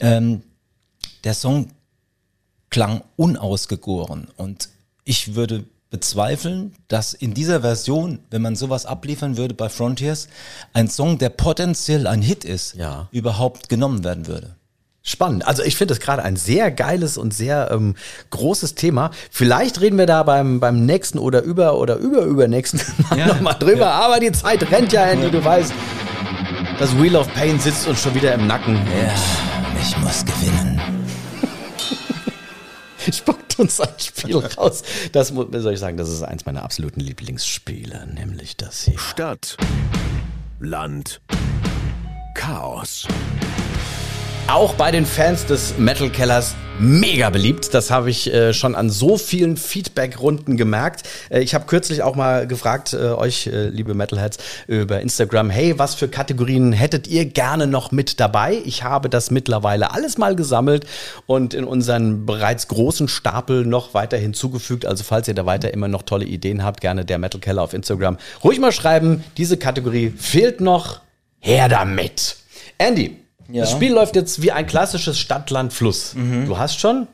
Ähm, 0.00 0.42
der 1.24 1.34
Song 1.34 1.68
klang 2.70 3.02
unausgegoren 3.16 4.28
und 4.36 4.68
ich 5.04 5.34
würde 5.34 5.64
bezweifeln, 5.92 6.74
dass 6.88 7.14
in 7.14 7.34
dieser 7.34 7.60
Version, 7.60 8.18
wenn 8.30 8.42
man 8.42 8.56
sowas 8.56 8.84
abliefern 8.86 9.36
würde 9.36 9.54
bei 9.54 9.68
Frontiers, 9.68 10.26
ein 10.72 10.88
Song, 10.88 11.18
der 11.18 11.28
potenziell 11.28 12.08
ein 12.08 12.22
Hit 12.22 12.44
ist, 12.44 12.74
Ja. 12.74 13.06
überhaupt 13.12 13.68
genommen 13.68 14.02
werden 14.02 14.26
würde. 14.26 14.56
Spannend. 15.04 15.46
Also 15.46 15.62
ich 15.64 15.76
finde 15.76 15.94
es 15.94 16.00
gerade 16.00 16.22
ein 16.22 16.36
sehr 16.36 16.70
geiles 16.70 17.18
und 17.18 17.34
sehr 17.34 17.70
ähm, 17.72 17.94
großes 18.30 18.74
Thema. 18.76 19.10
Vielleicht 19.32 19.80
reden 19.80 19.98
wir 19.98 20.06
da 20.06 20.22
beim, 20.22 20.60
beim 20.60 20.86
nächsten 20.86 21.18
oder 21.18 21.42
über 21.42 21.76
oder 21.78 21.96
über 21.96 22.22
übernächsten 22.22 22.80
Mal 23.10 23.18
Ja. 23.18 23.26
nochmal 23.26 23.56
drüber. 23.58 23.92
Aber 23.92 24.20
die 24.20 24.30
Zeit 24.32 24.70
rennt 24.70 24.92
ja, 24.92 25.04
Andy, 25.06 25.30
du 25.30 25.44
weißt. 25.44 25.72
Das 26.78 26.96
Wheel 27.00 27.16
of 27.16 27.32
Pain 27.34 27.58
sitzt 27.60 27.86
uns 27.86 28.00
schon 28.00 28.14
wieder 28.14 28.32
im 28.34 28.46
Nacken. 28.46 28.74
Ja, 28.76 29.12
ich 29.80 29.96
muss 29.98 30.24
gewinnen. 30.24 30.80
Spuckt 33.12 33.58
uns 33.58 33.80
ein 33.80 33.88
Spiel 33.98 34.36
raus. 34.36 34.82
Das 35.12 35.28
soll 35.28 35.72
ich 35.72 35.80
sagen, 35.80 35.96
das 35.96 36.08
ist 36.08 36.22
eins 36.22 36.46
meiner 36.46 36.62
absoluten 36.62 37.00
Lieblingsspiele, 37.00 38.06
nämlich 38.14 38.56
das 38.56 38.84
hier. 38.84 38.98
Stadt, 38.98 39.56
Land, 40.60 41.20
Chaos. 42.34 43.06
Auch 44.48 44.74
bei 44.74 44.90
den 44.90 45.06
Fans 45.06 45.46
des 45.46 45.78
Metal 45.78 46.10
Kellers 46.10 46.54
mega 46.78 47.30
beliebt. 47.30 47.72
Das 47.74 47.90
habe 47.90 48.10
ich 48.10 48.32
äh, 48.32 48.52
schon 48.52 48.74
an 48.74 48.90
so 48.90 49.16
vielen 49.16 49.56
Feedback-Runden 49.56 50.56
gemerkt. 50.56 51.08
Äh, 51.30 51.40
ich 51.40 51.54
habe 51.54 51.66
kürzlich 51.66 52.02
auch 52.02 52.16
mal 52.16 52.46
gefragt, 52.46 52.92
äh, 52.92 53.12
euch, 53.12 53.46
äh, 53.46 53.68
liebe 53.68 53.94
Metalheads, 53.94 54.38
über 54.66 55.00
Instagram, 55.00 55.48
hey, 55.48 55.78
was 55.78 55.94
für 55.94 56.08
Kategorien 56.08 56.72
hättet 56.72 57.06
ihr 57.06 57.24
gerne 57.24 57.66
noch 57.66 57.92
mit 57.92 58.20
dabei? 58.20 58.60
Ich 58.64 58.82
habe 58.82 59.08
das 59.08 59.30
mittlerweile 59.30 59.92
alles 59.92 60.18
mal 60.18 60.34
gesammelt 60.34 60.86
und 61.26 61.54
in 61.54 61.64
unseren 61.64 62.26
bereits 62.26 62.68
großen 62.68 63.08
Stapel 63.08 63.64
noch 63.64 63.94
weiter 63.94 64.18
hinzugefügt. 64.18 64.84
Also 64.84 65.04
falls 65.04 65.28
ihr 65.28 65.34
da 65.34 65.46
weiter 65.46 65.72
immer 65.72 65.88
noch 65.88 66.02
tolle 66.02 66.24
Ideen 66.24 66.64
habt, 66.64 66.80
gerne 66.80 67.04
der 67.04 67.18
Metal 67.18 67.40
Keller 67.40 67.62
auf 67.62 67.74
Instagram. 67.74 68.18
Ruhig 68.42 68.58
mal 68.58 68.72
schreiben, 68.72 69.22
diese 69.36 69.56
Kategorie 69.56 70.12
fehlt 70.16 70.60
noch. 70.60 71.00
Her 71.38 71.68
damit. 71.68 72.36
Andy, 72.78 73.21
Ja. 73.52 73.62
das 73.62 73.70
Spiel 73.72 73.92
läuft 73.92 74.16
jetzt 74.16 74.42
wie 74.42 74.50
ein 74.52 74.66
klassisches 74.66 75.18
Stadt-Land-Fluss. 75.18 76.14
Du 76.46 76.58
hast 76.58 76.78
schon, 76.80 77.06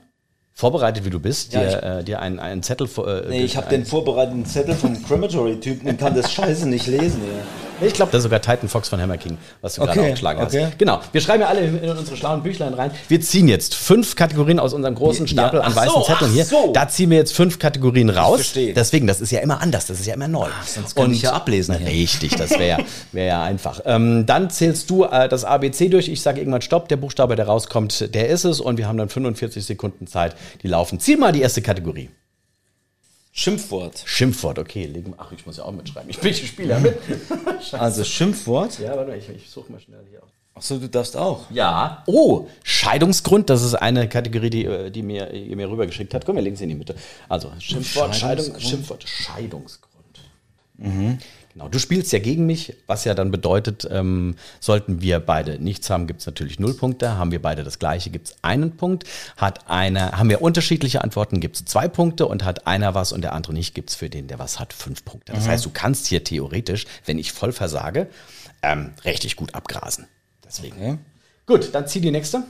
vorbereitet 0.55 1.05
wie 1.05 1.11
du 1.11 1.21
bist, 1.21 1.53
Ja, 1.53 1.61
dir, 1.61 1.83
äh, 1.99 2.05
dir 2.05 2.21
einen, 2.21 2.39
einen 2.39 2.63
Zettel 2.63 2.87
vor. 2.87 3.07
Äh, 3.09 3.29
Nee, 3.29 3.43
ich 3.45 3.57
habe 3.57 3.69
den 3.69 3.85
vorbereiteten 3.85 4.45
Zettel 4.47 4.75
vom 4.75 5.03
Crematory-Typen 5.03 5.89
und 5.89 5.99
kann 5.99 6.15
das 6.15 6.33
Scheiße 6.33 6.69
nicht 6.69 6.87
lesen. 6.87 7.21
Ja. 7.25 7.45
Ich 7.81 7.93
glaube, 7.95 8.11
das 8.13 8.19
ist 8.21 8.23
sogar 8.25 8.41
Titan 8.41 8.69
Fox 8.69 8.89
von 8.89 9.01
Hammer 9.01 9.17
King, 9.17 9.39
was 9.61 9.75
du 9.75 9.81
gerade 9.83 9.93
Okay, 9.99 10.09
aufgeschlagen 10.09 10.43
okay. 10.43 10.65
hast. 10.67 10.79
Genau. 10.79 11.01
Wir 11.13 11.21
schreiben 11.21 11.43
ja 11.43 11.49
alle 11.49 11.61
in 11.61 11.91
unsere 11.91 12.17
schlauen 12.17 12.43
Büchlein 12.43 12.75
rein. 12.75 12.91
Wir 13.09 13.21
ziehen 13.21 13.49
jetzt 13.49 13.75
fünf 13.75 14.17
Kategorien 14.17 14.59
aus 14.59 14.73
unserem 14.75 14.95
großen 14.95 15.29
Stapel 15.29 15.61
Ja, 15.61 15.67
an 15.67 15.73
ach 15.73 15.77
weißen 15.77 15.93
so, 15.95 16.03
Zetteln 16.03 16.31
ach 16.31 16.35
hier. 16.35 16.45
so. 16.45 16.73
Da 16.73 16.89
ziehen 16.89 17.11
wir 17.11 17.19
jetzt 17.19 17.35
fünf 17.35 17.59
Kategorien 17.59 18.11
raus. 18.11 18.37
verstehe. 18.37 18.75
Deswegen, 18.75 19.07
das 19.07 19.21
ist 19.21 19.31
ja 19.31 19.41
immer 19.41 19.61
anders, 19.61 19.87
das 19.87 20.01
ist 20.01 20.07
ja 20.07 20.15
immer 20.15 20.29
neu. 20.29 20.49
sonst 20.67 20.95
kann 20.97 21.13
ich 21.13 21.23
ja 21.23 21.33
ablesen 21.33 21.77
hier. 21.79 21.87
Richtig, 21.87 22.35
das 22.37 22.51
wäre 22.59 22.85
wär 23.13 23.25
ja 23.25 23.43
einfach. 23.43 23.81
Ähm, 23.85 24.27
dann 24.27 24.51
zählst 24.51 24.91
du 24.91 25.05
äh, 25.05 25.29
das 25.29 25.45
ABC 25.45 25.89
durch. 25.89 26.09
Ich 26.09 26.21
sage 26.23 26.41
irgendwann 26.41 26.63
Stopp. 26.63 26.89
Der 26.89 26.97
Buchstabe, 26.97 27.37
der 27.37 27.47
rauskommt, 27.47 28.15
der 28.15 28.29
ist 28.29 28.45
es. 28.45 28.61
Und 28.61 28.77
wir 28.79 28.89
haben 28.89 28.99
dann 28.99 29.09
45 29.09 29.65
Sekunden 29.65 30.07
Zeit, 30.07 30.35
die 30.63 30.69
laufen. 30.69 30.99
Zieh 31.01 31.17
mal 31.17 31.33
die 31.33 31.43
erste 31.43 31.63
Kategorie. 31.63 32.11
Schimpfwort. 33.39 34.03
Schimpfwort, 34.05 34.59
okay. 34.59 34.87
Legen, 34.87 35.15
ach, 35.17 35.31
ich 35.31 35.47
muss 35.47 35.59
ja 35.59 35.65
auch 35.65 35.71
mitschreiben. 35.71 36.11
Ich 36.11 36.19
bin 36.19 36.33
ich 36.33 36.45
spiele 36.45 36.71
ja 36.71 36.81
mit. 36.81 36.99
Also 37.73 38.03
Schimpfwort. 38.03 38.81
Ja, 38.81 38.97
warte 38.97 39.13
mal, 39.13 39.17
ich, 39.17 39.29
ich 39.29 39.49
suche 39.49 39.71
mal 39.71 39.81
schnell 39.81 40.05
hier. 40.11 40.23
Achso, 40.55 40.77
du 40.77 40.89
darfst 40.89 41.17
auch. 41.17 41.49
Ja. 41.53 42.03
Oh, 42.07 42.49
Scheidungsgrund, 42.65 43.49
das 43.49 43.63
ist 43.63 43.75
eine 43.75 44.09
Kategorie, 44.09 44.51
die, 44.51 44.65
äh, 44.65 44.91
die 44.91 45.03
mir, 45.03 45.33
ihr 45.33 45.55
mir 45.55 45.71
rübergeschickt 45.71 46.15
hat. 46.15 46.27
Komm, 46.27 46.35
wir 46.35 46.43
legen 46.43 46.57
sie 46.57 46.65
in 46.65 46.71
die 46.71 46.75
Mitte. 46.75 46.97
Also, 47.29 47.53
Schimpfwort, 47.61 48.17
Scheidung, 48.17 48.45
Scheidungsgrund. 48.47 48.63
Schimpfwort, 48.63 49.09
Scheidungsgrund. 49.09 50.19
Genau, 51.59 51.69
du 51.69 51.81
spielst 51.81 52.13
ja 52.13 52.21
gegen 52.21 52.47
mich, 52.47 52.77
was 52.87 53.05
ja 53.05 53.15
dann 53.15 53.33
bedeutet, 53.33 53.85
ähm, 53.91 54.37
sollten 54.61 55.01
wir 55.01 55.19
beide 55.19 55.59
nichts 55.59 55.91
haben, 55.91 56.07
gibt 56.07 56.21
es 56.21 56.27
natürlich 56.27 56.61
null 56.61 56.73
Punkte. 56.73 57.19
Haben 57.19 57.33
wir 57.33 57.43
beide 57.43 57.65
das 57.65 57.81
gleiche, 57.81 58.11
gibt 58.11 58.29
es 58.29 58.37
einen 58.43 58.77
Punkt. 58.77 59.03
Hat 59.37 59.69
einer, 59.69 60.13
haben 60.13 60.31
wir 60.31 60.41
unterschiedliche 60.41 61.03
Antworten, 61.03 61.41
gibt 61.41 61.57
es 61.57 61.65
zwei 61.65 61.89
Punkte 61.89 62.29
und 62.29 62.45
hat 62.45 62.69
einer 62.69 62.95
was 62.95 63.11
und 63.11 63.23
der 63.23 63.33
andere 63.33 63.55
nicht, 63.55 63.75
gibt 63.75 63.91
es 63.91 63.97
für 63.97 64.09
den, 64.09 64.29
der 64.29 64.39
was 64.39 64.61
hat, 64.61 64.73
fünf 64.73 65.05
Punkte. 65.05 65.33
Das 65.33 65.49
heißt, 65.49 65.67
du 65.67 65.71
kannst 65.71 66.07
hier 66.07 66.23
theoretisch, 66.23 66.87
wenn 67.07 67.19
ich 67.19 67.33
voll 67.33 67.51
versage, 67.51 68.07
ähm, 68.63 68.93
richtig 69.05 69.35
gut 69.35 69.53
abgrasen. 69.57 70.07
Deswegen. 70.47 70.77
Okay. 70.77 70.99
Gut, 71.45 71.75
dann 71.75 71.89
zieh 71.89 72.01
die 72.01 72.13
nächste. 72.13 72.45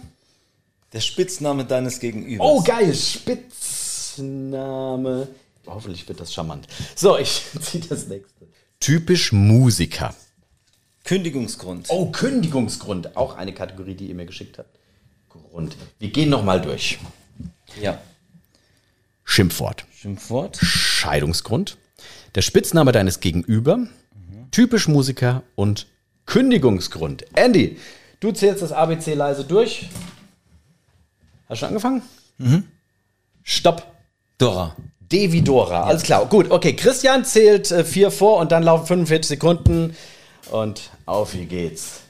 Der 0.92 1.00
Spitzname 1.00 1.64
deines 1.64 1.98
Gegenübers. 1.98 2.46
Oh, 2.46 2.62
geil. 2.62 2.94
Spitzname. 2.94 4.18
Hoffentlich 5.66 6.06
wird 6.06 6.20
das 6.20 6.34
charmant. 6.34 6.66
So, 6.94 7.16
ich 7.16 7.42
ziehe 7.62 7.82
das 7.88 8.06
nächste. 8.06 8.48
Typisch 8.80 9.32
Musiker. 9.32 10.14
Kündigungsgrund. 11.04 11.86
Oh, 11.88 12.10
Kündigungsgrund. 12.10 13.16
Auch 13.16 13.36
eine 13.36 13.52
Kategorie, 13.52 13.94
die 13.94 14.06
ihr 14.08 14.14
mir 14.14 14.26
geschickt 14.26 14.58
habt. 14.58 14.78
Grund. 15.28 15.76
Wir 15.98 16.10
gehen 16.10 16.30
nochmal 16.30 16.60
durch. 16.60 16.98
Ja. 17.80 18.00
Schimpfwort. 19.24 19.84
Schimpfwort. 19.94 20.58
Scheidungsgrund. 20.60 21.76
Der 22.34 22.42
Spitzname 22.42 22.92
deines 22.92 23.20
Gegenüber. 23.20 23.86
Typisch 24.50 24.88
Musiker 24.88 25.42
und 25.54 25.86
Kündigungsgrund. 26.26 27.24
Andy, 27.36 27.78
du 28.20 28.32
zählst 28.32 28.62
das 28.62 28.72
ABC 28.72 29.14
leise 29.14 29.44
durch. 29.44 29.88
Hast 31.48 31.50
du 31.50 31.56
schon 31.56 31.68
angefangen? 31.68 32.02
Stopp. 33.42 33.94
Dora. 34.38 34.76
Devidora. 35.12 35.84
Alles 35.84 36.02
klar. 36.02 36.26
Gut, 36.26 36.50
okay. 36.50 36.74
Christian 36.74 37.24
zählt 37.24 37.70
äh, 37.70 37.84
vier 37.84 38.10
vor 38.10 38.38
und 38.38 38.52
dann 38.52 38.62
laufen 38.62 38.86
45 38.86 39.28
Sekunden. 39.28 39.96
Und 40.50 40.90
auf 41.06 41.34
wie 41.34 41.46
geht's. 41.46 42.00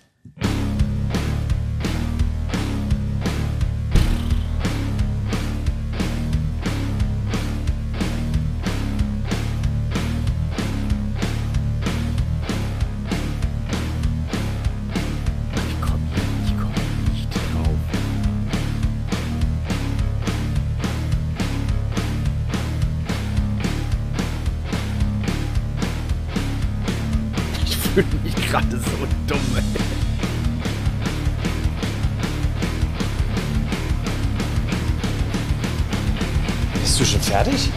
Bist 36.99 37.13
du 37.13 37.17
schon 37.17 37.23
fertig? 37.33 37.71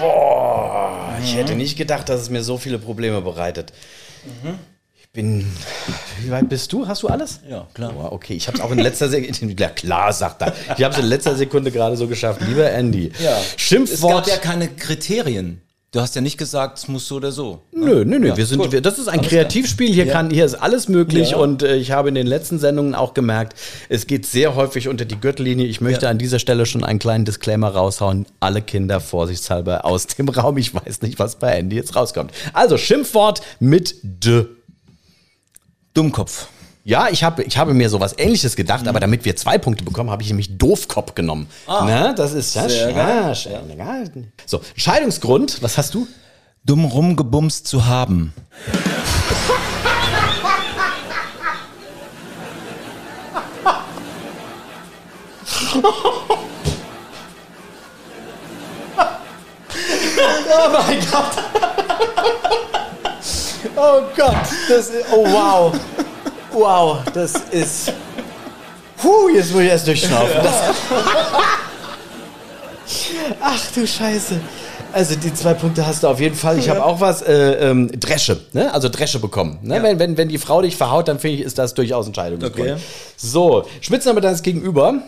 Boah, 0.00 1.18
ich 1.22 1.36
hätte 1.36 1.54
nicht 1.54 1.76
gedacht, 1.76 2.08
dass 2.08 2.22
es 2.22 2.30
mir 2.30 2.42
so 2.42 2.56
viele 2.56 2.78
Probleme 2.78 3.20
bereitet. 3.20 3.74
Ich 4.98 5.10
bin. 5.10 5.46
Wie 6.22 6.30
weit 6.30 6.48
bist 6.48 6.72
du? 6.72 6.88
Hast 6.88 7.02
du 7.02 7.08
alles? 7.08 7.40
Ja, 7.46 7.66
klar. 7.74 7.92
Oh, 7.98 8.14
okay, 8.14 8.32
ich 8.32 8.46
habe 8.46 8.56
es 8.56 8.64
auch 8.64 8.70
in 8.70 8.78
letzter 8.78 9.10
Sekunde. 9.10 9.54
Ja, 9.58 9.68
klar, 9.68 10.14
sagt 10.14 10.40
er. 10.40 10.54
Ich 10.78 10.84
habe 10.84 10.94
es 10.94 11.00
in 11.00 11.06
letzter 11.06 11.36
Sekunde 11.36 11.70
gerade 11.70 11.98
so 11.98 12.08
geschafft. 12.08 12.40
Lieber 12.48 12.70
Andy. 12.70 13.12
Ja. 13.22 13.36
Es 13.40 13.60
Schimpfwort. 13.60 14.24
gab 14.24 14.34
ja 14.34 14.38
keine 14.38 14.68
Kriterien. 14.68 15.60
Du 15.96 16.02
hast 16.02 16.14
ja 16.14 16.20
nicht 16.20 16.36
gesagt, 16.36 16.76
es 16.76 16.88
muss 16.88 17.08
so 17.08 17.16
oder 17.16 17.32
so. 17.32 17.62
Nö, 17.72 18.04
nö, 18.04 18.18
nö. 18.18 18.28
Ja, 18.28 18.36
wir 18.36 18.44
sind, 18.44 18.70
wir, 18.70 18.82
das 18.82 18.98
ist 18.98 19.08
ein 19.08 19.20
Alles 19.20 19.30
Kreativspiel. 19.30 19.90
Hier 19.90 20.04
Ja. 20.04 20.12
kann, 20.12 20.28
hier 20.28 20.44
ist 20.44 20.52
alles 20.54 20.88
möglich. 20.90 21.30
Ja. 21.30 21.38
Und 21.38 21.62
äh, 21.62 21.76
ich 21.76 21.90
habe 21.92 22.10
in 22.10 22.14
den 22.14 22.26
letzten 22.26 22.58
Sendungen 22.58 22.94
auch 22.94 23.14
gemerkt, 23.14 23.58
es 23.88 24.06
geht 24.06 24.26
sehr 24.26 24.54
häufig 24.56 24.88
unter 24.88 25.06
die 25.06 25.18
Gürtellinie. 25.18 25.64
Ich 25.64 25.80
möchte 25.80 26.10
an 26.10 26.18
dieser 26.18 26.38
Stelle 26.38 26.66
schon 26.66 26.84
einen 26.84 26.98
kleinen 26.98 27.24
Disclaimer 27.24 27.70
raushauen. 27.70 28.26
Alle 28.40 28.60
Kinder 28.60 29.00
vorsichtshalber 29.00 29.86
aus 29.86 30.06
dem 30.06 30.28
Raum. 30.28 30.58
Ich 30.58 30.74
weiß 30.74 31.00
nicht, 31.00 31.18
was 31.18 31.36
bei 31.36 31.52
Andy 31.56 31.76
jetzt 31.76 31.96
rauskommt. 31.96 32.30
Also 32.52 32.76
Schimpfwort 32.76 33.40
mit 33.58 33.94
D. 34.02 34.44
Dummkopf. 35.94 36.48
Ja, 36.86 37.08
ich 37.10 37.24
habe, 37.24 37.42
ich 37.42 37.58
habe 37.58 37.74
mir 37.74 37.90
sowas 37.90 38.14
ähnliches 38.16 38.54
gedacht, 38.54 38.86
aber 38.86 39.00
damit 39.00 39.24
wir 39.24 39.34
zwei 39.34 39.58
Punkte 39.58 39.82
bekommen, 39.82 40.08
habe 40.08 40.22
ich 40.22 40.28
nämlich 40.28 40.56
Doofkopf 40.56 41.16
genommen. 41.16 41.48
Na, 41.66 42.12
das 42.12 42.32
ist 42.32 42.54
ja, 42.54 42.68
Sehr 42.68 42.90
ja, 42.90 43.32
ja. 43.32 44.04
So, 44.46 44.60
Scheidungsgrund, 44.76 45.64
was 45.64 45.78
hast 45.78 45.94
du? 45.94 46.06
Dumm 46.64 46.84
rumgebumst 46.84 47.66
zu 47.66 47.86
haben. 47.86 48.32
Oh 60.58 60.70
mein 60.72 61.00
Gott. 61.10 61.32
Oh 63.76 64.02
Gott, 64.16 64.34
das 64.68 64.88
ist, 64.88 65.04
oh 65.12 65.24
wow. 65.26 65.72
Wow, 66.56 67.00
das 67.12 67.34
ist, 67.50 67.92
puh, 68.96 69.28
jetzt 69.28 69.52
muss 69.52 69.60
ich 69.60 69.68
erst 69.68 69.86
durchschnaufen. 69.86 70.36
Das, 70.42 70.54
ach 73.42 73.72
du 73.74 73.86
Scheiße. 73.86 74.40
Also 74.90 75.16
die 75.16 75.34
zwei 75.34 75.52
Punkte 75.52 75.86
hast 75.86 76.02
du 76.02 76.08
auf 76.08 76.18
jeden 76.18 76.34
Fall. 76.34 76.58
Ich 76.58 76.70
habe 76.70 76.82
auch 76.82 76.98
was, 76.98 77.20
äh, 77.20 77.70
ähm, 77.70 77.90
Dresche, 78.00 78.40
ne? 78.54 78.72
also 78.72 78.88
Dresche 78.88 79.18
bekommen. 79.18 79.58
Ne? 79.60 79.82
Wenn, 79.82 79.98
wenn, 79.98 80.16
wenn 80.16 80.28
die 80.30 80.38
Frau 80.38 80.62
dich 80.62 80.76
verhaut, 80.76 81.08
dann 81.08 81.18
finde 81.18 81.36
ich, 81.36 81.42
ist 81.42 81.58
das 81.58 81.74
durchaus 81.74 82.06
Entscheidungsgrund. 82.06 82.58
Okay. 82.58 82.76
So, 83.18 83.66
Spitzname 83.82 84.22
deines 84.22 84.42
Gegenüber. 84.42 85.02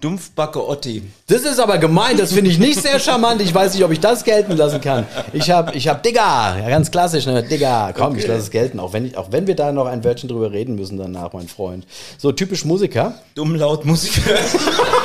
Dumpfbacke 0.00 0.66
Otti. 0.68 1.02
Das 1.26 1.42
ist 1.42 1.58
aber 1.58 1.78
gemein, 1.78 2.18
das 2.18 2.32
finde 2.34 2.50
ich 2.50 2.58
nicht 2.58 2.82
sehr 2.82 3.00
charmant. 3.00 3.40
Ich 3.40 3.54
weiß 3.54 3.72
nicht, 3.72 3.82
ob 3.82 3.90
ich 3.90 4.00
das 4.00 4.24
gelten 4.24 4.52
lassen 4.52 4.82
kann. 4.82 5.06
Ich 5.32 5.50
habe 5.50 5.74
ich 5.74 5.88
hab 5.88 6.02
Digga, 6.02 6.58
ja, 6.58 6.68
ganz 6.68 6.90
klassisch, 6.90 7.24
ne? 7.24 7.42
Digga, 7.42 7.94
komm, 7.96 8.16
ich 8.18 8.26
lasse 8.26 8.40
es 8.40 8.50
gelten, 8.50 8.78
auch 8.78 8.92
wenn, 8.92 9.06
ich, 9.06 9.16
auch 9.16 9.32
wenn 9.32 9.46
wir 9.46 9.56
da 9.56 9.72
noch 9.72 9.86
ein 9.86 10.04
Wörtchen 10.04 10.28
drüber 10.28 10.52
reden 10.52 10.74
müssen 10.74 10.98
danach, 10.98 11.32
mein 11.32 11.48
Freund. 11.48 11.86
So, 12.18 12.30
typisch 12.30 12.66
Musiker. 12.66 13.14
Dumm 13.34 13.54
laut 13.54 13.84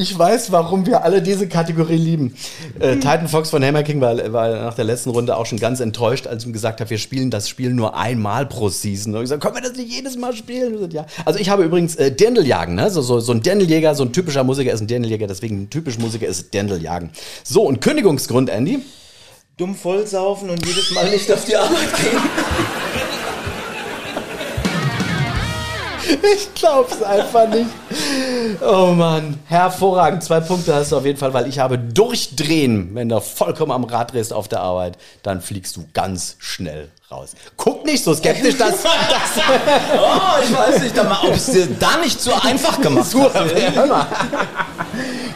Ich 0.00 0.16
weiß, 0.16 0.52
warum 0.52 0.86
wir 0.86 1.02
alle 1.02 1.20
diese 1.20 1.48
Kategorie 1.48 1.96
lieben. 1.96 2.32
Äh, 2.78 2.94
Titan 2.96 3.26
Fox 3.26 3.50
von 3.50 3.64
Hammer 3.64 3.82
King 3.82 4.00
war, 4.00 4.32
war 4.32 4.48
nach 4.48 4.74
der 4.74 4.84
letzten 4.84 5.10
Runde 5.10 5.36
auch 5.36 5.44
schon 5.44 5.58
ganz 5.58 5.80
enttäuscht, 5.80 6.28
als 6.28 6.46
ihm 6.46 6.52
gesagt 6.52 6.80
habe, 6.80 6.88
wir 6.90 6.98
spielen 6.98 7.32
das 7.32 7.48
Spiel 7.48 7.74
nur 7.74 7.96
einmal 7.96 8.46
pro 8.46 8.68
Season. 8.68 9.12
Und 9.12 9.18
ich 9.18 9.24
gesagt, 9.24 9.42
können 9.42 9.56
wir 9.56 9.62
das 9.62 9.76
nicht 9.76 9.92
jedes 9.92 10.16
Mal 10.16 10.34
spielen? 10.34 10.88
Ja. 10.92 11.04
Also 11.24 11.40
ich 11.40 11.50
habe 11.50 11.64
übrigens 11.64 11.96
äh, 11.96 12.12
Dirndljagen, 12.12 12.76
ne? 12.76 12.92
so, 12.92 13.02
so, 13.02 13.18
so 13.18 13.32
ein 13.32 13.42
Dirndljäger, 13.42 13.96
so 13.96 14.04
ein 14.04 14.12
typischer 14.12 14.44
Musiker 14.44 14.72
ist 14.72 14.80
ein 14.80 14.86
Dirndljäger, 14.86 15.26
deswegen 15.26 15.62
ein 15.62 15.70
typisch 15.70 15.98
Musiker 15.98 16.28
ist 16.28 16.54
Dirndljagen. 16.54 17.10
So, 17.42 17.62
und 17.62 17.80
Kündigungsgrund, 17.80 18.50
Andy? 18.50 18.84
Dumm 19.56 19.74
vollsaufen 19.74 20.48
und 20.50 20.64
jedes 20.64 20.92
Mal 20.92 21.10
nicht 21.10 21.30
auf 21.32 21.44
die 21.44 21.56
Arbeit 21.56 21.96
gehen. 21.96 22.20
Ich 26.34 26.54
glaub's 26.54 27.02
einfach 27.02 27.48
nicht. 27.48 27.68
Oh 28.60 28.92
Mann, 28.94 29.38
hervorragend. 29.46 30.22
Zwei 30.22 30.40
Punkte 30.40 30.74
hast 30.74 30.92
du 30.92 30.96
auf 30.96 31.04
jeden 31.04 31.18
Fall, 31.18 31.32
weil 31.34 31.48
ich 31.48 31.58
habe 31.58 31.78
durchdrehen. 31.78 32.90
Wenn 32.94 33.08
du 33.08 33.20
vollkommen 33.20 33.72
am 33.72 33.84
Rad 33.84 34.12
drehst 34.12 34.32
auf 34.32 34.48
der 34.48 34.60
Arbeit, 34.60 34.96
dann 35.22 35.40
fliegst 35.40 35.76
du 35.76 35.84
ganz 35.92 36.36
schnell 36.38 36.90
raus. 37.10 37.32
Guck 37.56 37.84
nicht 37.84 38.04
so 38.04 38.14
skeptisch, 38.14 38.56
dass, 38.56 38.82
dass 38.82 38.92
Oh, 39.96 40.42
ich 40.42 40.56
weiß 40.56 40.82
nicht, 40.82 40.98
ob 40.98 41.34
es 41.34 41.46
dir 41.46 41.66
da 41.78 41.98
nicht 41.98 42.20
so 42.20 42.32
einfach 42.34 42.80
gemacht 42.80 43.14
hat. 43.14 43.54
Hör 43.74 43.86
mal. 43.86 44.06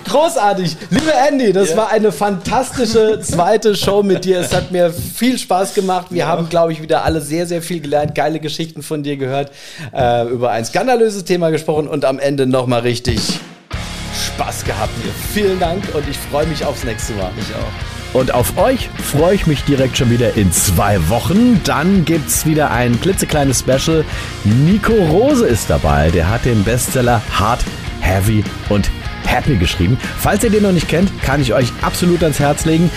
Großartig. 0.05 0.77
Liebe 0.91 1.13
Andy, 1.29 1.53
das 1.53 1.77
war 1.77 1.91
eine 1.91 2.13
fantastische 2.13 3.21
zweite 3.23 3.75
Show 3.77 4.03
mit 4.03 4.25
dir. 4.25 4.41
Es 4.41 4.55
hat 4.55 4.71
mir 4.73 4.93
viel 4.93 5.39
Spaß 5.39 5.75
gemacht. 5.75 6.07
Wir 6.11 6.27
haben, 6.27 6.49
glaube 6.49 6.73
ich, 6.73 6.83
wieder 6.83 7.05
alle 7.05 7.21
sehr, 7.21 7.47
sehr 7.47 7.63
viel 7.63 7.81
gelernt, 7.81 8.15
geile 8.15 8.41
Geschichten 8.41 8.83
von 8.83 9.03
dir 9.03 9.17
gehört, 9.17 9.53
äh, 9.95 10.27
über 10.29 10.51
ein 10.51 10.65
skandalöses 10.65 11.25
Thema 11.25 11.51
gesprochen 11.51 11.89
und 11.89 12.05
am 12.05 12.19
Ende 12.19 12.47
nochmal 12.47 12.81
richtig 12.81 13.21
Spaß 14.27 14.65
gehabt. 14.65 14.93
Vielen 15.33 15.59
Dank 15.59 15.83
und 15.95 16.09
ich 16.09 16.19
freue 16.19 16.47
mich 16.47 16.65
aufs 16.65 16.85
nächste 16.85 17.15
Mal. 17.15 17.31
Ich 17.39 17.55
auch. 17.55 18.19
Und 18.19 18.35
auf 18.35 18.59
euch 18.59 18.91
freue 19.11 19.35
ich 19.35 19.47
mich 19.47 19.65
direkt 19.65 19.97
schon 19.97 20.11
wieder 20.11 20.37
in 20.37 20.53
zwei 20.53 21.09
Wochen. 21.09 21.63
Dann 21.65 22.05
gibt's 22.05 22.45
wieder 22.45 22.71
ein 22.71 23.01
klitzekleines 23.01 23.61
Special. 23.61 24.05
Nico 24.45 24.93
Rose 24.93 25.47
ist 25.47 25.71
dabei. 25.71 26.11
Der 26.11 26.29
hat 26.29 26.45
den 26.45 26.63
Bestseller 26.63 27.23
Hard, 27.33 27.65
Heavy 28.01 28.45
und 28.69 28.91
Happy 29.27 29.57
geschrieben. 29.57 29.99
Falls 30.19 30.45
ihr 30.45 30.51
den 30.51 30.63
noch 30.63 30.73
nicht 30.73 30.89
kennt, 30.89 31.11
kann 31.23 31.41
ich 31.41 31.55
euch 31.55 31.73
absolut 31.83 32.23
ans 32.23 32.39
Herz 32.39 32.65
legen. 32.65 32.91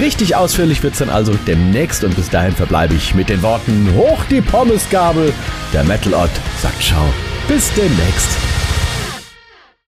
Richtig 0.00 0.36
ausführlich 0.36 0.82
wird's 0.82 0.98
dann 0.98 1.10
also 1.10 1.34
demnächst 1.46 2.04
und 2.04 2.14
bis 2.16 2.30
dahin 2.30 2.54
verbleibe 2.54 2.94
ich 2.94 3.14
mit 3.14 3.28
den 3.28 3.42
Worten 3.42 3.90
Hoch 3.94 4.24
die 4.30 4.40
Pommesgabel. 4.40 5.32
Der 5.72 5.84
Metal 5.84 6.14
Ott 6.14 6.30
sagt 6.60 6.82
Ciao. 6.82 7.04
Bis 7.48 7.72
demnächst. 7.74 8.67